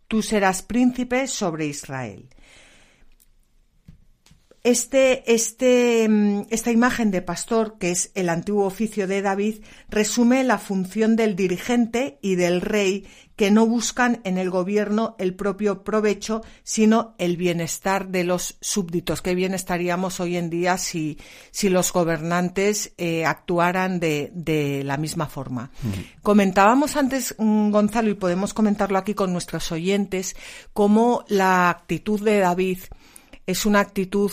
Tú 0.09 0.21
serás 0.21 0.61
príncipe 0.61 1.27
sobre 1.27 1.67
Israel. 1.67 2.27
Este, 4.63 5.33
este, 5.33 6.07
mm, 6.07 6.43
esta 6.49 6.71
imagen 6.71 7.11
de 7.11 7.21
pastor, 7.21 7.77
que 7.77 7.91
es 7.91 8.11
el 8.15 8.29
antiguo 8.29 8.65
oficio 8.65 9.07
de 9.07 9.21
David, 9.21 9.61
resume 9.89 10.45
la 10.45 10.57
función 10.57 11.17
del 11.17 11.35
dirigente 11.35 12.17
y 12.21 12.35
del 12.35 12.61
rey 12.61 13.05
que 13.35 13.51
no 13.51 13.65
buscan 13.65 14.21
en 14.23 14.37
el 14.37 14.49
gobierno 14.49 15.15
el 15.17 15.33
propio 15.35 15.83
provecho, 15.83 16.41
sino 16.63 17.15
el 17.17 17.37
bienestar 17.37 18.09
de 18.09 18.23
los 18.23 18.57
súbditos. 18.61 19.21
Qué 19.21 19.35
bien 19.35 19.53
estaríamos 19.53 20.19
hoy 20.19 20.37
en 20.37 20.49
día 20.49 20.77
si, 20.77 21.17
si 21.51 21.69
los 21.69 21.91
gobernantes 21.91 22.93
eh, 22.97 23.25
actuaran 23.25 23.99
de, 23.99 24.31
de, 24.33 24.83
la 24.83 24.97
misma 24.97 25.27
forma. 25.27 25.71
Comentábamos 26.21 26.95
antes, 26.95 27.35
mm, 27.37 27.71
Gonzalo, 27.71 28.09
y 28.09 28.15
podemos 28.15 28.53
comentarlo 28.53 28.97
aquí 28.97 29.13
con 29.13 29.31
nuestros 29.31 29.71
oyentes, 29.71 30.35
cómo 30.73 31.25
la 31.27 31.69
actitud 31.69 32.21
de 32.21 32.39
David 32.39 32.79
es 33.45 33.65
una 33.65 33.79
actitud 33.79 34.31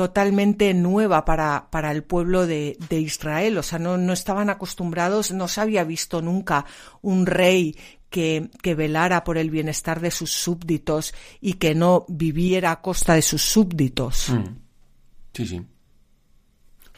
totalmente 0.00 0.72
nueva 0.72 1.26
para, 1.26 1.68
para 1.70 1.92
el 1.92 2.02
pueblo 2.02 2.46
de, 2.46 2.78
de, 2.88 3.00
Israel. 3.00 3.58
O 3.58 3.62
sea, 3.62 3.78
no, 3.78 3.98
no 3.98 4.14
estaban 4.14 4.48
acostumbrados, 4.48 5.30
no 5.30 5.46
se 5.46 5.60
había 5.60 5.84
visto 5.84 6.22
nunca 6.22 6.64
un 7.02 7.26
rey 7.26 7.76
que, 8.10 8.50
velara 8.76 9.24
por 9.24 9.38
el 9.38 9.50
bienestar 9.50 10.00
de 10.00 10.10
sus 10.10 10.32
súbditos 10.32 11.14
y 11.40 11.54
que 11.54 11.74
no 11.74 12.04
viviera 12.08 12.72
a 12.72 12.80
costa 12.82 13.14
de 13.14 13.22
sus 13.22 13.42
súbditos. 13.42 14.30
Mm. 14.30 14.56
Sí, 15.32 15.46
sí. 15.46 15.62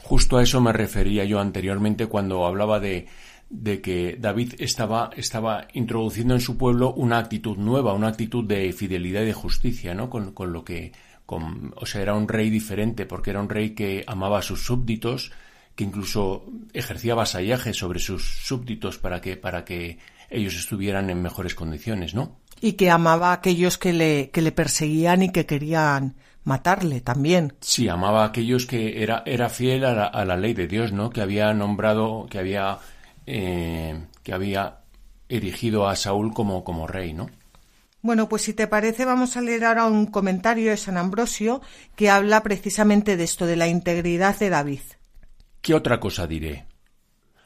Justo 0.03 0.37
a 0.37 0.43
eso 0.43 0.61
me 0.61 0.73
refería 0.73 1.25
yo 1.25 1.39
anteriormente 1.39 2.07
cuando 2.07 2.45
hablaba 2.45 2.81
de, 2.81 3.07
de 3.51 3.81
que 3.81 4.17
David 4.19 4.55
estaba, 4.59 5.11
estaba 5.17 5.69
introduciendo 5.75 6.35
en 6.35 6.41
su 6.41 6.57
pueblo 6.57 6.93
una 6.95 7.19
actitud 7.19 7.57
nueva, 7.57 7.93
una 7.93 8.09
actitud 8.09 8.45
de 8.45 8.73
fidelidad 8.73 9.23
y 9.23 9.27
de 9.27 9.33
justicia, 9.33 9.95
¿no? 9.95 10.11
Con, 10.11 10.33
con 10.33 10.53
lo 10.53 10.65
que 10.65 10.93
o 11.27 11.87
sea, 11.87 12.03
era 12.03 12.15
un 12.15 12.29
rey 12.29 12.51
diferente 12.51 13.07
porque 13.07 13.31
era 13.31 13.41
un 13.41 13.49
rey 13.49 13.71
que 13.71 14.05
amaba 14.07 14.39
a 14.39 14.43
sus 14.43 14.65
súbditos, 14.65 15.33
que 15.75 15.85
incluso 15.85 16.45
ejercía 16.73 17.15
vasallaje 17.15 17.73
sobre 17.73 18.01
sus 18.01 18.23
súbditos 18.45 18.99
para 18.99 19.21
que, 19.21 19.37
para 19.37 19.65
que 19.65 19.99
ellos 20.33 20.57
estuvieran 20.57 21.11
en 21.11 21.23
mejores 21.23 21.55
condiciones, 21.55 22.15
¿no? 22.15 22.39
Y 22.61 22.75
que 22.75 22.91
amaba 22.91 23.31
a 23.31 23.35
aquellos 23.35 23.79
que 23.79 23.93
le, 23.93 24.31
que 24.31 24.43
le 24.43 24.53
perseguían 24.53 25.23
y 25.23 25.33
que 25.33 25.47
querían 25.47 26.17
matarle 26.45 27.01
también. 27.01 27.55
Sí, 27.61 27.89
amaba 27.89 28.23
a 28.23 28.27
aquellos 28.27 28.67
que 28.67 29.03
era, 29.03 29.23
era 29.27 29.49
fiel 29.49 29.85
a 29.85 30.25
la, 30.25 30.37
ley 30.37 30.55
de 30.55 30.67
Dios, 30.67 30.93
¿no? 30.93 31.11
Que 31.11 31.21
había 31.21 31.53
nombrado, 31.55 32.27
que 32.31 32.39
había, 32.39 32.79
eh, 33.27 34.07
que 34.23 34.33
había 34.33 34.79
erigido 35.29 35.89
a 35.89 35.97
Saúl 35.97 36.33
como, 36.35 36.65
como 36.65 36.87
rey, 36.87 37.13
¿no? 37.13 37.29
Bueno, 38.03 38.29
pues 38.29 38.43
si 38.43 38.53
te 38.53 38.67
parece, 38.67 39.05
vamos 39.05 39.37
a 39.37 39.41
leer 39.41 39.65
ahora 39.65 39.87
un 39.87 40.07
comentario 40.07 40.71
de 40.71 40.77
San 40.77 40.97
Ambrosio 40.97 41.63
que 41.95 42.11
habla 42.11 42.43
precisamente 42.43 43.17
de 43.17 43.25
esto, 43.25 43.47
de 43.47 43.57
la 43.57 43.69
integridad 43.69 44.37
de 44.39 44.51
David. 44.51 44.81
¿Qué 45.61 45.75
otra 45.75 46.01
cosa 46.01 46.27
diré? 46.27 46.67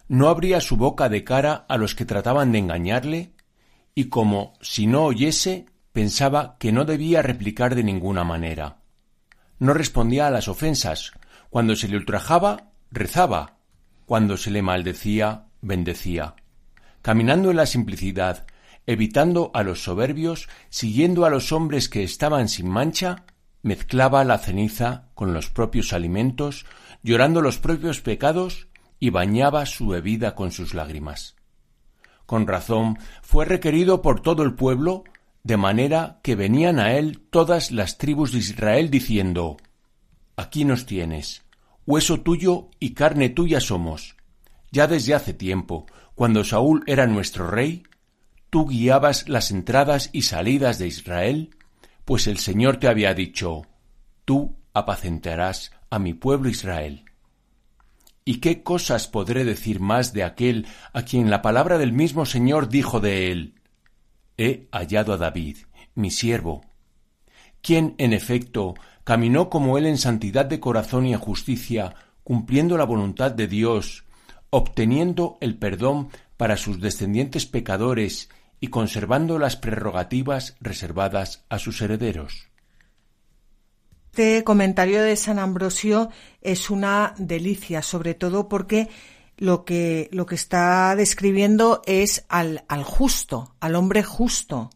¿No 0.09 0.29
abría 0.29 0.61
su 0.61 0.77
boca 0.77 1.09
de 1.09 1.25
cara 1.25 1.67
a 1.69 1.77
los 1.77 1.95
que 1.97 2.05
trataban 2.05 2.53
de 2.53 2.59
engañarle? 2.59 3.33
Y 3.95 4.05
como 4.05 4.53
si 4.61 4.87
no 4.87 5.05
oyese, 5.05 5.67
pensaba 5.93 6.57
que 6.59 6.71
no 6.71 6.85
debía 6.85 7.23
replicar 7.23 7.75
de 7.75 7.83
ninguna 7.83 8.23
manera. 8.23 8.79
No 9.59 9.75
respondía 9.75 10.29
a 10.29 10.31
las 10.31 10.47
ofensas. 10.47 11.13
Cuando 11.51 11.75
se 11.75 11.89
le 11.89 11.97
ultrajaba, 11.97 12.71
rezaba. 12.93 13.59
Cuando 14.05 14.37
se 14.37 14.51
le 14.53 14.63
maldecía, 14.63 15.47
bendecía. 15.61 16.37
Caminando 17.03 17.51
en 17.51 17.57
la 17.57 17.67
simplicidad, 17.67 18.47
evitando 18.87 19.51
a 19.55 19.65
los 19.65 19.83
soberbios, 19.83 20.49
siguiendo 20.69 21.25
a 21.25 21.31
los 21.31 21.51
hombres 21.51 21.89
que 21.89 22.05
estaban 22.05 22.49
sin 22.49 22.69
mancha, 22.69 23.25
mezclaba 23.63 24.23
la 24.23 24.39
ceniza 24.39 25.09
con 25.15 25.35
los 25.35 25.51
propios 25.51 25.93
alimentos, 25.93 26.65
llorando 27.03 27.43
los 27.43 27.59
propios 27.59 28.01
pecados, 28.01 28.69
y 28.99 29.11
bañaba 29.11 29.67
su 29.67 29.89
bebida 29.89 30.35
con 30.35 30.53
sus 30.53 30.75
lágrimas. 30.75 31.35
con 32.27 32.47
razón, 32.49 32.99
fue 33.23 33.45
requerido 33.45 34.03
por 34.03 34.21
todo 34.21 34.43
el 34.43 34.55
pueblo, 34.55 35.05
de 35.45 35.57
manera 35.57 36.19
que 36.25 36.35
venían 36.35 36.81
a 36.81 36.95
él 36.95 37.21
todas 37.31 37.71
las 37.71 37.99
tribus 37.99 38.33
de 38.33 38.39
Israel 38.39 38.91
diciendo 38.91 39.59
Aquí 40.37 40.65
nos 40.65 40.87
tienes, 40.87 41.45
hueso 41.87 42.21
tuyo 42.21 42.69
y 42.81 42.95
carne 42.95 43.31
tuya 43.31 43.61
somos. 43.61 44.17
Ya 44.73 44.87
desde 44.87 45.15
hace 45.15 45.33
tiempo, 45.33 45.87
cuando 46.15 46.45
Saúl 46.45 46.83
era 46.87 47.07
nuestro 47.07 47.49
rey, 47.49 47.85
tú 48.51 48.67
guiabas 48.67 49.29
las 49.29 49.51
entradas 49.51 50.11
y 50.13 50.23
salidas 50.23 50.79
de 50.79 50.89
Israel, 50.89 51.55
pues 52.05 52.27
el 52.27 52.39
Señor 52.39 52.79
te 52.79 52.89
había 52.89 53.15
dicho 53.15 53.63
Tú 54.27 54.57
apacentarás 54.75 55.71
a 55.89 55.99
mi 55.99 56.13
pueblo 56.13 56.51
Israel. 56.51 57.06
¿Y 58.29 58.39
qué 58.39 58.65
cosas 58.65 59.07
podré 59.07 59.45
decir 59.45 59.79
más 59.79 60.13
de 60.13 60.25
aquel 60.25 60.67
a 60.93 61.03
quien 61.03 61.31
la 61.31 61.43
palabra 61.43 61.79
del 61.79 61.93
mismo 61.93 62.27
Señor 62.27 62.69
dijo 62.69 62.99
de 62.99 63.31
él? 63.31 63.55
He 64.37 64.67
hallado 64.73 65.13
a 65.13 65.17
David, 65.17 65.59
mi 65.95 66.11
siervo, 66.11 66.65
quien, 67.63 67.95
en 67.99 68.13
efecto, 68.13 68.75
caminó 69.05 69.49
como 69.49 69.79
él 69.79 69.87
en 69.87 69.97
santidad 69.97 70.45
de 70.45 70.59
corazón 70.59 71.07
y 71.07 71.13
en 71.13 71.21
justicia, 71.21 71.95
cumpliendo 72.25 72.77
la 72.77 72.85
voluntad 72.85 73.31
de 73.31 73.47
Dios, 73.47 74.07
obteniendo 74.51 75.39
el 75.41 75.57
perdón 75.57 76.09
para 76.37 76.57
sus 76.57 76.81
descendientes 76.81 77.47
pecadores 77.47 78.29
y 78.59 78.69
conservando 78.69 79.39
las 79.39 79.55
prerrogativas 79.55 80.57
reservadas 80.61 81.45
a 81.49 81.61
sus 81.61 81.81
herederos. 81.81 82.49
Este 84.17 84.45
comentario 84.45 85.03
de 85.03 85.15
San 85.15 85.39
Ambrosio 85.39 86.09
es 86.41 86.71
una 86.71 87.15
delicia, 87.19 87.83
sobre 87.83 88.15
todo 88.15 88.49
porque 88.49 88.89
lo 89.37 89.67
que, 89.67 90.09
lo 90.11 90.25
que 90.25 90.37
está 90.37 90.97
describiendo 90.97 91.83
es 91.85 92.25
al, 92.31 92.65
al 92.67 92.83
justo, 92.83 93.55
al 93.61 93.75
hombre 93.75 94.03
justo. 94.03 94.71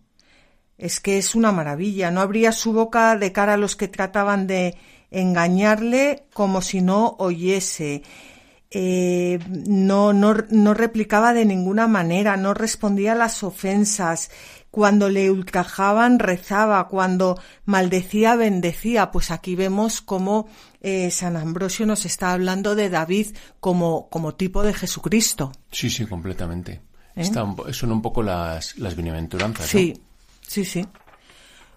Es 0.76 1.00
que 1.00 1.16
es 1.16 1.34
una 1.34 1.52
maravilla. 1.52 2.10
No 2.10 2.20
abría 2.20 2.52
su 2.52 2.74
boca 2.74 3.16
de 3.16 3.32
cara 3.32 3.54
a 3.54 3.56
los 3.56 3.76
que 3.76 3.88
trataban 3.88 4.46
de 4.46 4.76
engañarle 5.10 6.26
como 6.34 6.60
si 6.60 6.82
no 6.82 7.16
oyese. 7.18 8.02
Eh, 8.70 9.38
no, 9.48 10.12
no, 10.12 10.34
no 10.50 10.74
replicaba 10.74 11.32
de 11.32 11.46
ninguna 11.46 11.88
manera, 11.88 12.36
no 12.36 12.52
respondía 12.52 13.12
a 13.12 13.16
las 13.16 13.42
ofensas, 13.42 14.30
cuando 14.70 15.08
le 15.08 15.30
ultrajaban 15.30 16.18
rezaba, 16.18 16.86
cuando 16.88 17.40
maldecía 17.64 18.36
bendecía. 18.36 19.10
Pues 19.10 19.30
aquí 19.30 19.56
vemos 19.56 20.00
cómo 20.00 20.48
eh, 20.80 21.10
San 21.10 21.36
Ambrosio 21.36 21.86
nos 21.86 22.04
está 22.04 22.32
hablando 22.32 22.74
de 22.74 22.88
David 22.88 23.36
como, 23.58 24.08
como 24.08 24.34
tipo 24.34 24.62
de 24.62 24.74
Jesucristo. 24.74 25.52
Sí, 25.70 25.90
sí, 25.90 26.06
completamente. 26.06 26.82
¿Eh? 27.16 27.24
son 27.24 27.92
un 27.92 28.02
poco 28.02 28.22
las, 28.22 28.78
las 28.78 28.94
bienaventuranzas. 28.94 29.66
Sí, 29.66 30.00
sí, 30.46 30.64
sí. 30.64 30.86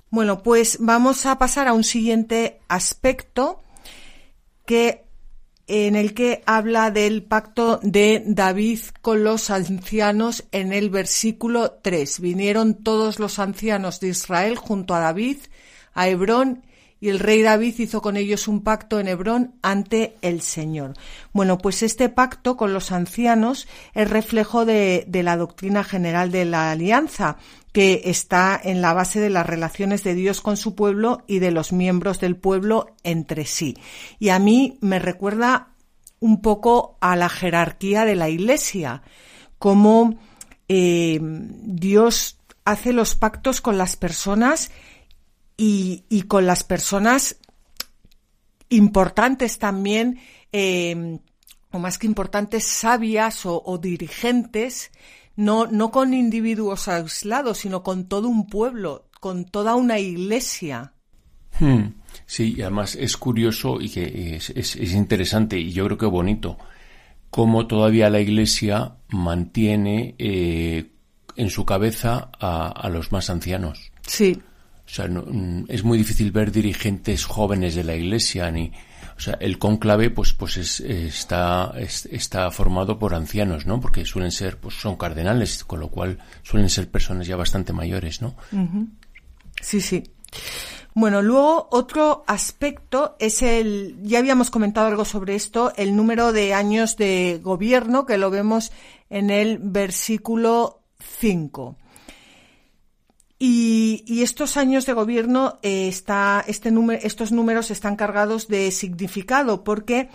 Bueno, 0.09 0.43
pues 0.43 0.77
vamos 0.79 1.25
a 1.25 1.39
pasar 1.39 1.67
a 1.67 1.73
un 1.73 1.83
siguiente 1.83 2.61
aspecto 2.67 3.63
que 4.65 5.02
en 5.67 5.95
el 5.95 6.13
que 6.13 6.43
habla 6.45 6.91
del 6.91 7.23
pacto 7.23 7.79
de 7.83 8.23
David 8.25 8.79
con 9.01 9.23
los 9.23 9.49
ancianos 9.49 10.45
en 10.51 10.73
el 10.73 10.89
versículo 10.89 11.79
3. 11.81 12.19
Vinieron 12.19 12.75
todos 12.75 13.19
los 13.19 13.39
ancianos 13.39 13.99
de 13.99 14.09
Israel 14.09 14.55
junto 14.57 14.93
a 14.93 14.99
David 14.99 15.37
a 15.93 16.07
Hebrón 16.07 16.63
y 16.99 17.09
el 17.09 17.19
rey 17.19 17.41
David 17.41 17.75
hizo 17.79 18.01
con 18.01 18.15
ellos 18.15 18.47
un 18.47 18.61
pacto 18.61 18.97
en 18.97 19.09
Hebrón 19.09 19.55
ante 19.61 20.15
el 20.21 20.41
Señor. 20.41 20.93
Bueno, 21.33 21.57
pues 21.57 21.83
este 21.83 22.07
pacto 22.07 22.55
con 22.55 22.73
los 22.73 22.93
ancianos 22.93 23.67
es 23.93 24.09
reflejo 24.09 24.63
de, 24.63 25.03
de 25.07 25.21
la 25.21 25.35
doctrina 25.35 25.83
general 25.83 26.31
de 26.31 26.45
la 26.45 26.71
alianza, 26.71 27.37
que 27.73 28.03
está 28.05 28.59
en 28.63 28.81
la 28.81 28.93
base 28.93 29.19
de 29.19 29.31
las 29.31 29.47
relaciones 29.47 30.03
de 30.03 30.13
Dios 30.13 30.41
con 30.41 30.57
su 30.57 30.75
pueblo 30.75 31.23
y 31.27 31.39
de 31.39 31.51
los 31.51 31.73
miembros 31.73 32.19
del 32.19 32.37
pueblo 32.37 32.95
entre 33.03 33.45
sí. 33.45 33.75
Y 34.19 34.29
a 34.29 34.37
mí 34.37 34.77
me 34.79 34.99
recuerda 34.99 35.69
un 36.19 36.41
poco 36.41 36.97
a 37.01 37.15
la 37.15 37.29
jerarquía 37.29 38.05
de 38.05 38.15
la 38.15 38.29
Iglesia, 38.29 39.01
cómo 39.57 40.19
eh, 40.69 41.19
Dios 41.21 42.37
hace 42.63 42.93
los 42.93 43.15
pactos 43.15 43.59
con 43.59 43.79
las 43.79 43.97
personas 43.97 44.71
y, 45.57 46.25
con 46.27 46.45
las 46.45 46.63
personas 46.63 47.37
importantes 48.69 49.57
también, 49.57 50.19
eh, 50.51 51.19
o 51.71 51.79
más 51.79 51.97
que 51.97 52.05
importantes, 52.05 52.65
sabias 52.65 53.45
o 53.45 53.79
dirigentes, 53.81 54.91
no, 55.35 55.67
no 55.67 55.91
con 55.91 56.13
individuos 56.13 56.87
aislados, 56.87 57.59
sino 57.59 57.83
con 57.83 58.07
todo 58.07 58.27
un 58.27 58.47
pueblo, 58.47 59.09
con 59.19 59.45
toda 59.45 59.75
una 59.75 59.99
iglesia. 59.99 60.93
Hmm. 61.59 61.95
Sí, 62.25 62.55
y 62.57 62.61
además 62.61 62.95
es 62.95 63.17
curioso 63.17 63.79
y 63.81 63.89
que 63.89 64.35
es, 64.35 64.49
es, 64.49 64.93
interesante 64.93 65.59
y 65.59 65.71
yo 65.71 65.85
creo 65.85 65.97
que 65.97 66.05
bonito 66.05 66.57
cómo 67.29 67.67
todavía 67.67 68.09
la 68.09 68.21
iglesia 68.21 68.95
mantiene 69.09 70.15
eh, 70.17 70.91
en 71.35 71.49
su 71.49 71.65
cabeza 71.65 72.29
a, 72.39 72.67
a, 72.67 72.89
los 72.89 73.11
más 73.11 73.29
ancianos. 73.29 73.91
Sí. 74.05 74.39
O 74.85 74.89
sea, 74.89 75.07
mm, 75.07 75.65
es 75.67 75.83
muy 75.83 75.97
difícil 75.97 76.31
ver 76.31 76.51
dirigentes 76.51 77.25
jóvenes 77.25 77.75
de 77.75 77.83
la 77.83 77.95
iglesia 77.95 78.51
ni, 78.51 78.71
sea, 79.23 79.37
el 79.39 79.57
cónclave, 79.57 80.09
pues, 80.09 80.33
pues 80.33 80.79
está, 80.79 81.73
está 81.77 82.51
formado 82.51 82.99
por 82.99 83.15
ancianos, 83.15 83.65
¿no? 83.65 83.79
Porque 83.79 84.05
suelen 84.05 84.31
ser, 84.31 84.57
pues 84.57 84.75
son 84.75 84.97
cardenales, 84.97 85.63
con 85.63 85.79
lo 85.79 85.89
cual 85.89 86.19
suelen 86.43 86.69
ser 86.69 86.89
personas 86.89 87.27
ya 87.27 87.35
bastante 87.35 87.73
mayores, 87.73 88.21
¿no? 88.21 88.35
Sí, 89.61 89.81
sí. 89.81 90.03
Bueno, 90.95 91.21
luego 91.23 91.67
otro 91.71 92.23
aspecto 92.27 93.15
es 93.17 93.41
el, 93.41 93.97
ya 94.03 94.19
habíamos 94.19 94.51
comentado 94.51 94.87
algo 94.87 95.05
sobre 95.05 95.33
esto, 95.33 95.73
el 95.75 95.95
número 95.95 96.31
de 96.33 96.53
años 96.53 96.97
de 96.97 97.39
gobierno, 97.41 98.05
que 98.05 98.17
lo 98.17 98.29
vemos 98.29 98.71
en 99.09 99.31
el 99.31 99.57
versículo 99.57 100.83
5. 101.19 101.77
Y, 103.39 104.21
estos 104.21 104.57
años 104.57 104.85
de 104.85 104.93
gobierno, 104.93 105.59
eh, 105.63 105.87
está, 105.87 106.43
este 106.47 106.71
número, 106.71 107.01
estos 107.03 107.31
números 107.31 107.71
están 107.71 107.95
cargados 107.95 108.47
de 108.47 108.71
significado 108.71 109.63
porque 109.63 110.09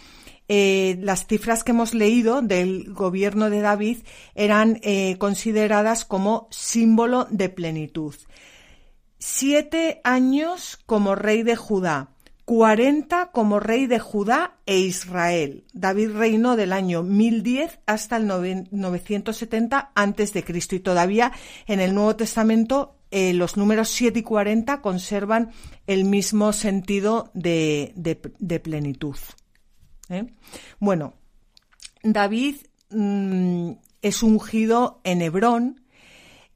eh, 0.51 0.97
las 1.03 1.27
cifras 1.27 1.63
que 1.63 1.73
hemos 1.73 1.93
leído 1.93 2.41
del 2.41 2.93
gobierno 2.95 3.51
de 3.51 3.61
David 3.61 3.99
eran 4.35 4.81
eh, 4.83 5.17
consideradas 5.19 6.07
como 6.07 6.49
símbolo 6.51 7.27
de 7.31 7.51
plenitud. 7.51 8.15
Siete 9.19 10.01
años 10.05 10.79
como 10.87 11.15
rey 11.15 11.43
de 11.43 11.57
Judá, 11.57 12.13
cuarenta 12.47 13.31
como 13.31 13.61
rey 13.61 13.87
de 13.87 13.99
Judá 13.99 14.57
e 14.65 14.79
Israel. 14.79 15.65
David 15.75 16.13
reinó 16.13 16.57
del 16.57 16.73
año 16.73 17.03
1010 17.03 17.81
hasta 17.85 18.17
el 18.17 18.27
970 18.27 19.93
antes 19.95 20.33
de 20.33 20.45
Cristo 20.45 20.77
y 20.77 20.81
todavía 20.81 21.33
en 21.67 21.81
el 21.81 21.95
Nuevo 21.95 22.17
Testamento 22.17 22.98
eh, 23.11 23.33
los 23.33 23.57
números 23.57 23.89
7 23.89 24.19
y 24.19 24.23
40 24.23 24.83
conservan 24.83 25.51
el 25.87 26.05
mismo 26.05 26.53
sentido 26.53 27.31
de, 27.35 27.93
plenitud. 28.63 29.17
¿eh? 30.11 30.27
Bueno, 30.79 31.15
David 32.03 32.57
mm, 32.91 33.73
es 34.03 34.23
ungido 34.23 35.01
en 35.05 35.23
Hebrón, 35.23 35.83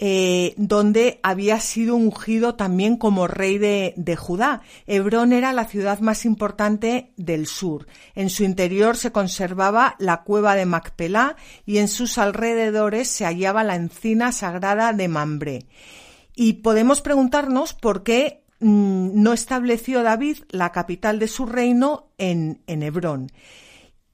eh, 0.04 0.54
donde 0.56 1.20
había 1.22 1.60
sido 1.60 1.94
ungido 1.94 2.56
también 2.56 2.96
como 2.96 3.28
rey 3.28 3.56
de, 3.58 3.94
de, 3.96 4.16
Judá. 4.16 4.62
Hebrón 4.86 5.32
era 5.32 5.52
la 5.52 5.64
ciudad 5.64 6.00
más 6.00 6.24
importante 6.24 7.12
del 7.16 7.46
sur. 7.46 7.86
En 8.16 8.28
su 8.28 8.42
interior 8.42 8.96
se 8.96 9.12
conservaba 9.12 9.94
la 10.00 10.24
cueva 10.24 10.56
de 10.56 10.66
Macpelá 10.66 11.36
y 11.64 11.78
en 11.78 11.86
sus 11.86 12.18
alrededores 12.18 13.08
se 13.08 13.24
hallaba 13.24 13.62
la 13.62 13.76
encina 13.76 14.32
sagrada 14.32 14.92
de 14.92 15.06
Mambré. 15.06 15.66
Y 16.34 16.54
podemos 16.54 17.00
preguntarnos 17.00 17.74
por 17.74 18.02
qué 18.02 18.44
mm, 18.60 19.22
no 19.22 19.32
estableció 19.32 20.02
David 20.02 20.38
la 20.50 20.72
capital 20.72 21.18
de 21.18 21.28
su 21.28 21.46
reino 21.46 22.10
en, 22.18 22.62
en 22.66 22.82
Hebrón. 22.82 23.30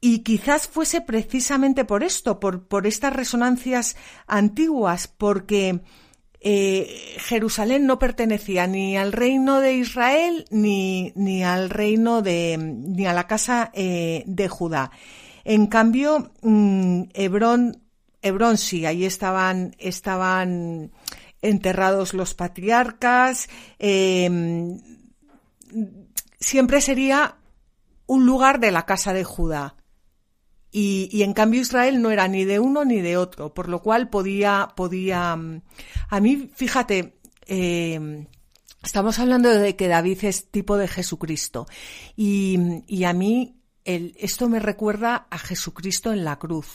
Y 0.00 0.20
quizás 0.20 0.68
fuese 0.68 1.00
precisamente 1.00 1.84
por 1.84 2.04
esto, 2.04 2.38
por, 2.38 2.66
por 2.68 2.86
estas 2.86 3.12
resonancias 3.12 3.96
antiguas, 4.26 5.08
porque 5.08 5.80
eh, 6.40 7.16
Jerusalén 7.18 7.84
no 7.86 7.98
pertenecía 7.98 8.68
ni 8.68 8.96
al 8.96 9.10
reino 9.10 9.60
de 9.60 9.74
Israel 9.74 10.44
ni, 10.50 11.12
ni 11.16 11.42
al 11.42 11.68
reino 11.68 12.22
de 12.22 12.56
ni 12.58 13.06
a 13.06 13.12
la 13.12 13.26
casa 13.26 13.72
eh, 13.74 14.22
de 14.26 14.48
Judá. 14.48 14.92
En 15.44 15.66
cambio, 15.66 16.30
mm, 16.42 17.04
Hebrón, 17.14 17.82
Hebrón 18.22 18.56
sí, 18.56 18.86
ahí 18.86 19.04
estaban, 19.04 19.74
estaban 19.78 20.92
enterrados 21.42 22.14
los 22.14 22.34
patriarcas, 22.34 23.48
em, 23.78 24.80
siempre 26.40 26.80
sería 26.80 27.36
un 28.06 28.26
lugar 28.26 28.60
de 28.60 28.72
la 28.72 28.86
casa 28.86 29.12
de 29.12 29.24
Judá. 29.24 29.74
y, 30.70 31.22
en 31.22 31.32
cambio 31.32 31.62
Israel 31.62 32.02
no 32.02 32.10
era 32.10 32.28
ni 32.28 32.44
de 32.44 32.60
uno 32.60 32.84
ni 32.84 33.00
de 33.00 33.16
otro, 33.16 33.54
por 33.54 33.70
lo 33.70 33.82
cual 33.82 34.10
podía, 34.10 34.68
podía, 34.76 35.34
mm, 35.34 35.62
a 36.10 36.20
mí, 36.20 36.50
fíjate, 36.54 37.18
eh, 37.46 38.26
estamos 38.82 39.18
hablando 39.18 39.48
de 39.48 39.76
que 39.76 39.88
David 39.88 40.24
es 40.24 40.50
tipo 40.50 40.76
de 40.76 40.86
Jesucristo 40.86 41.66
y, 42.16 42.58
y 42.86 43.04
a 43.04 43.14
mí 43.14 43.58
el, 43.84 44.14
esto 44.18 44.48
me 44.48 44.60
recuerda 44.60 45.26
a 45.30 45.38
Jesucristo 45.38 46.12
en 46.12 46.24
la 46.24 46.38
cruz, 46.38 46.68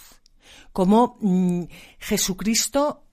como 0.71 1.17
mm, 1.21 1.65
Jesucristo 1.99 3.05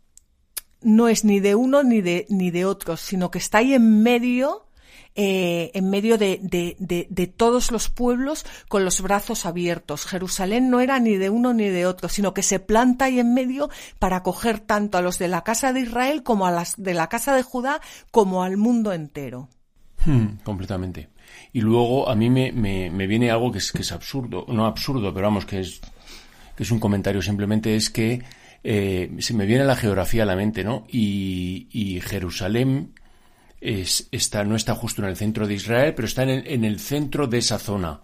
no 0.82 1.08
es 1.08 1.24
ni 1.24 1.40
de 1.40 1.54
uno 1.54 1.82
ni 1.82 2.00
de, 2.00 2.26
ni 2.28 2.50
de 2.50 2.64
otro, 2.64 2.96
sino 2.96 3.30
que 3.30 3.38
está 3.38 3.58
ahí 3.58 3.74
en 3.74 4.02
medio 4.02 4.66
eh, 5.16 5.72
en 5.74 5.90
medio 5.90 6.18
de, 6.18 6.38
de, 6.40 7.26
todos 7.26 7.72
los 7.72 7.88
pueblos 7.88 8.46
con 8.68 8.84
los 8.84 9.00
brazos 9.00 9.44
abiertos. 9.44 10.06
Jerusalén 10.06 10.70
no 10.70 10.78
era 10.78 11.00
ni 11.00 11.16
de 11.16 11.30
uno 11.30 11.52
ni 11.52 11.68
de 11.68 11.84
otro, 11.84 12.08
sino 12.08 12.32
que 12.32 12.44
se 12.44 12.60
planta 12.60 13.06
ahí 13.06 13.18
en 13.18 13.34
medio 13.34 13.70
para 13.98 14.18
acoger 14.18 14.60
tanto 14.60 14.98
a 14.98 15.02
los 15.02 15.18
de 15.18 15.26
la 15.26 15.42
casa 15.42 15.72
de 15.72 15.80
Israel 15.80 16.22
como 16.22 16.46
a 16.46 16.52
las 16.52 16.80
de 16.80 16.94
la 16.94 17.08
casa 17.08 17.34
de 17.34 17.42
Judá 17.42 17.80
como 18.12 18.44
al 18.44 18.56
mundo 18.56 18.92
entero. 18.92 19.48
Hmm, 20.04 20.38
completamente. 20.44 21.08
Y 21.52 21.60
luego 21.60 22.08
a 22.08 22.14
mí 22.14 22.30
me, 22.30 22.52
me, 22.52 23.06
viene 23.08 23.32
algo 23.32 23.50
que 23.50 23.58
es, 23.58 23.72
que 23.72 23.82
es 23.82 23.92
absurdo, 23.92 24.46
no 24.48 24.64
absurdo, 24.64 25.12
pero 25.12 25.26
vamos, 25.26 25.44
que 25.44 25.60
es, 25.60 25.80
que 26.56 26.62
es 26.62 26.70
un 26.70 26.78
comentario 26.78 27.20
simplemente, 27.20 27.74
es 27.74 27.90
que 27.90 28.22
eh, 28.62 29.10
se 29.18 29.34
me 29.34 29.46
viene 29.46 29.64
la 29.64 29.76
geografía 29.76 30.24
a 30.24 30.26
la 30.26 30.36
mente, 30.36 30.64
¿no? 30.64 30.86
Y, 30.88 31.68
y 31.70 32.00
Jerusalén 32.00 32.94
es, 33.60 34.08
está, 34.12 34.44
no 34.44 34.56
está 34.56 34.74
justo 34.74 35.02
en 35.02 35.08
el 35.08 35.16
centro 35.16 35.46
de 35.46 35.54
Israel, 35.54 35.94
pero 35.94 36.06
está 36.06 36.22
en 36.22 36.30
el, 36.30 36.46
en 36.46 36.64
el 36.64 36.80
centro 36.80 37.26
de 37.26 37.38
esa 37.38 37.58
zona. 37.58 38.00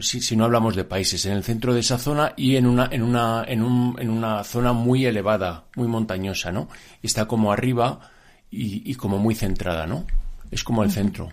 si, 0.00 0.20
si, 0.20 0.36
no 0.36 0.44
hablamos 0.44 0.76
de 0.76 0.84
países, 0.84 1.24
en 1.26 1.32
el 1.32 1.44
centro 1.44 1.74
de 1.74 1.80
esa 1.80 1.98
zona 1.98 2.34
y 2.36 2.56
en 2.56 2.66
una, 2.66 2.88
en 2.90 3.02
una, 3.02 3.44
en 3.46 3.62
un, 3.62 3.96
en 3.98 4.10
una 4.10 4.44
zona 4.44 4.72
muy 4.72 5.06
elevada, 5.06 5.64
muy 5.76 5.88
montañosa, 5.88 6.52
¿no? 6.52 6.68
Está 7.02 7.26
como 7.26 7.52
arriba 7.52 8.10
y, 8.50 8.90
y 8.90 8.94
como 8.94 9.18
muy 9.18 9.34
centrada, 9.34 9.86
¿no? 9.86 10.06
Es 10.50 10.64
como 10.64 10.82
el 10.82 10.90
centro. 10.90 11.32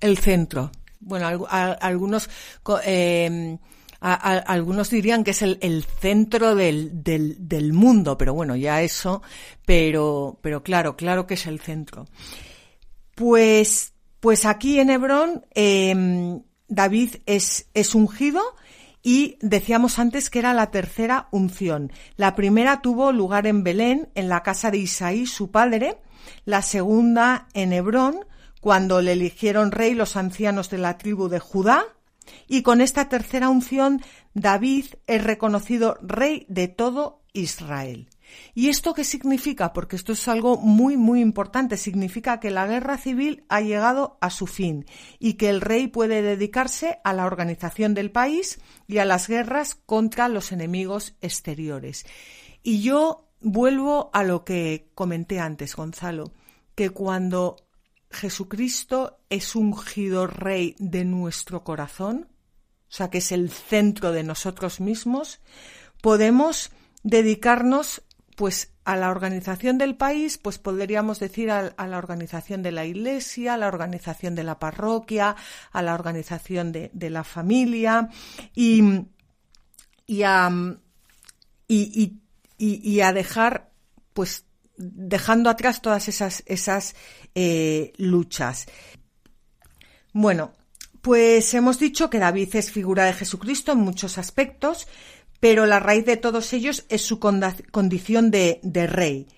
El 0.00 0.18
centro. 0.18 0.70
Bueno, 1.00 1.46
algunos, 1.48 2.28
eh, 2.84 3.56
algunos 4.00 4.90
dirían 4.90 5.24
que 5.24 5.32
es 5.32 5.42
el, 5.42 5.84
centro 6.00 6.54
del, 6.54 7.02
del, 7.02 7.48
del, 7.48 7.72
mundo, 7.72 8.16
pero 8.16 8.32
bueno, 8.32 8.54
ya 8.54 8.82
eso, 8.82 9.22
pero, 9.66 10.38
pero 10.40 10.62
claro, 10.62 10.96
claro 10.96 11.26
que 11.26 11.34
es 11.34 11.46
el 11.46 11.60
centro. 11.60 12.06
Pues, 13.14 13.94
pues 14.20 14.44
aquí 14.44 14.78
en 14.78 14.90
Hebrón 14.90 15.44
em, 15.54 16.42
David 16.68 17.16
es, 17.26 17.68
es 17.74 17.94
ungido 17.94 18.40
y 19.02 19.36
decíamos 19.40 19.98
antes 19.98 20.30
que 20.30 20.38
era 20.38 20.54
la 20.54 20.70
tercera 20.70 21.28
unción. 21.32 21.92
La 22.16 22.36
primera 22.36 22.82
tuvo 22.82 23.10
lugar 23.10 23.46
en 23.46 23.64
Belén, 23.64 24.10
en 24.14 24.28
la 24.28 24.42
casa 24.42 24.70
de 24.70 24.78
Isaí, 24.78 25.26
su 25.26 25.50
padre, 25.50 25.98
la 26.44 26.62
segunda 26.62 27.48
en 27.54 27.72
Hebrón, 27.72 28.20
cuando 28.60 29.00
le 29.00 29.12
eligieron 29.12 29.72
rey 29.72 29.94
los 29.94 30.16
ancianos 30.16 30.70
de 30.70 30.78
la 30.78 30.98
tribu 30.98 31.28
de 31.28 31.38
Judá, 31.38 31.84
y 32.46 32.62
con 32.62 32.80
esta 32.80 33.08
tercera 33.08 33.48
unción 33.48 34.02
David 34.34 34.86
es 35.06 35.24
reconocido 35.24 35.98
rey 36.02 36.46
de 36.48 36.68
todo 36.68 37.22
Israel. 37.32 38.08
¿Y 38.54 38.68
esto 38.68 38.94
qué 38.94 39.04
significa? 39.04 39.72
Porque 39.72 39.96
esto 39.96 40.12
es 40.12 40.28
algo 40.28 40.56
muy, 40.56 40.96
muy 40.96 41.20
importante. 41.20 41.76
Significa 41.76 42.40
que 42.40 42.50
la 42.50 42.66
guerra 42.66 42.98
civil 42.98 43.44
ha 43.48 43.60
llegado 43.60 44.18
a 44.20 44.30
su 44.30 44.46
fin 44.46 44.86
y 45.18 45.34
que 45.34 45.48
el 45.48 45.60
rey 45.60 45.88
puede 45.88 46.22
dedicarse 46.22 46.98
a 47.04 47.12
la 47.12 47.26
organización 47.26 47.94
del 47.94 48.10
país 48.10 48.60
y 48.86 48.98
a 48.98 49.04
las 49.04 49.28
guerras 49.28 49.74
contra 49.74 50.28
los 50.28 50.52
enemigos 50.52 51.14
exteriores. 51.20 52.06
Y 52.62 52.82
yo 52.82 53.28
vuelvo 53.40 54.10
a 54.12 54.24
lo 54.24 54.44
que 54.44 54.90
comenté 54.94 55.40
antes, 55.40 55.76
Gonzalo, 55.76 56.32
que 56.74 56.90
cuando 56.90 57.56
Jesucristo 58.10 59.20
es 59.28 59.54
ungido 59.54 60.26
rey 60.26 60.74
de 60.78 61.04
nuestro 61.04 61.64
corazón, 61.64 62.28
o 62.88 62.92
sea, 62.92 63.10
que 63.10 63.18
es 63.18 63.32
el 63.32 63.50
centro 63.50 64.12
de 64.12 64.22
nosotros 64.22 64.80
mismos, 64.80 65.40
podemos 66.00 66.70
dedicarnos 67.02 68.02
pues 68.36 68.72
a 68.84 68.96
la 68.96 69.10
organización 69.10 69.76
del 69.76 69.96
país, 69.96 70.38
pues 70.38 70.58
podríamos 70.58 71.18
decir 71.18 71.50
a, 71.50 71.74
la 71.76 71.98
organización 71.98 72.62
de 72.62 72.72
la 72.72 72.86
iglesia, 72.86 73.54
a 73.54 73.56
la 73.58 73.66
organización 73.66 74.34
de 74.34 74.44
la 74.44 74.58
parroquia, 74.58 75.36
a 75.72 75.82
la 75.82 75.92
organización 75.92 76.72
de, 76.72 77.10
la 77.10 77.24
familia 77.24 78.08
y, 78.54 79.02
y, 80.06 80.22
a, 80.22 80.50
y, 81.66 83.00
a 83.00 83.12
dejar, 83.12 83.72
pues 84.14 84.46
dejando 84.78 85.50
atrás 85.50 85.82
todas 85.82 86.08
esas, 86.08 86.42
esas 86.46 86.94
eh, 87.34 87.92
luchas. 87.98 88.66
Bueno, 90.12 90.52
pues 91.02 91.52
hemos 91.54 91.78
dicho 91.78 92.08
que 92.10 92.18
David 92.18 92.54
es 92.56 92.70
figura 92.72 93.04
de 93.04 93.12
Jesucristo 93.12 93.72
en 93.72 93.80
muchos 93.80 94.18
aspectos, 94.18 94.88
pero 95.40 95.66
la 95.66 95.80
raíz 95.80 96.04
de 96.06 96.16
todos 96.16 96.52
ellos 96.52 96.86
es 96.88 97.02
su 97.02 97.20
condición 97.20 98.30
de, 98.30 98.60
rey. 98.88 99.28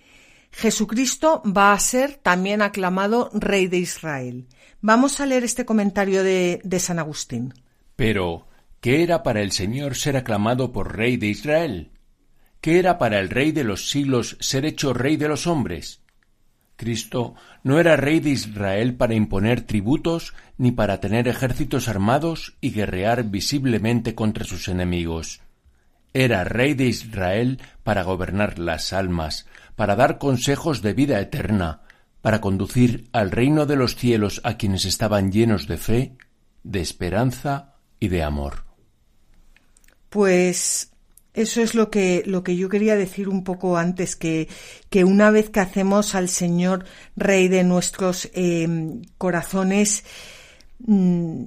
Jesucristo 0.52 1.42
va 1.44 1.72
a 1.72 1.78
ser 1.78 2.14
también 2.14 2.62
aclamado 2.62 3.30
rey 3.32 3.66
de 3.66 3.78
Israel. 3.78 4.46
Vamos 4.80 5.20
a 5.20 5.26
leer 5.26 5.44
este 5.44 5.64
comentario 5.64 6.22
de, 6.22 6.60
de 6.64 6.80
San 6.80 6.98
Agustín. 6.98 7.54
Pero, 7.96 8.48
¿qué 8.80 9.02
era 9.02 9.22
para 9.22 9.42
el 9.42 9.52
Señor 9.52 9.94
ser 9.94 10.16
aclamado 10.16 10.72
por 10.72 10.96
rey 10.96 11.18
de 11.18 11.26
Israel? 11.26 11.90
¿Qué 12.60 12.78
era 12.78 12.98
para 12.98 13.20
el 13.20 13.30
rey 13.30 13.52
de 13.52 13.64
los 13.64 13.88
siglos 13.88 14.36
ser 14.40 14.66
hecho 14.66 14.92
rey 14.92 15.16
de 15.16 15.28
los 15.28 15.46
hombres? 15.46 16.00
Cristo 16.76 17.34
no 17.62 17.78
era 17.78 17.96
rey 17.96 18.20
de 18.20 18.30
Israel 18.30 18.94
para 18.94 19.14
imponer 19.14 19.62
tributos 19.62 20.34
ni 20.56 20.72
para 20.72 21.00
tener 21.00 21.28
ejércitos 21.28 21.88
armados 21.88 22.56
y 22.60 22.70
guerrear 22.70 23.24
visiblemente 23.24 24.14
contra 24.14 24.44
sus 24.44 24.68
enemigos. 24.68 25.40
Era 26.12 26.44
rey 26.44 26.74
de 26.74 26.86
Israel 26.86 27.60
para 27.82 28.02
gobernar 28.02 28.58
las 28.58 28.92
almas, 28.92 29.46
para 29.76 29.96
dar 29.96 30.18
consejos 30.18 30.82
de 30.82 30.94
vida 30.94 31.20
eterna, 31.20 31.82
para 32.20 32.40
conducir 32.40 33.08
al 33.12 33.30
reino 33.30 33.64
de 33.66 33.76
los 33.76 33.96
cielos 33.96 34.40
a 34.44 34.56
quienes 34.56 34.84
estaban 34.84 35.32
llenos 35.32 35.66
de 35.66 35.78
fe, 35.78 36.16
de 36.62 36.80
esperanza 36.80 37.76
y 37.98 38.08
de 38.08 38.22
amor. 38.22 38.64
Pues 40.08 40.89
eso 41.40 41.62
es 41.62 41.74
lo 41.74 41.90
que, 41.90 42.22
lo 42.26 42.42
que 42.42 42.56
yo 42.56 42.68
quería 42.68 42.96
decir 42.96 43.28
un 43.28 43.44
poco 43.44 43.76
antes, 43.76 44.16
que, 44.16 44.48
que 44.88 45.04
una 45.04 45.30
vez 45.30 45.50
que 45.50 45.60
hacemos 45.60 46.14
al 46.14 46.28
Señor 46.28 46.84
Rey 47.16 47.48
de 47.48 47.64
nuestros 47.64 48.30
em, 48.34 49.02
corazones, 49.18 50.04
mm, 50.86 51.44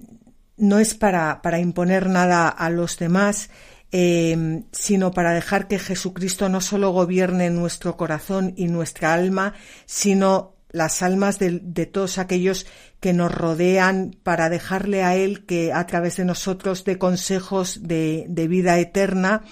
no 0.58 0.79
es 0.79 0.95
para, 0.95 1.41
para 1.41 1.60
imponer 1.60 2.10
nada 2.10 2.47
a 2.49 2.69
los 2.69 2.97
demás, 2.97 3.49
Em, 3.95 4.63
sino 4.71 5.12
para 5.12 5.36
dejar 5.36 5.67
que 5.67 5.77
Jesucristo 5.77 6.49
no 6.49 6.62
solo 6.62 6.89
gobierne 6.89 7.51
nuestro 7.51 7.95
corazón 7.95 8.56
y 8.58 8.65
nuestra 8.65 9.13
alma, 9.13 9.53
sino 9.86 10.56
las 10.71 11.03
almas 11.03 11.38
de, 11.38 11.60
todos 11.86 12.17
aquellos 12.17 12.65
que 12.99 13.13
nos 13.13 13.32
rodean 13.32 14.17
para 14.24 14.49
dejarle 14.49 15.03
a 15.03 15.15
Él 15.15 15.45
que 15.45 15.74
a 15.74 15.86
través 15.86 16.17
de 16.17 16.26
nosotros 16.26 16.86
dé 16.86 16.97
consejos 16.97 17.84
de, 17.84 18.26
vida 18.49 18.80
eterna 18.80 19.43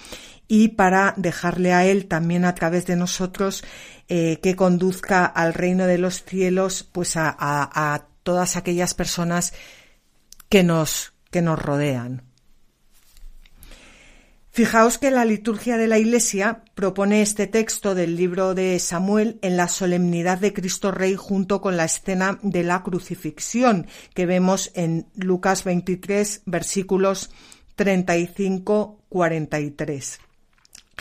y 0.54 0.68
para 0.68 1.14
dejarle 1.16 1.72
a 1.72 1.86
Él 1.86 2.04
también 2.04 2.44
a 2.44 2.54
través 2.54 2.84
de 2.84 2.94
nosotros 2.94 3.64
eh, 4.08 4.38
que 4.42 4.54
conduzca 4.54 5.24
al 5.24 5.54
reino 5.54 5.86
de 5.86 5.96
los 5.96 6.24
cielos 6.24 6.86
pues 6.92 7.16
a, 7.16 7.34
a 7.38 8.08
todas 8.22 8.56
aquellas 8.56 8.92
personas 8.92 9.54
que 10.50 10.62
nos, 10.62 11.14
que 11.30 11.40
nos 11.40 11.58
rodean. 11.58 12.24
Fijaos 14.50 14.98
que 14.98 15.10
la 15.10 15.24
liturgia 15.24 15.78
de 15.78 15.88
la 15.88 15.98
Iglesia 15.98 16.64
propone 16.74 17.22
este 17.22 17.46
texto 17.46 17.94
del 17.94 18.14
libro 18.14 18.54
de 18.54 18.78
Samuel 18.78 19.38
en 19.40 19.56
la 19.56 19.68
solemnidad 19.68 20.36
de 20.36 20.52
Cristo 20.52 20.90
Rey 20.90 21.16
junto 21.16 21.62
con 21.62 21.78
la 21.78 21.86
escena 21.86 22.38
de 22.42 22.62
la 22.62 22.82
crucifixión 22.82 23.86
que 24.12 24.26
vemos 24.26 24.70
en 24.74 25.06
Lucas 25.14 25.64
23 25.64 26.42
versículos 26.44 27.30
35-43. 27.78 30.18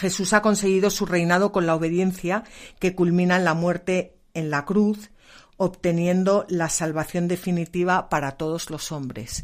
Jesús 0.02 0.34
ha 0.34 0.42
conseguido 0.42 0.90
su 0.90 1.06
reinado 1.06 1.52
con 1.52 1.68
la 1.68 1.76
obediencia 1.76 2.44
que 2.80 2.96
culmina 2.96 3.38
en 3.38 3.44
la 3.44 3.54
muerte 3.54 4.16
en 4.34 4.50
la 4.50 4.66
cruz, 4.66 5.12
obteniendo 5.58 6.48
la 6.50 6.70
salvación 6.70 7.28
definitiva 7.28 8.10
para 8.10 8.32
todos 8.32 8.72
los 8.72 8.92
hombres. 8.92 9.44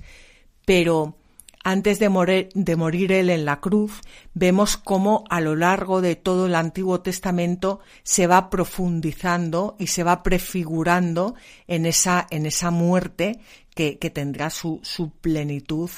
Pero 0.65 1.15
antes 1.63 1.99
de 1.99 2.09
morir, 2.09 3.11
él 3.11 3.29
en 3.29 3.45
la 3.45 3.59
cruz, 3.59 4.01
vemos 4.33 4.77
cómo 4.77 5.25
a 5.29 5.41
lo 5.41 5.55
largo 5.55 6.01
de 6.01 6.15
todo 6.15 6.47
el 6.47 6.55
Antiguo 6.55 7.01
Testamento 7.01 7.81
se 8.01 8.25
va 8.25 8.49
profundizando 8.49 9.75
y 9.77 9.87
se 9.87 10.01
va 10.01 10.23
prefigurando 10.23 11.35
en 11.67 11.85
esa, 11.85 12.25
en 12.31 12.47
esa 12.47 12.71
muerte 12.71 13.41
que, 13.75 13.95
tendrá 14.11 14.49
su, 14.49 14.79
su 14.81 15.11
plenitud 15.11 15.91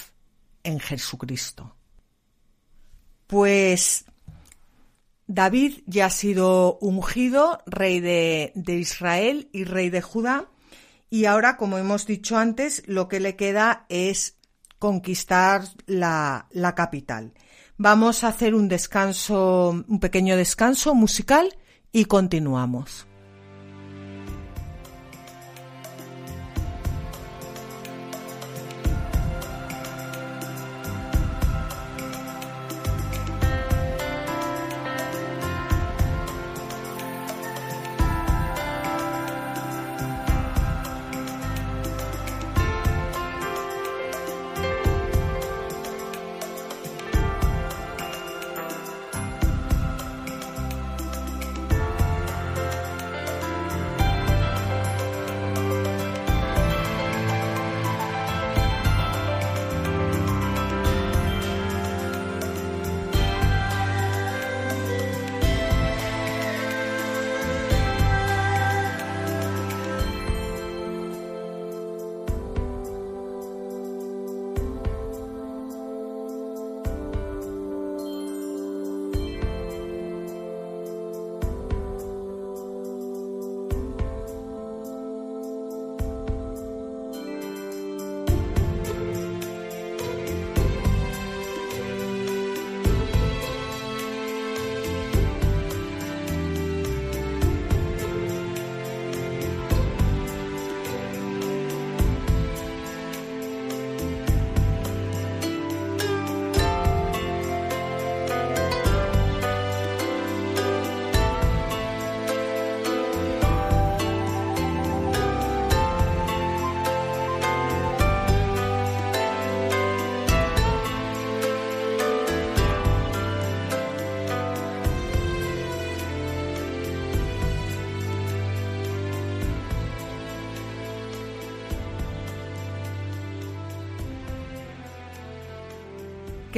en 0.64 0.82
Jesucristo. 0.82 1.76
Pues 3.26 4.04
David 5.30 5.84
ya 5.86 6.08
ha 6.08 6.10
sido 6.10 6.80
ungido 6.82 7.60
rey 7.68 8.00
de, 8.00 8.52
de, 8.56 8.78
Israel 8.78 9.48
y 9.54 9.64
rey 9.64 9.92
de 9.92 10.02
Judá 10.02 10.50
y 11.12 11.26
ahora, 11.26 11.56
como 11.56 11.78
hemos 11.78 12.08
dicho 12.08 12.36
antes, 12.36 12.82
lo 12.88 13.08
que 13.08 13.20
le 13.20 13.36
queda 13.36 13.86
es 13.90 14.38
conquistar 14.80 15.62
la, 15.86 16.48
la 16.50 16.74
capital. 16.74 17.34
Vamos 17.78 18.24
a 18.24 18.30
hacer 18.30 18.56
un 18.56 18.68
descanso, 18.70 19.86
un 19.88 20.00
pequeño 20.00 20.36
descanso 20.36 20.96
musical 20.96 21.56
y 21.92 22.06
continuamos. 22.06 23.09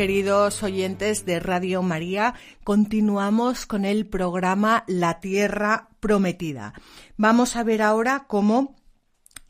Queridos 0.02 0.64
oyentes 0.64 1.28
de 1.28 1.40
Radio 1.40 1.84
María, 1.84 2.34
continuamos 2.64 3.68
con 3.68 3.86
el 3.86 4.08
programa 4.08 4.84
La 4.88 5.20
Tierra 5.20 5.90
Prometida. 6.00 6.74
Vamos 7.18 7.56
a 7.56 7.64
ver 7.64 7.84
ahora 7.84 8.26
cómo 8.28 8.78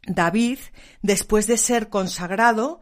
David, 0.05 0.59
después 1.01 1.47
de 1.47 1.55
ser 1.55 1.87
consagrado 1.87 2.81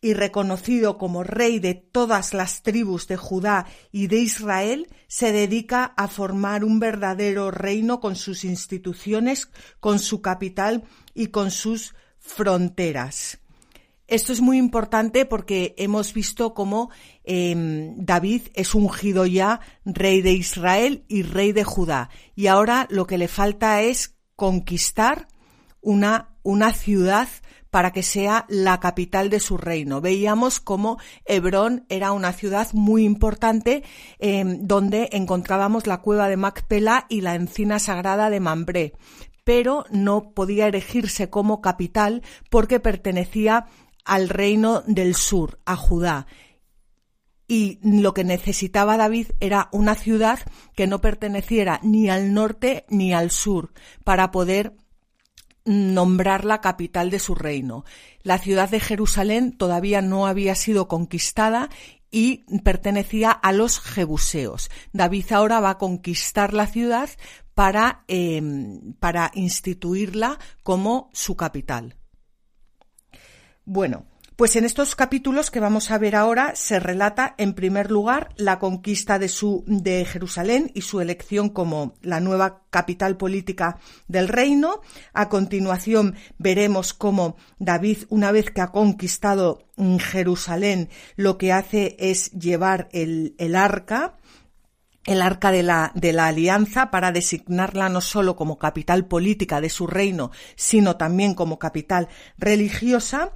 y 0.00 0.14
reconocido 0.14 0.96
como 0.96 1.22
rey 1.22 1.58
de 1.58 1.74
todas 1.74 2.32
las 2.32 2.62
tribus 2.62 3.06
de 3.08 3.18
Judá 3.18 3.66
y 3.90 4.06
de 4.06 4.16
Israel, 4.20 4.88
se 5.06 5.32
dedica 5.32 5.92
a 5.98 6.08
formar 6.08 6.64
un 6.64 6.80
verdadero 6.80 7.50
reino 7.50 8.00
con 8.00 8.16
sus 8.16 8.42
instituciones, 8.42 9.50
con 9.80 9.98
su 9.98 10.22
capital 10.22 10.84
y 11.12 11.26
con 11.26 11.50
sus 11.50 11.94
fronteras. 12.18 13.41
Esto 14.08 14.32
es 14.32 14.40
muy 14.40 14.58
importante 14.58 15.24
porque 15.24 15.74
hemos 15.78 16.12
visto 16.12 16.54
cómo 16.54 16.90
em, 17.24 17.94
David 17.96 18.42
es 18.54 18.74
ungido 18.74 19.26
ya 19.26 19.60
rey 19.84 20.22
de 20.22 20.32
Israel 20.32 21.04
y 21.08 21.22
rey 21.22 21.52
de 21.52 21.64
Judá. 21.64 22.10
Y 22.34 22.48
ahora 22.48 22.86
lo 22.90 23.06
que 23.06 23.18
le 23.18 23.28
falta 23.28 23.80
es 23.82 24.16
conquistar 24.36 25.28
una, 25.80 26.36
una 26.42 26.72
ciudad 26.72 27.28
para 27.72 27.90
que 27.90 28.02
sea 28.02 28.44
la 28.50 28.80
capital 28.80 29.30
de 29.30 29.40
su 29.40 29.56
reino. 29.56 30.02
Veíamos 30.02 30.60
cómo 30.60 30.98
Hebrón 31.24 31.86
era 31.88 32.12
una 32.12 32.34
ciudad 32.34 32.68
muy 32.74 33.02
importante 33.02 33.82
em, 34.18 34.66
donde 34.66 35.08
encontrábamos 35.12 35.86
la 35.86 36.02
cueva 36.02 36.28
de 36.28 36.36
Macpela 36.36 37.06
y 37.08 37.22
la 37.22 37.34
encina 37.34 37.78
sagrada 37.78 38.28
de 38.28 38.40
Mambré, 38.40 38.92
pero 39.42 39.86
no 39.90 40.34
podía 40.34 40.66
erigirse 40.66 41.30
como 41.30 41.62
capital 41.62 42.22
porque 42.50 42.78
pertenecía 42.78 43.66
al 44.04 44.28
reino 44.28 44.82
del 44.86 45.14
sur, 45.14 45.58
a 45.64 45.76
Judá. 45.76 46.26
Y 47.48 47.78
lo 47.82 48.14
que 48.14 48.24
necesitaba 48.24 48.96
David 48.96 49.28
era 49.40 49.68
una 49.72 49.94
ciudad 49.94 50.40
que 50.74 50.86
no 50.86 51.00
perteneciera 51.00 51.80
ni 51.82 52.08
al 52.08 52.32
norte 52.32 52.86
ni 52.88 53.12
al 53.12 53.30
sur 53.30 53.72
para 54.04 54.30
poder 54.30 54.74
nombrar 55.64 56.44
la 56.44 56.60
capital 56.60 57.10
de 57.10 57.18
su 57.18 57.34
reino. 57.34 57.84
La 58.22 58.38
ciudad 58.38 58.68
de 58.68 58.80
Jerusalén 58.80 59.52
todavía 59.56 60.02
no 60.02 60.26
había 60.26 60.54
sido 60.54 60.88
conquistada 60.88 61.68
y 62.10 62.44
pertenecía 62.62 63.30
a 63.30 63.52
los 63.52 63.80
jebuseos. 63.80 64.70
David 64.92 65.32
ahora 65.32 65.60
va 65.60 65.70
a 65.70 65.78
conquistar 65.78 66.52
la 66.52 66.66
ciudad 66.66 67.10
para, 67.54 68.04
em, 68.08 68.94
para 68.94 69.30
instituirla 69.34 70.38
como 70.62 71.10
su 71.12 71.36
capital. 71.36 71.96
Bueno, 73.64 74.06
pues 74.34 74.56
en 74.56 74.64
estos 74.64 74.96
capítulos 74.96 75.50
que 75.52 75.60
vamos 75.60 75.90
a 75.90 75.98
ver 75.98 76.16
ahora 76.16 76.56
se 76.56 76.80
relata 76.80 77.34
en 77.38 77.54
primer 77.54 77.90
lugar 77.90 78.30
la 78.36 78.58
conquista 78.58 79.18
de 79.18 79.28
su 79.28 79.62
de 79.66 80.04
Jerusalén 80.04 80.72
y 80.74 80.80
su 80.80 81.00
elección 81.00 81.48
como 81.48 81.94
la 82.00 82.18
nueva 82.18 82.62
capital 82.70 83.16
política 83.16 83.78
del 84.08 84.28
reino. 84.28 84.80
A 85.12 85.28
continuación 85.28 86.16
veremos 86.38 86.92
cómo 86.92 87.36
David, 87.58 87.98
una 88.08 88.32
vez 88.32 88.50
que 88.50 88.62
ha 88.62 88.72
conquistado 88.72 89.68
Jerusalén, 90.00 90.88
lo 91.14 91.38
que 91.38 91.52
hace 91.52 91.96
es 92.00 92.32
llevar 92.32 92.88
el, 92.92 93.36
el 93.38 93.54
arca 93.54 94.16
el 95.04 95.22
arca 95.22 95.50
de 95.50 95.62
la, 95.62 95.92
de 95.94 96.12
la 96.12 96.26
alianza 96.26 96.90
para 96.90 97.12
designarla 97.12 97.88
no 97.88 98.00
solo 98.00 98.36
como 98.36 98.58
capital 98.58 99.06
política 99.06 99.60
de 99.60 99.70
su 99.70 99.86
reino, 99.86 100.30
sino 100.54 100.96
también 100.96 101.34
como 101.34 101.58
capital 101.58 102.08
religiosa 102.38 103.32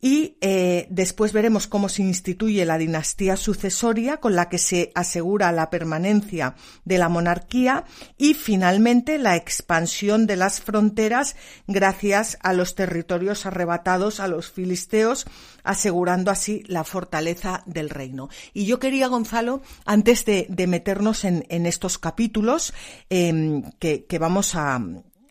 y 0.00 0.36
eh, 0.40 0.86
después 0.90 1.32
veremos 1.32 1.66
cómo 1.66 1.88
se 1.88 2.02
instituye 2.02 2.64
la 2.64 2.78
dinastía 2.78 3.36
sucesoria 3.36 4.16
con 4.18 4.34
la 4.34 4.48
que 4.48 4.58
se 4.58 4.92
asegura 4.94 5.52
la 5.52 5.68
permanencia 5.68 6.54
de 6.84 6.98
la 6.98 7.08
monarquía 7.08 7.84
y 8.16 8.34
finalmente 8.34 9.18
la 9.18 9.36
expansión 9.36 10.26
de 10.26 10.36
las 10.36 10.60
fronteras 10.60 11.36
gracias 11.66 12.38
a 12.42 12.54
los 12.54 12.74
territorios 12.74 13.44
arrebatados 13.44 14.20
a 14.20 14.28
los 14.28 14.50
filisteos 14.50 15.26
asegurando 15.64 16.30
así 16.30 16.62
la 16.66 16.84
fortaleza 16.84 17.62
del 17.66 17.90
reino. 17.90 18.30
Y 18.54 18.64
yo 18.64 18.78
quería, 18.78 19.08
Gonzalo, 19.08 19.60
antes 19.84 20.24
de, 20.24 20.46
meternos 20.66 21.24
en, 21.24 21.44
estos 21.66 21.98
capítulos 21.98 22.72
em, 23.10 23.62
que, 23.78 24.18
vamos 24.18 24.54
a, 24.54 24.80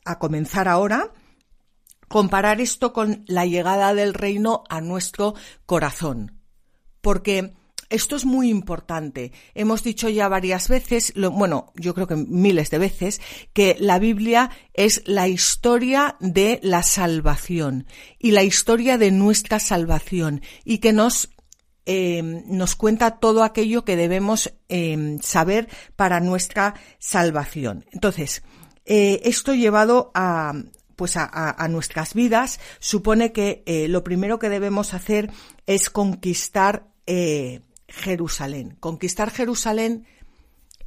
a 0.05 0.19
comenzar 0.19 0.67
ahora, 0.67 1.11
comparar 2.09 2.59
esto 2.59 2.91
con 2.91 3.23
la 3.27 3.45
llegada 3.45 3.93
del 3.93 4.13
reino 4.13 4.63
a 4.69 4.81
nuestro 4.81 5.35
corazón. 5.65 6.41
Porque 6.99 7.53
esto 7.89 8.15
es 8.15 8.25
muy 8.25 8.49
importante. 8.49 9.31
Hemos 9.55 9.83
dicho 9.83 10.09
ya 10.09 10.27
varias 10.27 10.67
veces, 10.69 11.13
bueno, 11.15 11.73
yo 11.75 11.95
creo 11.95 12.07
que 12.07 12.15
miles 12.15 12.69
de 12.69 12.77
veces, 12.77 13.19
que 13.53 13.75
la 13.79 13.97
Biblia 13.97 14.51
es 14.73 15.01
la 15.05 15.27
historia 15.27 16.15
de 16.19 16.59
la 16.61 16.83
salvación 16.83 17.87
y 18.19 18.31
la 18.31 18.43
historia 18.43 18.97
de 18.97 19.11
nuestra 19.11 19.59
salvación 19.59 20.41
y 20.65 20.77
que 20.77 20.93
nos 20.93 21.29
em, 21.85 22.43
nos 22.45 22.75
cuenta 22.75 23.17
todo 23.17 23.43
aquello 23.43 23.83
que 23.83 23.95
debemos 23.95 24.53
em, 24.67 25.19
saber 25.21 25.67
para 25.95 26.19
nuestra 26.19 26.75
salvación. 26.99 27.85
Entonces, 27.91 28.43
eh, 28.85 29.21
esto 29.23 29.55
llevado 29.55 30.11
a, 30.13 30.53
pues 30.99 31.15
a, 31.15 31.65
nuestras 31.69 32.13
vidas 32.13 32.59
supone 32.79 33.31
que 33.31 33.63
eh, 33.65 33.87
lo 33.87 34.03
primero 34.03 34.37
que 34.37 34.49
debemos 34.49 34.93
hacer 34.93 35.31
es 35.65 35.89
conquistar 35.89 36.89
eh, 37.07 37.61
Jerusalén. 37.87 38.75
Conquistar 38.81 39.31
Jerusalén 39.31 40.05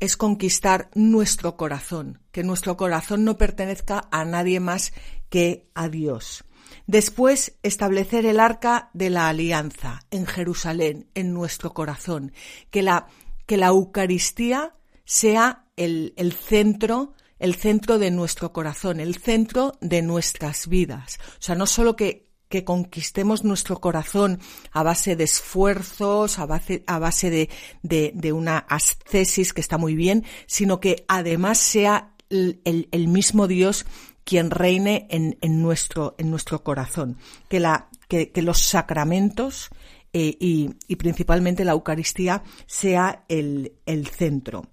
es 0.00 0.18
conquistar 0.18 0.90
nuestro 0.94 1.56
corazón, 1.56 2.20
que 2.30 2.44
nuestro 2.44 2.76
corazón 2.76 3.24
no 3.24 3.38
pertenezca 3.38 4.06
a 4.10 4.26
nadie 4.26 4.60
más 4.60 4.92
que 5.30 5.66
a 5.72 5.88
Dios. 5.88 6.44
Después, 6.86 7.56
establecer 7.62 8.26
el 8.26 8.38
arca 8.38 8.90
de 8.92 9.08
la 9.08 9.30
alianza 9.30 10.04
en 10.10 10.26
Jerusalén, 10.26 11.08
en 11.14 11.32
nuestro 11.32 11.72
corazón, 11.72 12.32
que 12.70 12.82
la, 12.82 13.06
que 13.46 13.56
la 13.56 13.68
Eucaristía 13.68 14.74
sea 15.06 15.64
el, 15.76 16.12
el 16.18 16.34
centro 16.34 17.14
el 17.42 17.56
centro 17.56 17.98
de 17.98 18.12
nuestro 18.12 18.52
corazón, 18.52 19.00
el 19.00 19.16
centro 19.16 19.72
de 19.80 20.00
nuestras 20.00 20.68
vidas. 20.68 21.18
O 21.40 21.42
sea, 21.42 21.56
no 21.56 21.66
solo 21.66 21.96
que, 21.96 22.30
que 22.48 22.64
conquistemos 22.64 23.42
nuestro 23.42 23.80
corazón 23.80 24.38
a 24.70 24.84
base 24.84 25.16
de 25.16 25.24
esfuerzos, 25.24 26.38
a 26.38 26.46
base, 26.46 26.84
a 26.86 27.00
base 27.00 27.30
de, 27.30 27.50
de, 27.82 28.12
de, 28.14 28.32
una 28.32 28.58
ascesis 28.58 29.52
que 29.52 29.60
está 29.60 29.76
muy 29.76 29.96
bien, 29.96 30.24
sino 30.46 30.78
que 30.78 31.04
además 31.08 31.58
sea 31.58 32.14
el, 32.30 32.60
el, 32.64 33.08
mismo 33.08 33.48
Dios 33.48 33.86
quien 34.22 34.52
reine 34.52 35.08
en, 35.10 35.36
en, 35.40 35.60
nuestro, 35.62 36.14
en 36.18 36.30
nuestro 36.30 36.62
corazón. 36.62 37.18
Que, 37.48 37.58
la, 37.58 37.88
que, 38.06 38.30
que 38.30 38.42
los 38.42 38.60
sacramentos 38.60 39.70
eh, 40.12 40.36
y, 40.38 40.76
y, 40.86 40.94
principalmente 40.94 41.64
la 41.64 41.72
Eucaristía 41.72 42.44
sea 42.66 43.24
el, 43.28 43.72
el 43.84 44.06
centro. 44.06 44.68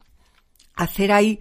Hacer 0.75 1.11
ahí 1.11 1.39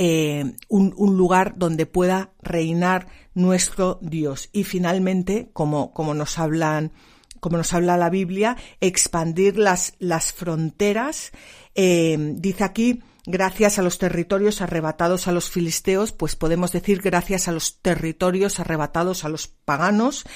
eh, 0.00 0.54
un, 0.68 0.94
un, 0.96 1.16
lugar 1.16 1.54
donde 1.56 1.84
pueda 1.84 2.30
reinar 2.40 3.08
nuestro 3.34 3.98
Dios. 4.00 4.48
Y 4.52 4.62
finalmente, 4.62 5.50
como, 5.52 5.92
como 5.92 6.14
nos 6.14 6.38
hablan, 6.38 6.92
como 7.40 7.56
nos 7.56 7.74
habla 7.74 7.96
la 7.96 8.08
Biblia, 8.08 8.56
expandir 8.80 9.58
las, 9.58 9.94
las 9.98 10.32
fronteras. 10.32 11.32
Eh, 11.74 12.16
dice 12.36 12.62
aquí, 12.62 13.02
gracias 13.26 13.80
a 13.80 13.82
los 13.82 13.98
territorios 13.98 14.60
arrebatados 14.60 15.26
a 15.26 15.32
los 15.32 15.50
filisteos, 15.50 16.12
pues 16.12 16.36
podemos 16.36 16.70
decir 16.70 17.02
gracias 17.02 17.48
a 17.48 17.52
los 17.52 17.80
territorios 17.82 18.60
arrebatados 18.60 19.24
a 19.24 19.28
los 19.28 19.48
paganos, 19.48 20.26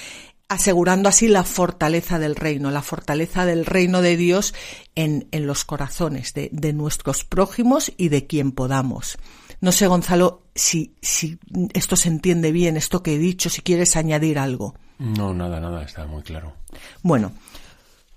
asegurando 0.49 1.07
así 1.07 1.29
la 1.29 1.45
fortaleza 1.45 2.19
del 2.19 2.35
reino, 2.35 2.69
la 2.69 2.81
fortaleza 2.81 3.45
del 3.45 3.65
reino 3.65 4.01
de 4.01 4.17
Dios 4.17 4.53
en, 4.95 5.29
en 5.31 5.47
los 5.47 5.63
corazones 5.63 6.33
de, 6.33 6.49
de 6.51 6.73
nuestros 6.73 7.23
prójimos 7.23 7.93
y 7.95 8.09
de 8.09 8.27
quien 8.27 8.51
podamos. 8.51 9.17
No 9.63 9.71
sé, 9.71 9.87
Gonzalo, 9.87 10.41
si, 10.53 10.93
si 11.01 11.39
esto 11.73 11.95
se 11.95 12.09
entiende 12.09 12.51
bien, 12.51 12.75
esto 12.75 13.01
que 13.01 13.15
he 13.15 13.17
dicho, 13.17 13.49
si 13.49 13.61
quieres 13.61 13.95
añadir 13.95 14.37
algo. 14.37 14.75
No, 14.99 15.33
nada, 15.33 15.61
nada, 15.61 15.83
está 15.83 16.05
muy 16.05 16.21
claro. 16.21 16.57
Bueno, 17.01 17.31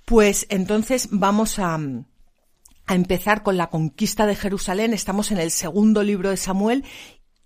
pues 0.04 0.48
entonces 0.50 1.06
vamos 1.12 1.60
a, 1.60 1.76
a 1.76 2.94
empezar 2.96 3.44
con 3.44 3.56
la 3.56 3.68
conquista 3.68 4.26
de 4.26 4.34
Jerusalén. 4.34 4.92
Estamos 4.92 5.30
en 5.30 5.38
el 5.38 5.52
segundo 5.52 6.02
libro 6.02 6.30
de 6.30 6.36
Samuel, 6.36 6.82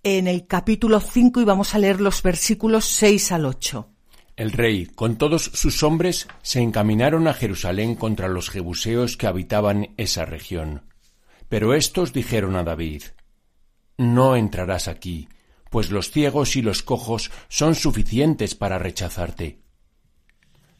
en 0.01 0.27
el 0.27 0.47
capítulo 0.47 0.99
5 0.99 1.39
y 1.39 1.45
vamos 1.45 1.75
a 1.75 1.77
leer 1.77 2.01
los 2.01 2.23
versículos 2.23 2.85
6 2.85 3.31
al 3.33 3.45
8. 3.45 3.87
El 4.35 4.51
rey, 4.51 4.87
con 4.87 5.17
todos 5.17 5.43
sus 5.43 5.83
hombres, 5.83 6.27
se 6.41 6.59
encaminaron 6.59 7.27
a 7.27 7.35
Jerusalén 7.35 7.93
contra 7.93 8.29
los 8.29 8.49
jebuseos 8.49 9.15
que 9.15 9.27
habitaban 9.27 9.93
esa 9.97 10.25
región. 10.25 10.85
Pero 11.49 11.75
estos 11.75 12.13
dijeron 12.13 12.55
a 12.55 12.63
David, 12.63 13.03
no 14.01 14.35
entrarás 14.35 14.87
aquí, 14.87 15.29
pues 15.69 15.91
los 15.91 16.11
ciegos 16.11 16.55
y 16.55 16.61
los 16.61 16.83
cojos 16.83 17.31
son 17.47 17.75
suficientes 17.75 18.55
para 18.55 18.77
rechazarte. 18.77 19.61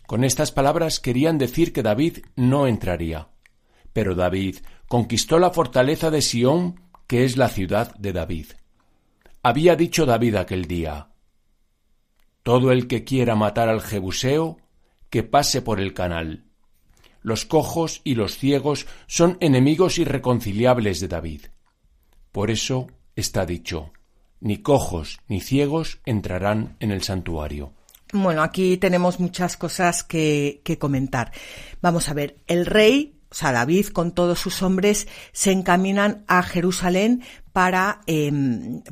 Con 0.07 0.23
estas 0.23 0.51
palabras 0.51 0.99
querían 0.99 1.37
decir 1.37 1.71
que 1.71 1.83
David 1.83 2.19
no 2.35 2.67
entraría. 2.67 3.29
Pero 3.93 4.15
David 4.15 4.57
conquistó 4.87 5.39
la 5.39 5.51
fortaleza 5.51 6.11
de 6.11 6.21
Sión, 6.21 6.81
que 7.07 7.23
es 7.23 7.37
la 7.37 7.47
ciudad 7.47 7.95
de 7.95 8.11
David. 8.11 8.47
Había 9.43 9.75
dicho 9.75 10.05
David 10.05 10.35
aquel 10.35 10.65
día, 10.65 11.11
Todo 12.43 12.71
el 12.71 12.87
que 12.87 13.03
quiera 13.03 13.35
matar 13.35 13.69
al 13.69 13.81
Jebuseo, 13.81 14.57
que 15.09 15.23
pase 15.23 15.61
por 15.61 15.79
el 15.79 15.93
canal. 15.93 16.45
Los 17.21 17.45
cojos 17.45 18.01
y 18.03 18.15
los 18.15 18.37
ciegos 18.37 18.87
son 19.07 19.37
enemigos 19.41 19.99
irreconciliables 19.99 20.99
de 20.99 21.07
David. 21.07 21.41
Por 22.31 22.49
eso 22.49 22.87
está 23.15 23.45
dicho, 23.45 23.91
ni 24.39 24.57
cojos 24.61 25.19
ni 25.27 25.39
ciegos 25.39 25.99
entrarán 26.05 26.75
en 26.79 26.91
el 26.91 27.03
santuario. 27.03 27.73
Bueno, 28.13 28.41
aquí 28.41 28.77
tenemos 28.77 29.19
muchas 29.19 29.55
cosas 29.55 30.03
que, 30.03 30.61
que 30.65 30.77
comentar. 30.77 31.31
Vamos 31.81 32.09
a 32.09 32.13
ver, 32.13 32.37
el 32.47 32.65
rey, 32.65 33.21
o 33.29 33.35
sea, 33.35 33.53
David 33.53 33.87
con 33.87 34.11
todos 34.11 34.39
sus 34.39 34.61
hombres 34.61 35.07
se 35.31 35.53
encaminan 35.53 36.25
a 36.27 36.43
Jerusalén 36.43 37.23
para, 37.53 38.01
eh, 38.07 38.31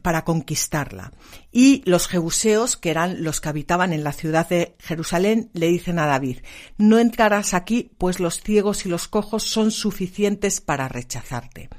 para 0.01 0.23
conquistarla. 0.23 1.11
Y 1.51 1.81
los 1.85 2.07
jebuseos, 2.07 2.77
que 2.77 2.91
eran 2.91 3.23
los 3.23 3.41
que 3.41 3.49
habitaban 3.49 3.91
en 3.91 4.05
la 4.05 4.13
ciudad 4.13 4.47
de 4.47 4.75
Jerusalén, 4.79 5.49
le 5.53 5.67
dicen 5.67 5.99
a 5.99 6.05
David, 6.05 6.39
no 6.77 6.99
entrarás 6.99 7.53
aquí, 7.53 7.91
pues 7.97 8.21
los 8.21 8.41
ciegos 8.41 8.85
y 8.85 8.89
los 8.89 9.09
cojos 9.09 9.43
son 9.43 9.71
suficientes 9.71 10.61
para 10.61 10.87
rechazarte. 10.87 11.69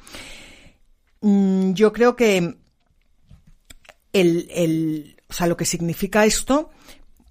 Mm, 1.20 1.72
yo 1.72 1.92
creo 1.92 2.16
que 2.16 2.56
el, 4.12 4.48
el, 4.50 5.16
o 5.28 5.32
sea, 5.32 5.46
lo 5.46 5.56
que 5.56 5.64
significa 5.64 6.24
esto 6.24 6.70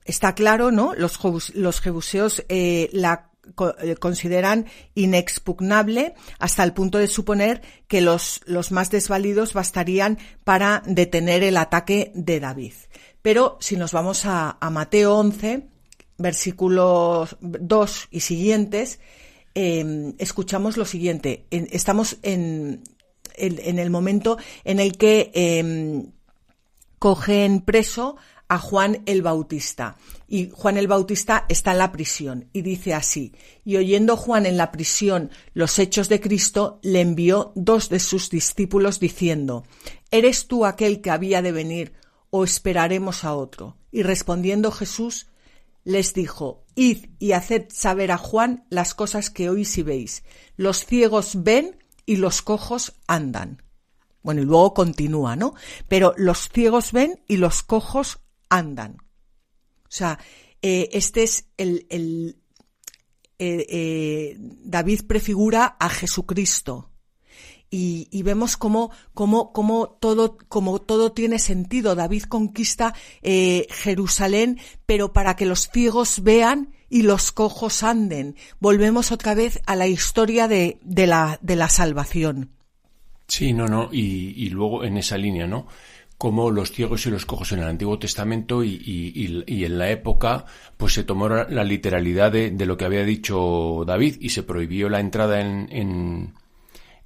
está 0.05 0.33
claro, 0.33 0.71
¿no? 0.71 0.93
Los, 0.95 1.19
los 1.53 1.81
jebuseos 1.81 2.43
eh, 2.49 2.89
la 2.93 3.29
eh, 3.81 3.95
consideran 3.95 4.67
inexpugnable 4.95 6.13
hasta 6.37 6.63
el 6.63 6.73
punto 6.73 6.97
de 6.97 7.07
suponer 7.07 7.61
que 7.87 8.01
los, 8.01 8.41
los 8.45 8.71
más 8.71 8.91
desvalidos 8.91 9.53
bastarían 9.53 10.19
para 10.43 10.83
detener 10.85 11.43
el 11.43 11.57
ataque 11.57 12.11
de 12.13 12.39
David. 12.39 12.73
Pero 13.21 13.57
si 13.59 13.75
nos 13.75 13.91
vamos 13.91 14.23
a, 14.25 14.57
Mateo 14.71 15.15
11, 15.15 15.67
versículos 16.17 17.37
2 17.41 18.07
y 18.11 18.19
siguientes, 18.19 18.99
eh, 19.55 20.13
escuchamos 20.19 20.77
lo 20.77 20.85
siguiente. 20.85 21.45
En, 21.49 21.67
estamos 21.71 22.17
en, 22.21 22.83
en 23.39 23.79
el 23.79 23.89
momento 23.89 24.37
en 24.63 24.79
el 24.79 24.97
que 24.97 25.31
eh, 25.33 26.05
cogen 26.99 27.61
preso 27.61 28.17
a 28.49 28.57
Juan 28.57 29.03
el 29.05 29.21
Bautista. 29.21 29.95
Y 30.27 30.49
Juan 30.51 30.77
el 30.77 30.87
Bautista 30.87 31.45
está 31.49 31.71
en 31.71 31.77
la 31.77 31.91
prisión 31.91 32.49
y 32.51 32.63
dice 32.63 32.93
así, 32.93 33.33
y 33.63 33.77
oyendo 33.77 34.17
Juan 34.17 34.45
en 34.45 34.57
la 34.57 34.71
prisión 34.71 35.29
los 35.53 35.79
hechos 35.79 36.09
de 36.09 36.19
Cristo, 36.19 36.79
le 36.81 37.01
envió 37.01 37.51
dos 37.55 37.89
de 37.89 37.99
sus 37.99 38.29
discípulos 38.29 38.99
diciendo, 38.99 39.63
¿Eres 40.11 40.47
tú 40.47 40.65
aquel 40.65 41.01
que 41.01 41.11
había 41.11 41.41
de 41.41 41.51
venir 41.51 41.93
o 42.31 42.43
esperaremos 42.43 43.23
a 43.23 43.35
otro? 43.35 43.77
Y 43.91 44.01
respondiendo 44.01 44.71
Jesús, 44.71 45.27
les 45.83 46.13
dijo, 46.13 46.65
Id 46.75 47.05
y 47.19 47.33
haced 47.33 47.67
saber 47.69 48.11
a 48.11 48.17
Juan 48.17 48.65
las 48.69 48.93
cosas 48.95 49.29
que 49.29 49.49
oís 49.49 49.77
y 49.77 49.83
veis. 49.83 50.23
Los 50.57 50.85
ciegos 50.85 51.43
ven 51.43 51.78
y 52.09 52.15
los 52.15 52.41
cojos 52.41 52.93
andan. 53.05 53.61
Bueno, 54.23 54.41
y 54.41 54.45
luego 54.45 54.73
continúa, 54.73 55.35
¿no? 55.35 55.53
Pero 55.87 56.15
los 56.17 56.49
ciegos 56.49 56.91
ven 56.91 57.21
y 57.27 57.37
los 57.37 57.61
cojos 57.61 58.17
andan. 58.49 58.97
O 59.83 59.91
sea, 59.91 60.17
eh, 60.63 60.89
este 60.91 61.21
es 61.21 61.45
el, 61.57 61.85
el 61.91 62.41
eh, 63.37 63.63
eh, 63.69 64.37
David 64.39 65.01
prefigura 65.05 65.77
a 65.79 65.87
Jesucristo. 65.87 66.89
Y, 67.69 68.07
y 68.09 68.23
vemos 68.23 68.57
cómo, 68.57 68.89
cómo, 69.13 69.53
cómo, 69.53 69.99
todo, 70.01 70.39
cómo 70.47 70.81
todo 70.81 71.11
tiene 71.11 71.37
sentido. 71.37 71.93
David 71.93 72.23
conquista 72.23 72.95
Jerusalén, 73.21 74.59
pero 74.87 75.13
para 75.13 75.35
que 75.35 75.45
los 75.45 75.69
ciegos 75.69 76.23
vean 76.23 76.73
y 76.89 77.03
los 77.03 77.31
cojos 77.31 77.83
anden. 77.83 78.35
Volvemos 78.59 79.11
otra 79.11 79.33
vez 79.33 79.61
a 79.65 79.75
la 79.75 79.87
historia 79.87 80.47
de, 80.47 80.79
de, 80.83 81.07
la, 81.07 81.39
de 81.41 81.55
la 81.55 81.69
salvación. 81.69 82.49
Sí, 83.27 83.53
no, 83.53 83.67
no, 83.67 83.89
y, 83.91 84.49
luego 84.49 84.83
en 84.83 84.97
esa 84.97 85.17
línea, 85.17 85.47
¿no? 85.47 85.67
como 86.17 86.51
los 86.51 86.73
ciegos 86.73 87.05
y 87.05 87.11
los 87.11 87.25
cojos 87.25 87.53
en 87.53 87.59
el 87.59 87.67
Antiguo 87.67 87.97
Testamento 87.97 88.61
y, 88.61 88.71
y, 88.71 89.43
y, 89.47 89.63
en 89.63 89.77
la 89.77 89.89
época 89.89 90.43
pues 90.75 90.91
se 90.93 91.05
tomó 91.05 91.29
la 91.29 91.63
literalidad 91.63 92.29
de, 92.29 92.51
de, 92.51 92.65
lo 92.65 92.75
que 92.75 92.83
había 92.83 93.05
dicho 93.05 93.85
David 93.87 94.17
y 94.19 94.31
se 94.31 94.43
prohibió 94.43 94.89
la 94.89 94.99
entrada 94.99 95.39
en, 95.39 95.69
en, 95.71 96.33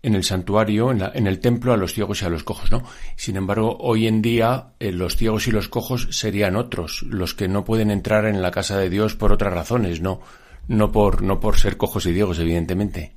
en 0.03 0.15
el 0.15 0.23
santuario, 0.25 0.91
en, 0.91 0.99
la, 0.99 1.11
en, 1.15 1.27
el 1.27 1.39
templo, 1.39 1.71
a 1.71 1.77
los 1.77 1.93
ciegos 1.93 2.21
y 2.21 2.25
a 2.25 2.29
los 2.29 2.43
cojos, 2.43 2.69
¿no? 2.71 2.83
Sin 3.15 3.37
embargo, 3.37 3.77
hoy 3.79 4.05
en 4.05 4.21
día 4.21 4.73
eh, 4.79 4.91
los 4.91 5.15
ciegos 5.15 5.47
y 5.47 5.51
los 5.51 5.69
cojos 5.69 6.09
serían 6.11 6.57
otros, 6.57 7.03
los 7.03 7.33
que 7.33 7.47
no 7.47 7.63
pueden 7.63 7.89
entrar 7.89 8.25
en 8.25 8.41
la 8.41 8.51
casa 8.51 8.77
de 8.77 8.89
Dios 8.89 9.15
por 9.15 9.31
otras 9.31 9.53
razones, 9.53 10.01
¿no? 10.01 10.19
No 10.67 10.91
por, 10.91 11.23
no 11.23 11.39
por 11.39 11.57
ser 11.57 11.77
cojos 11.77 12.05
y 12.05 12.13
ciegos, 12.13 12.37
evidentemente. 12.39 13.15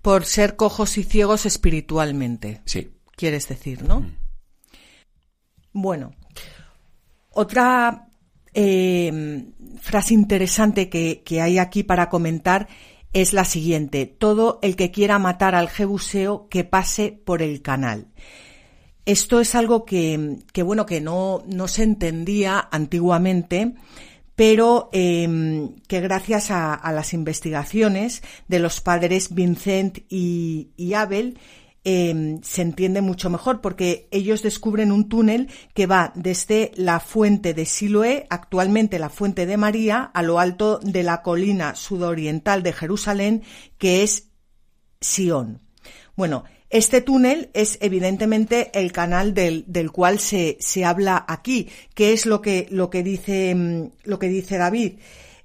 Por 0.00 0.24
ser 0.24 0.56
cojos 0.56 0.96
y 0.96 1.04
ciegos 1.04 1.44
espiritualmente. 1.44 2.62
Sí. 2.64 2.90
Quieres 3.14 3.46
decir, 3.46 3.82
¿no? 3.84 4.00
Mm. 4.00 4.16
Bueno, 5.74 6.14
otra 7.30 8.08
eh, 8.54 9.44
frase 9.82 10.14
interesante 10.14 10.88
que, 10.88 11.22
que 11.22 11.42
hay 11.42 11.58
aquí 11.58 11.82
para 11.82 12.08
comentar 12.08 12.68
es 13.14 13.32
la 13.32 13.44
siguiente. 13.44 14.04
Todo 14.06 14.58
el 14.60 14.76
que 14.76 14.90
quiera 14.90 15.18
matar 15.18 15.54
al 15.54 15.70
Jebuseo 15.70 16.48
que 16.50 16.64
pase 16.64 17.18
por 17.24 17.40
el 17.40 17.62
canal. 17.62 18.08
Esto 19.06 19.40
es 19.40 19.54
algo 19.54 19.84
que, 19.84 20.38
que 20.52 20.62
bueno, 20.62 20.84
que 20.84 21.00
no, 21.00 21.42
no, 21.46 21.68
se 21.68 21.82
entendía 21.82 22.68
antiguamente, 22.70 23.74
pero 24.34 24.88
eh, 24.92 25.68
que 25.86 26.00
gracias 26.00 26.50
a, 26.50 26.74
a, 26.74 26.92
las 26.92 27.12
investigaciones 27.12 28.22
de 28.48 28.58
los 28.58 28.80
padres 28.80 29.34
Vincent 29.34 29.98
y, 30.08 30.70
y 30.76 30.94
Abel, 30.94 31.38
eh, 31.84 32.38
se 32.42 32.62
entiende 32.62 33.02
mucho 33.02 33.28
mejor 33.28 33.60
porque 33.60 34.08
ellos 34.10 34.42
descubren 34.42 34.90
un 34.90 35.08
túnel 35.08 35.50
que 35.74 35.86
va 35.86 36.12
desde 36.14 36.72
la 36.76 36.98
fuente 36.98 37.52
de 37.52 37.66
Siloé, 37.66 38.26
actualmente 38.30 38.98
la 38.98 39.10
fuente 39.10 39.44
de 39.44 39.58
María, 39.58 40.02
a 40.02 40.22
lo 40.22 40.40
alto 40.40 40.78
de 40.78 41.02
la 41.02 41.22
colina 41.22 41.74
sudoriental 41.74 42.62
de 42.62 42.72
Jerusalén, 42.72 43.42
que 43.76 44.02
es 44.02 44.28
Sión. 45.00 45.60
Bueno, 46.16 46.44
este 46.70 47.02
túnel 47.02 47.50
es 47.52 47.78
evidentemente 47.82 48.70
el 48.72 48.90
canal 48.90 49.34
del, 49.34 49.64
del 49.66 49.92
cual 49.92 50.18
se, 50.18 50.56
se, 50.60 50.84
habla 50.84 51.24
aquí, 51.28 51.68
que 51.94 52.12
es 52.12 52.24
lo 52.24 52.40
que, 52.40 52.66
lo 52.70 52.88
que 52.88 53.02
dice, 53.02 53.90
lo 54.04 54.18
que 54.18 54.28
dice 54.28 54.56
David 54.56 54.94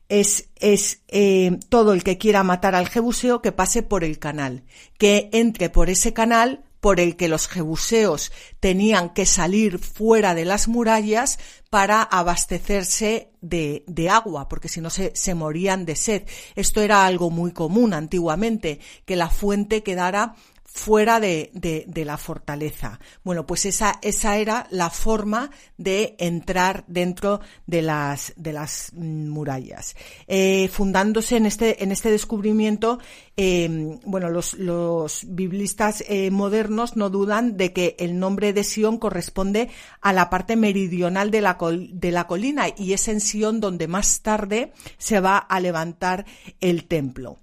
es, 0.10 0.50
es 0.56 1.02
eh, 1.08 1.60
todo 1.70 1.94
el 1.94 2.04
que 2.04 2.18
quiera 2.18 2.44
matar 2.44 2.76
al 2.76 2.90
jebuseo 2.90 3.42
que 3.42 3.52
pase 3.52 3.84
por 3.84 4.04
el 4.04 4.20
canal, 4.20 4.64
que 4.98 5.30
entre 5.32 5.70
por 5.70 5.90
ese 5.90 6.14
canal 6.14 6.66
por 6.80 7.00
el 7.00 7.18
que 7.18 7.28
los 7.28 7.48
jebuseos 7.48 8.32
tenían 8.60 9.14
que 9.14 9.26
salir 9.26 9.80
fuera 9.80 10.34
de 10.34 10.46
las 10.46 10.68
murallas 10.68 11.38
para 11.70 12.02
abastecerse 12.02 13.32
de, 13.42 13.84
de 13.86 14.10
agua, 14.10 14.48
porque 14.48 14.70
si 14.70 14.82
no 14.82 14.90
se, 14.90 15.12
se, 15.14 15.36
morían 15.36 15.86
de 15.86 15.96
sed. 15.96 16.24
Esto 16.56 16.82
era 16.82 17.06
algo 17.06 17.30
muy 17.30 17.52
común 17.52 17.94
antiguamente, 17.94 18.80
que 19.06 19.18
la 19.18 19.30
fuente 19.30 19.84
quedara 19.84 20.36
fuera 20.72 21.20
de, 21.20 21.52
de, 21.54 21.84
de, 21.88 22.06
la 22.06 22.18
fortaleza. 22.18 23.00
Bueno, 23.24 23.46
pues 23.46 23.66
esa, 23.66 24.00
esa 24.02 24.38
era 24.38 24.68
la 24.70 24.90
forma 24.90 25.52
de 25.78 26.16
entrar 26.20 26.86
dentro 26.88 27.42
de 27.66 27.82
las, 27.82 28.34
de 28.36 28.54
las 28.54 28.94
murallas. 28.94 29.96
Eh, 30.28 30.70
fundándose 30.72 31.38
en 31.38 31.46
este, 31.46 31.84
en 31.84 31.92
este 31.92 32.12
descubrimiento, 32.12 33.00
eh, 33.36 34.00
bueno, 34.06 34.30
los, 34.30 34.54
los 34.54 35.26
biblistas 35.28 36.04
eh, 36.08 36.30
modernos 36.32 36.96
no 36.96 37.10
dudan 37.10 37.58
de 37.58 37.74
que 37.74 37.96
el 38.00 38.20
nombre 38.20 38.54
de 38.54 38.64
Sion 38.64 39.00
corresponde 39.00 39.70
a 40.02 40.14
la 40.14 40.30
parte 40.30 40.56
meridional 40.56 41.32
de 41.32 41.42
la, 41.42 41.58
de 41.92 42.12
la 42.12 42.28
colina 42.28 42.68
y 42.78 42.94
es 42.94 43.08
en 43.08 43.22
Sion 43.22 43.60
donde 43.60 43.88
más 43.88 44.22
tarde 44.22 44.72
se 44.98 45.20
va 45.20 45.38
a 45.38 45.60
levantar 45.60 46.26
el 46.62 46.86
templo. 46.86 47.38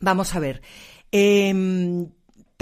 Vamos 0.00 0.34
a 0.34 0.38
ver. 0.38 0.62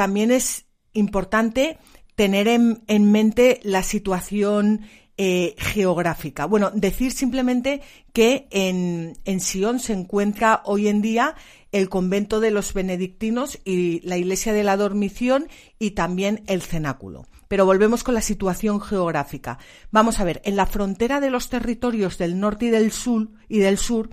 También 0.03 0.33
es 0.33 0.65
importante 0.95 1.79
tener 2.17 2.49
en, 2.49 2.83
en 2.89 3.13
mente 3.13 3.61
la 3.63 3.85
situación 3.85 4.81
eh, 5.17 5.55
geográfica. 5.57 6.47
Bueno, 6.47 6.73
decir 6.75 7.13
simplemente 7.13 7.83
que 8.13 8.49
en, 8.51 9.17
en 9.25 9.39
Sion 9.39 9.79
se 9.79 9.93
encuentra 9.93 10.63
hoy 10.65 10.89
en 10.89 11.03
día 11.03 11.37
el 11.71 11.89
convento 11.89 12.41
de 12.41 12.51
los 12.51 12.75
benedictinos 12.75 13.61
y 13.65 14.01
la 14.01 14.19
iglesia 14.19 14.53
de 14.53 14.65
la 14.65 14.77
dormición 14.77 15.47
y 15.79 15.93
también 15.93 16.43
el 16.49 16.63
cenáculo. 16.63 17.29
Pero 17.47 17.65
volvemos 17.65 18.03
con 18.03 18.15
la 18.15 18.23
situación 18.23 18.81
geográfica. 18.81 19.59
Vamos 19.93 20.19
a 20.19 20.25
ver, 20.25 20.43
en 20.45 20.57
la 20.57 20.67
frontera 20.67 21.21
de 21.21 21.31
los 21.31 21.49
territorios 21.49 22.19
del 22.19 22.41
norte 22.41 22.65
y 22.65 22.71
del 22.71 22.91
sur 22.91 23.29
y 23.49 23.61
del 23.61 23.79
sur 23.79 24.11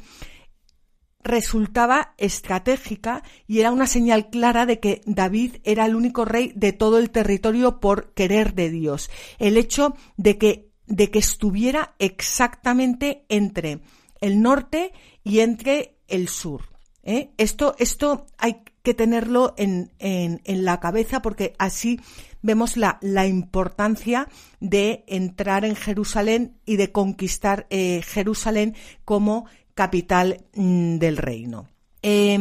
resultaba 1.21 2.13
estratégica 2.17 3.23
y 3.47 3.59
era 3.59 3.71
una 3.71 3.87
señal 3.87 4.29
clara 4.29 4.65
de 4.65 4.79
que 4.79 5.01
David 5.05 5.57
era 5.63 5.85
el 5.85 5.95
único 5.95 6.25
rey 6.25 6.53
de 6.55 6.73
todo 6.73 6.97
el 6.97 7.11
territorio 7.11 7.79
por 7.79 8.13
querer 8.13 8.53
de 8.53 8.69
Dios. 8.69 9.09
El 9.37 9.57
hecho 9.57 9.95
de 10.17 10.37
que, 10.37 10.69
de 10.87 11.11
que 11.11 11.19
estuviera 11.19 11.95
exactamente 11.99 13.25
entre 13.29 13.81
el 14.21 14.41
norte 14.41 14.93
y 15.23 15.39
entre 15.39 15.97
el 16.07 16.27
sur. 16.29 16.61
¿eh? 17.03 17.31
Esto, 17.37 17.75
esto 17.79 18.25
hay 18.37 18.63
que 18.83 18.93
tenerlo 18.93 19.53
en, 19.57 19.91
en, 19.99 20.41
en, 20.45 20.65
la 20.65 20.79
cabeza 20.79 21.21
porque 21.21 21.53
así 21.59 21.99
vemos 22.41 22.77
la, 22.77 22.97
la 23.01 23.27
importancia 23.27 24.27
de 24.59 25.03
entrar 25.07 25.65
en 25.65 25.75
Jerusalén 25.75 26.57
y 26.65 26.77
de 26.77 26.91
conquistar 26.91 27.67
eh, 27.69 28.01
Jerusalén 28.03 28.75
como 29.05 29.45
capital 29.79 30.43
mm, 30.55 30.97
del 30.97 31.15
reino. 31.15 31.69
Eh, 32.01 32.37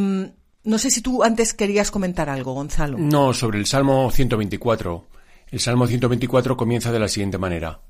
no 0.65 0.79
sé 0.79 0.91
si 0.91 1.01
tú 1.03 1.23
antes 1.23 1.55
querías 1.55 1.93
comentar 1.93 2.29
algo, 2.29 2.53
Gonzalo. 2.53 2.99
No, 2.99 3.33
sobre 3.33 3.61
el 3.61 3.67
Salmo 3.67 4.11
124. 4.11 5.07
El 5.53 5.61
Salmo 5.61 5.87
124 5.87 6.57
comienza 6.57 6.91
de 6.91 6.99
la 6.99 7.07
siguiente 7.07 7.39
manera. 7.39 7.81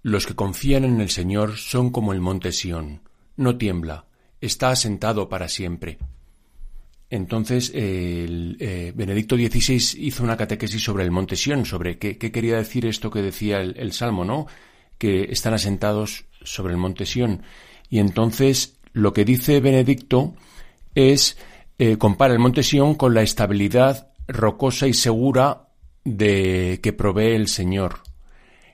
Los 0.00 0.26
que 0.26 0.34
confían 0.34 0.84
en 0.84 1.02
el 1.02 1.10
Señor 1.10 1.58
son 1.58 1.90
como 1.90 2.14
el 2.14 2.22
monte 2.22 2.50
Sión. 2.50 3.02
No 3.36 3.58
tiembla, 3.58 4.06
está 4.40 4.70
asentado 4.70 5.28
para 5.28 5.48
siempre. 5.48 5.98
Entonces, 7.10 7.72
el, 7.74 8.56
eh, 8.58 8.94
Benedicto 8.96 9.36
XVI 9.36 10.02
hizo 10.02 10.24
una 10.24 10.38
catequesis 10.38 10.82
sobre 10.82 11.04
el 11.04 11.10
monte 11.10 11.36
Sión, 11.36 11.66
sobre 11.66 11.98
qué, 11.98 12.16
qué 12.16 12.32
quería 12.32 12.56
decir 12.56 12.86
esto 12.86 13.10
que 13.10 13.20
decía 13.20 13.60
el, 13.60 13.74
el, 13.76 13.92
Salmo, 13.92 14.24
¿no? 14.24 14.46
Que 14.96 15.24
están 15.24 15.52
asentados 15.52 16.24
sobre 16.42 16.72
el 16.72 16.78
monte 16.78 17.04
Sión. 17.04 17.42
Y 17.92 17.98
entonces 17.98 18.78
lo 18.94 19.12
que 19.12 19.26
dice 19.26 19.60
Benedicto 19.60 20.32
es 20.94 21.36
eh, 21.76 21.98
compara 21.98 22.32
el 22.32 22.40
monte 22.40 22.62
Sión 22.62 22.94
con 22.94 23.12
la 23.12 23.20
estabilidad 23.20 24.14
rocosa 24.26 24.86
y 24.86 24.94
segura 24.94 25.68
de 26.02 26.80
que 26.82 26.94
provee 26.94 27.34
el 27.34 27.48
Señor. 27.48 28.00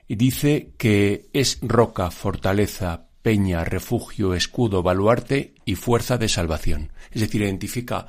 Y 0.07 0.15
dice 0.15 0.71
que 0.77 1.27
es 1.33 1.59
roca, 1.61 2.11
fortaleza, 2.11 3.09
peña, 3.21 3.65
refugio, 3.65 4.33
escudo, 4.33 4.83
baluarte 4.83 5.53
y 5.65 5.75
fuerza 5.75 6.17
de 6.17 6.29
salvación. 6.29 6.93
Es 7.11 7.19
decir, 7.19 7.41
identifica 7.41 8.07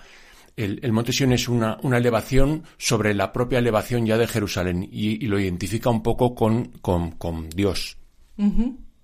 el, 0.56 0.78
el 0.80 0.92
monte 0.92 1.12
Sión 1.12 1.32
es 1.32 1.48
una, 1.48 1.78
una, 1.82 1.98
elevación 1.98 2.62
sobre 2.78 3.14
la 3.14 3.32
propia 3.32 3.58
elevación 3.58 4.06
ya 4.06 4.16
de 4.16 4.28
Jerusalén 4.28 4.88
y, 4.88 5.26
lo 5.26 5.40
identifica 5.40 5.90
un 5.90 6.04
poco 6.04 6.36
con, 6.36 6.66
con, 6.82 7.11
con 7.12 7.50
Dios. 7.50 7.96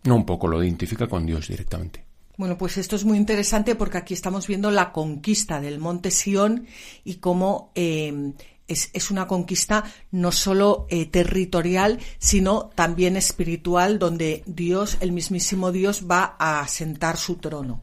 No 0.07 0.17
un 0.17 0.25
poco, 0.25 0.49
lo 0.49 0.63
identifica 0.63 1.07
con 1.07 1.27
Dios 1.27 1.49
directamente. 1.49 2.05
Bueno, 2.37 2.59
pues 2.59 2.77
esto 2.77 2.97
es 2.97 3.05
muy 3.05 3.17
interesante 3.17 3.75
porque 3.75 3.99
aquí 3.99 4.15
estamos 4.15 4.47
viendo 4.47 4.71
la 4.71 4.93
conquista 4.93 5.61
del 5.61 5.79
monte 5.79 6.11
Sión 6.11 6.67
y 7.03 7.15
cómo 7.15 7.73
es, 7.75 8.91
es, 8.93 9.11
una 9.11 9.27
conquista 9.27 9.85
no 10.11 10.33
solo 10.33 10.87
eh, 10.91 11.07
territorial, 11.07 11.99
sino 12.19 12.71
también 12.75 13.17
espiritual, 13.17 13.99
donde 13.99 14.43
Dios, 14.47 14.99
el 15.01 15.13
mismísimo 15.13 15.73
Dios, 15.73 16.07
va 16.11 16.37
a 16.39 16.61
asentar 16.61 17.17
su 17.17 17.37
trono. 17.37 17.83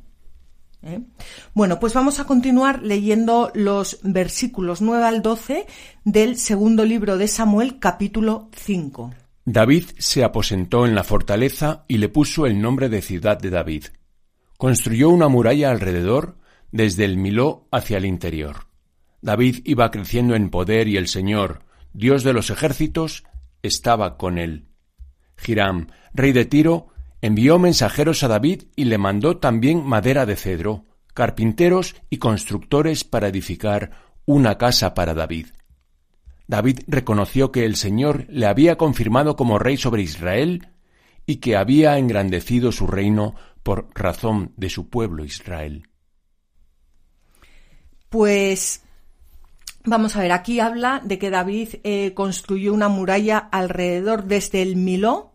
¿Eh? 0.84 1.02
Bueno, 1.54 1.80
pues 1.80 1.94
vamos 1.94 2.20
a 2.20 2.26
continuar 2.26 2.84
leyendo 2.84 3.52
los 3.56 4.00
versículos 4.04 4.82
9 4.82 5.04
al 5.06 5.22
12 5.22 5.66
del 6.04 6.38
segundo 6.38 6.84
libro 6.84 7.18
de 7.18 7.30
Samuel, 7.30 7.80
capítulo 7.80 8.50
5. 8.56 9.23
David 9.46 9.86
se 9.98 10.24
aposentó 10.24 10.86
en 10.86 10.96
la 10.96 11.04
fortaleza 11.04 11.84
y 11.90 11.98
le 11.98 12.08
puso 12.08 12.46
el 12.46 12.62
nombre 12.62 12.88
de 12.88 13.02
ciudad 13.02 13.38
de 13.38 13.50
David. 13.50 13.86
Construyó 14.58 15.10
una 15.10 15.28
muralla 15.28 15.70
alrededor 15.72 16.38
desde 16.72 17.04
el 17.04 17.18
Miló 17.18 17.68
hacia 17.70 17.98
el 17.98 18.06
interior. 18.06 18.68
David 19.22 19.60
iba 19.66 19.92
creciendo 19.92 20.36
en 20.36 20.50
poder 20.50 20.88
y 20.88 20.96
el 20.96 21.08
Señor, 21.08 21.64
Dios 21.92 22.24
de 22.24 22.34
los 22.34 22.50
ejércitos, 22.50 23.24
estaba 23.62 24.18
con 24.18 24.38
él. 24.38 24.70
Hiram, 25.46 25.88
rey 26.14 26.32
de 26.32 26.46
Tiro, 26.46 26.88
envió 27.22 27.60
mensajeros 27.60 28.24
a 28.24 28.30
David 28.30 28.64
y 28.76 28.86
le 28.86 28.98
mandó 28.98 29.38
también 29.38 29.86
madera 29.86 30.26
de 30.26 30.38
cedro, 30.38 30.86
carpinteros 31.14 31.96
y 32.10 32.18
constructores 32.18 33.04
para 33.04 33.28
edificar 33.28 33.92
una 34.26 34.58
casa 34.58 34.94
para 34.94 35.14
David. 35.14 35.48
David 36.48 36.80
reconoció 36.88 37.52
que 37.52 37.66
el 37.66 37.76
Señor 37.76 38.26
le 38.30 38.46
había 38.46 38.78
confirmado 38.78 39.36
como 39.36 39.60
rey 39.60 39.78
sobre 39.78 40.02
Israel 40.02 40.68
y 41.26 41.38
que 41.38 41.56
había 41.56 41.98
engrandecido 41.98 42.72
su 42.72 42.88
reino 42.88 43.36
por 43.64 43.88
razón 43.96 44.52
de 44.58 44.70
su 44.70 44.90
pueblo 44.90 45.24
Israel. 45.24 45.88
Pues 48.10 48.84
vamos 49.86 50.16
a 50.16 50.22
ver, 50.22 50.32
aquí 50.32 50.60
habla 50.60 51.02
de 51.04 51.18
que 51.18 51.30
David 51.30 51.76
eh, 51.84 52.14
construyó 52.14 52.74
una 52.74 52.90
muralla 52.90 53.38
alrededor 53.38 54.26
desde 54.26 54.62
el 54.62 54.76
Miló 54.76 55.33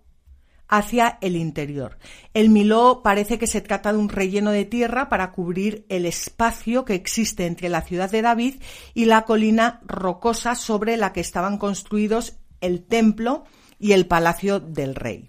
hacia 0.68 1.18
el 1.20 1.36
interior. 1.36 1.98
El 2.34 2.50
Miló 2.50 3.00
parece 3.02 3.38
que 3.38 3.46
se 3.46 3.60
trata 3.60 3.92
de 3.92 3.98
un 3.98 4.08
relleno 4.08 4.50
de 4.50 4.64
tierra 4.64 5.08
para 5.08 5.32
cubrir 5.32 5.86
el 5.88 6.06
espacio 6.06 6.84
que 6.84 6.94
existe 6.94 7.46
entre 7.46 7.68
la 7.68 7.82
ciudad 7.82 8.10
de 8.10 8.22
David 8.22 8.56
y 8.94 9.06
la 9.06 9.22
colina 9.22 9.80
rocosa 9.86 10.54
sobre 10.54 10.96
la 10.96 11.12
que 11.12 11.20
estaban 11.20 11.58
construidos 11.58 12.36
el 12.60 12.84
templo 12.84 13.44
y 13.78 13.92
el 13.92 14.06
palacio 14.06 14.60
del 14.60 14.94
rey. 14.94 15.28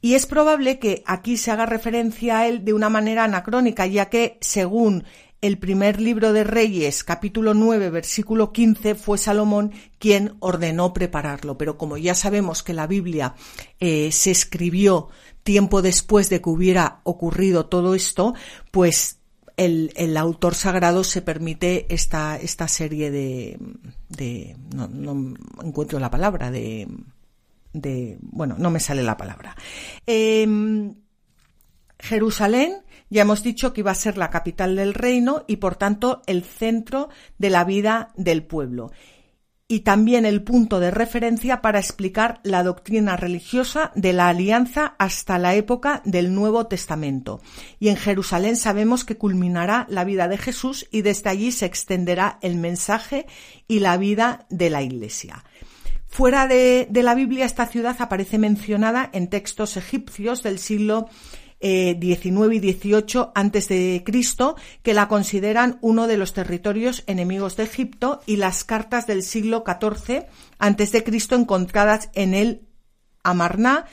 Y 0.00 0.14
es 0.14 0.26
probable 0.26 0.78
que 0.78 1.02
aquí 1.06 1.36
se 1.36 1.50
haga 1.50 1.66
referencia 1.66 2.38
a 2.38 2.46
él 2.46 2.64
de 2.64 2.72
una 2.72 2.88
manera 2.88 3.24
anacrónica, 3.24 3.84
ya 3.86 4.08
que, 4.08 4.38
según 4.40 5.04
el 5.40 5.58
primer 5.58 6.00
libro 6.00 6.32
de 6.32 6.44
Reyes, 6.44 7.04
capítulo 7.04 7.54
9, 7.54 7.90
versículo 7.90 8.52
15, 8.52 8.94
fue 8.94 9.18
Salomón 9.18 9.72
quien 9.98 10.36
ordenó 10.40 10.92
prepararlo. 10.92 11.56
Pero 11.56 11.78
como 11.78 11.96
ya 11.96 12.14
sabemos 12.14 12.62
que 12.62 12.74
la 12.74 12.86
Biblia 12.86 13.34
eh, 13.78 14.10
se 14.10 14.30
escribió 14.30 15.08
tiempo 15.44 15.80
después 15.80 16.28
de 16.28 16.40
que 16.40 16.50
hubiera 16.50 17.00
ocurrido 17.04 17.66
todo 17.66 17.94
esto, 17.94 18.34
pues 18.70 19.18
el, 19.56 20.16
autor 20.16 20.54
sagrado 20.54 21.04
se 21.04 21.22
permite 21.22 21.92
esta, 21.92 22.36
esta 22.36 22.68
serie 22.68 23.10
de, 23.10 23.58
no, 24.74 24.88
no 24.88 25.34
encuentro 25.62 25.98
la 25.98 26.10
palabra, 26.10 26.50
de, 26.50 26.86
de, 27.72 28.18
bueno, 28.20 28.56
no 28.58 28.70
me 28.70 28.80
sale 28.80 29.02
la 29.02 29.16
palabra. 29.16 29.56
Em, 30.06 30.94
Jerusalén, 31.98 32.84
ya 33.10 33.22
hemos 33.22 33.42
dicho 33.42 33.72
que 33.72 33.80
iba 33.80 33.90
a 33.90 33.96
ser 33.96 34.18
la 34.18 34.30
capital 34.30 34.76
del 34.76 34.94
reino 34.94 35.44
y 35.46 35.56
por 35.56 35.76
tanto 35.76 36.22
el 36.26 36.44
centro 36.44 37.08
de 37.38 37.50
la 37.50 37.64
vida 37.64 38.12
del 38.16 38.42
pueblo 38.42 38.90
y 39.70 39.80
también 39.80 40.24
el 40.24 40.42
punto 40.42 40.80
de 40.80 40.90
referencia 40.90 41.60
para 41.60 41.78
explicar 41.78 42.40
la 42.42 42.62
doctrina 42.62 43.18
religiosa 43.18 43.92
de 43.94 44.14
la 44.14 44.28
alianza 44.28 44.96
hasta 44.98 45.38
la 45.38 45.54
época 45.54 46.00
del 46.06 46.34
Nuevo 46.34 46.66
Testamento. 46.66 47.42
Y 47.78 47.90
en 47.90 47.96
Jerusalén 47.96 48.56
sabemos 48.56 49.04
que 49.04 49.18
culminará 49.18 49.86
la 49.90 50.04
vida 50.04 50.26
de 50.26 50.38
Jesús 50.38 50.88
y 50.90 51.02
desde 51.02 51.28
allí 51.28 51.52
se 51.52 51.66
extenderá 51.66 52.38
el 52.40 52.56
mensaje 52.56 53.26
y 53.68 53.80
la 53.80 53.98
vida 53.98 54.46
de 54.48 54.70
la 54.70 54.80
Iglesia. 54.80 55.44
Fuera 56.06 56.46
de, 56.46 56.88
la 56.90 57.14
Biblia, 57.14 57.44
esta 57.44 57.66
ciudad 57.66 57.96
aparece 57.98 58.38
mencionada 58.38 59.10
en 59.12 59.28
textos 59.28 59.76
egipcios 59.76 60.42
del 60.42 60.58
siglo 60.58 61.10
Eh, 61.60 61.98
y 62.00 62.14
XVIII 62.14 63.30
antes 63.34 63.68
de 63.68 64.02
Cristo, 64.06 64.56
que 64.82 64.94
la 64.94 65.08
consideran 65.08 65.78
uno 65.80 66.06
de 66.06 66.16
los 66.16 66.32
territorios 66.32 67.02
enemigos 67.06 67.56
de 67.56 67.64
Egipto, 67.64 68.20
y 68.26 68.36
las 68.36 68.62
cartas 68.62 69.06
del 69.08 69.24
siglo 69.24 69.64
XIV 69.66 70.26
antes 70.58 70.92
de 70.92 71.02
Cristo 71.02 71.34
encontradas 71.34 72.10
en 72.14 72.34
el 72.34 72.68
Amarná, 73.24 73.86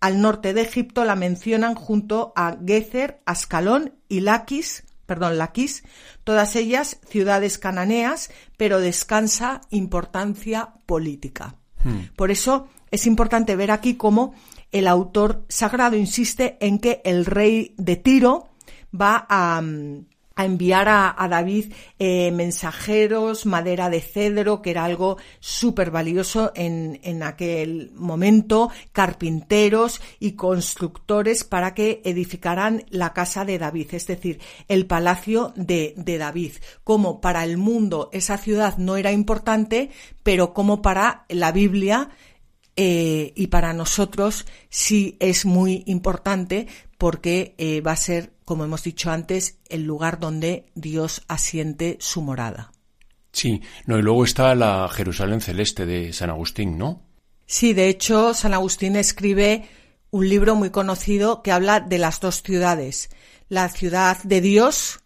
al 0.00 0.20
norte 0.20 0.54
de 0.54 0.60
Egipto, 0.60 1.04
la 1.04 1.16
mencionan 1.16 1.74
junto 1.74 2.32
a 2.36 2.56
Gezer, 2.64 3.20
Ascalón 3.26 3.94
y 4.08 4.20
Laquis, 4.20 4.84
perdón, 5.06 5.38
Laquis, 5.38 5.82
todas 6.22 6.54
ellas 6.54 7.00
ciudades 7.08 7.58
cananeas, 7.58 8.30
pero 8.56 8.78
descansa 8.78 9.60
importancia 9.70 10.74
política. 10.86 11.56
Hmm. 11.82 12.14
Por 12.14 12.30
eso 12.30 12.68
es 12.90 13.06
importante 13.06 13.56
ver 13.56 13.70
aquí 13.70 13.94
cómo 13.94 14.34
el 14.72 14.86
autor 14.86 15.44
sagrado 15.48 15.96
insiste 15.96 16.56
en 16.60 16.78
que 16.78 17.00
el 17.04 17.24
rey 17.24 17.74
de 17.76 17.96
Tiro 17.96 18.48
va 18.94 19.26
a, 19.28 19.60
mm, 19.60 20.04
enviar 20.44 20.88
a, 20.88 21.28
David 21.28 21.72
eh, 21.98 22.30
mensajeros, 22.30 23.44
madera 23.44 23.90
de 23.90 24.00
cedro, 24.00 24.62
que 24.62 24.70
era 24.70 24.84
algo 24.84 25.18
súper 25.40 25.90
valioso 25.90 26.52
en, 26.54 27.00
en, 27.02 27.22
aquel 27.22 27.90
momento, 27.94 28.70
carpinteros 28.92 30.00
y 30.20 30.32
constructores 30.32 31.44
para 31.44 31.74
que 31.74 32.00
edificaran 32.04 32.84
la 32.88 33.12
casa 33.12 33.44
de 33.44 33.58
David, 33.58 33.88
es 33.92 34.06
decir, 34.06 34.40
el 34.68 34.86
palacio 34.86 35.52
de, 35.56 35.94
de 35.96 36.18
David. 36.18 36.52
Como 36.84 37.20
para 37.20 37.44
el 37.44 37.58
mundo 37.58 38.08
esa 38.12 38.38
ciudad 38.38 38.78
no 38.78 38.96
era 38.96 39.12
importante, 39.12 39.90
pero 40.22 40.54
como 40.54 40.82
para 40.82 41.24
la 41.28 41.52
Biblia 41.52 42.10
eh, 42.80 43.32
y 43.34 43.48
para 43.48 43.72
nosotros 43.72 44.46
sí 44.70 45.16
es 45.18 45.44
muy 45.44 45.82
importante 45.86 46.68
porque 46.96 47.56
eh, 47.58 47.80
va 47.80 47.90
a 47.90 47.96
ser, 47.96 48.34
como 48.44 48.62
hemos 48.62 48.84
dicho 48.84 49.10
antes, 49.10 49.58
el 49.68 49.82
lugar 49.82 50.20
donde 50.20 50.66
Dios 50.76 51.22
asiente 51.26 51.96
su 51.98 52.22
morada. 52.22 52.70
Sí, 53.32 53.60
no, 53.86 53.98
y 53.98 54.02
luego 54.02 54.22
está 54.22 54.54
la 54.54 54.88
Jerusalén 54.88 55.40
celeste 55.40 55.86
de 55.86 56.12
San 56.12 56.30
Agustín, 56.30 56.78
¿no? 56.78 57.02
Sí, 57.46 57.72
de 57.72 57.88
hecho, 57.88 58.32
San 58.32 58.54
Agustín 58.54 58.94
escribe 58.94 59.68
un 60.12 60.28
libro 60.28 60.54
muy 60.54 60.70
conocido 60.70 61.42
que 61.42 61.50
habla 61.50 61.80
de 61.80 61.98
las 61.98 62.20
dos 62.20 62.44
ciudades. 62.44 63.10
La 63.48 63.68
ciudad 63.70 64.22
de 64.22 64.40
Dios, 64.40 65.00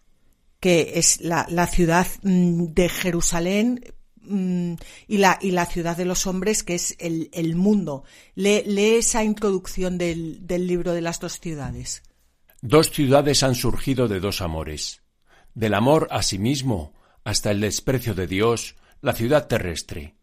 que 0.59 0.91
es 0.97 1.21
la, 1.21 1.47
la 1.49 1.65
ciudad 1.65 2.05
mm, 2.21 2.65
de 2.65 2.87
Jerusalén, 2.89 3.83
y, 4.27 5.17
la, 5.17 5.37
y 5.41 5.51
la 5.51 5.65
ciudad 5.65 5.97
de 5.97 6.05
los 6.05 6.27
hombres, 6.27 6.63
que 6.63 6.75
es 6.75 6.95
el, 6.99 7.29
el 7.33 7.55
mundo. 7.55 8.03
Lee, 8.35 8.63
esa 8.97 9.23
introducción 9.23 9.97
del, 9.97 10.45
del 10.45 10.67
libro 10.67 10.93
de 10.93 11.01
las 11.01 11.19
dos 11.19 11.39
ciudades. 11.39 12.03
Dos 12.61 12.91
ciudades 12.91 13.43
han 13.43 13.55
surgido 13.55 14.07
de 14.07 14.19
dos 14.19 14.41
amores. 14.41 15.01
Del 15.53 15.73
amor 15.73 16.07
a 16.11 16.23
sí 16.23 16.39
mismo 16.39 16.93
hasta 17.23 17.51
el 17.51 17.61
desprecio 17.61 18.13
de 18.15 18.27
Dios, 18.27 18.75
la 19.01 19.13
ciudad 19.13 19.47
terrestre. 19.47 20.15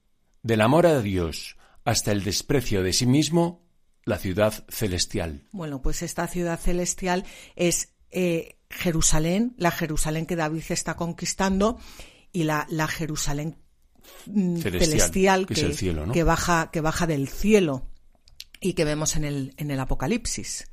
Del 0.43 0.61
amor 0.61 0.87
a 0.87 1.01
Dios 1.01 1.57
hasta 1.85 2.13
el 2.13 2.25
desprecio 2.25 2.83
de 2.83 2.93
sí 2.93 3.07
mismo, 3.07 3.67
la 4.05 4.19
ciudad 4.19 4.65
celestial. 4.69 5.45
Bueno, 5.53 5.83
pues 5.83 6.03
esta 6.03 6.27
ciudad 6.27 6.59
celestial 6.59 7.25
es 7.57 7.95
eh, 8.11 8.59
Jerusalén, 8.71 9.55
la 9.57 9.71
Jerusalén 9.71 10.27
que 10.27 10.37
David 10.37 10.63
está 10.71 10.97
conquistando 10.97 11.79
y 12.33 12.45
la, 12.45 12.67
la 12.71 12.87
Jerusalén 12.87 13.57
Mm, 14.27 14.57
celestial, 14.59 15.47
que, 15.47 16.25
baja, 16.25 16.71
que 16.71 16.81
baja 16.81 17.07
del 17.07 17.29
cielo 17.29 17.87
y 18.61 18.75
que 18.75 18.85
vemos 18.85 19.17
en 19.17 19.25
el, 19.25 19.55
en 19.57 19.71
el 19.71 19.81
Apocalipsis. 19.81 20.67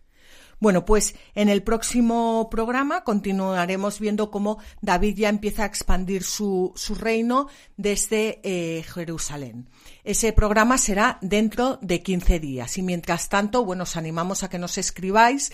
Bueno, 0.60 0.86
pues 0.86 1.14
en 1.36 1.50
el 1.50 1.62
próximo 1.62 2.50
programa 2.50 3.04
continuaremos 3.04 4.00
viendo 4.00 4.32
cómo 4.32 4.58
David 4.82 5.16
ya 5.16 5.30
empieza 5.30 5.64
a 5.64 5.68
expandir 5.68 6.24
su, 6.24 6.74
su 6.76 6.96
reino 6.96 7.48
desde 7.78 8.42
eh, 8.44 8.84
Jerusalén. 8.84 9.70
Ese 10.04 10.34
programa 10.34 10.80
será 10.80 11.20
dentro 11.22 11.78
de 11.84 12.02
15 12.02 12.40
días 12.40 12.78
y 12.80 12.82
mientras 12.82 13.30
tanto, 13.30 13.66
bueno, 13.66 13.84
os 13.84 13.98
animamos 13.98 14.42
a 14.42 14.50
que 14.50 14.58
nos 14.58 14.80
escribáis 14.80 15.52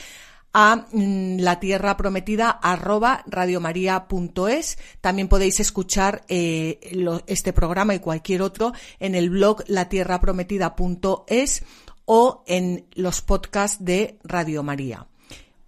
a 0.54 0.86
mm, 0.92 1.40
la 1.40 1.60
tierra 1.60 1.98
prometida 1.98 2.50
arroba 2.50 3.24
radiomaria.es. 3.28 4.78
También 5.02 5.28
podéis 5.28 5.60
escuchar 5.60 6.24
eh, 6.30 6.80
este 7.28 7.54
programa 7.54 7.96
y 7.96 8.00
cualquier 8.00 8.42
otro 8.42 8.74
en 9.00 9.16
el 9.16 9.30
blog 9.30 9.64
latierraprometida.es 9.68 11.64
o 12.06 12.44
en 12.48 12.86
los 12.94 13.22
podcasts 13.22 13.84
de 13.84 14.20
Radio 14.24 14.62
María 14.64 15.08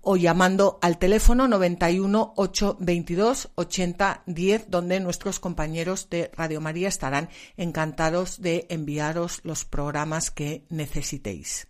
o 0.05 0.17
llamando 0.17 0.77
al 0.81 0.99
teléfono 0.99 1.47
91 1.47 2.33
822 2.35 3.49
80 3.55 4.23
10 4.27 4.69
donde 4.69 4.99
nuestros 4.99 5.39
compañeros 5.39 6.09
de 6.09 6.29
Radio 6.35 6.61
María 6.61 6.87
estarán 6.87 7.29
encantados 7.57 8.39
de 8.39 8.67
enviaros 8.69 9.41
los 9.43 9.65
programas 9.65 10.29
que 10.29 10.63
necesitéis. 10.69 11.67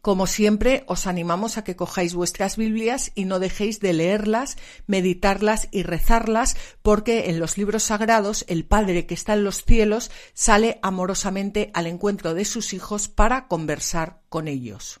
Como 0.00 0.26
siempre, 0.26 0.84
os 0.86 1.06
animamos 1.06 1.58
a 1.58 1.64
que 1.64 1.76
cojáis 1.76 2.14
vuestras 2.14 2.56
Biblias 2.56 3.10
y 3.14 3.24
no 3.24 3.38
dejéis 3.38 3.80
de 3.80 3.92
leerlas, 3.92 4.56
meditarlas 4.86 5.68
y 5.70 5.82
rezarlas, 5.82 6.56
porque 6.82 7.30
en 7.30 7.40
los 7.40 7.58
libros 7.58 7.84
sagrados 7.84 8.44
el 8.48 8.64
Padre 8.64 9.06
que 9.06 9.14
está 9.14 9.34
en 9.34 9.44
los 9.44 9.64
cielos 9.64 10.10
sale 10.34 10.78
amorosamente 10.82 11.70
al 11.74 11.86
encuentro 11.86 12.34
de 12.34 12.44
sus 12.44 12.72
hijos 12.72 13.08
para 13.08 13.48
conversar 13.48 14.20
con 14.28 14.46
ellos. 14.46 15.00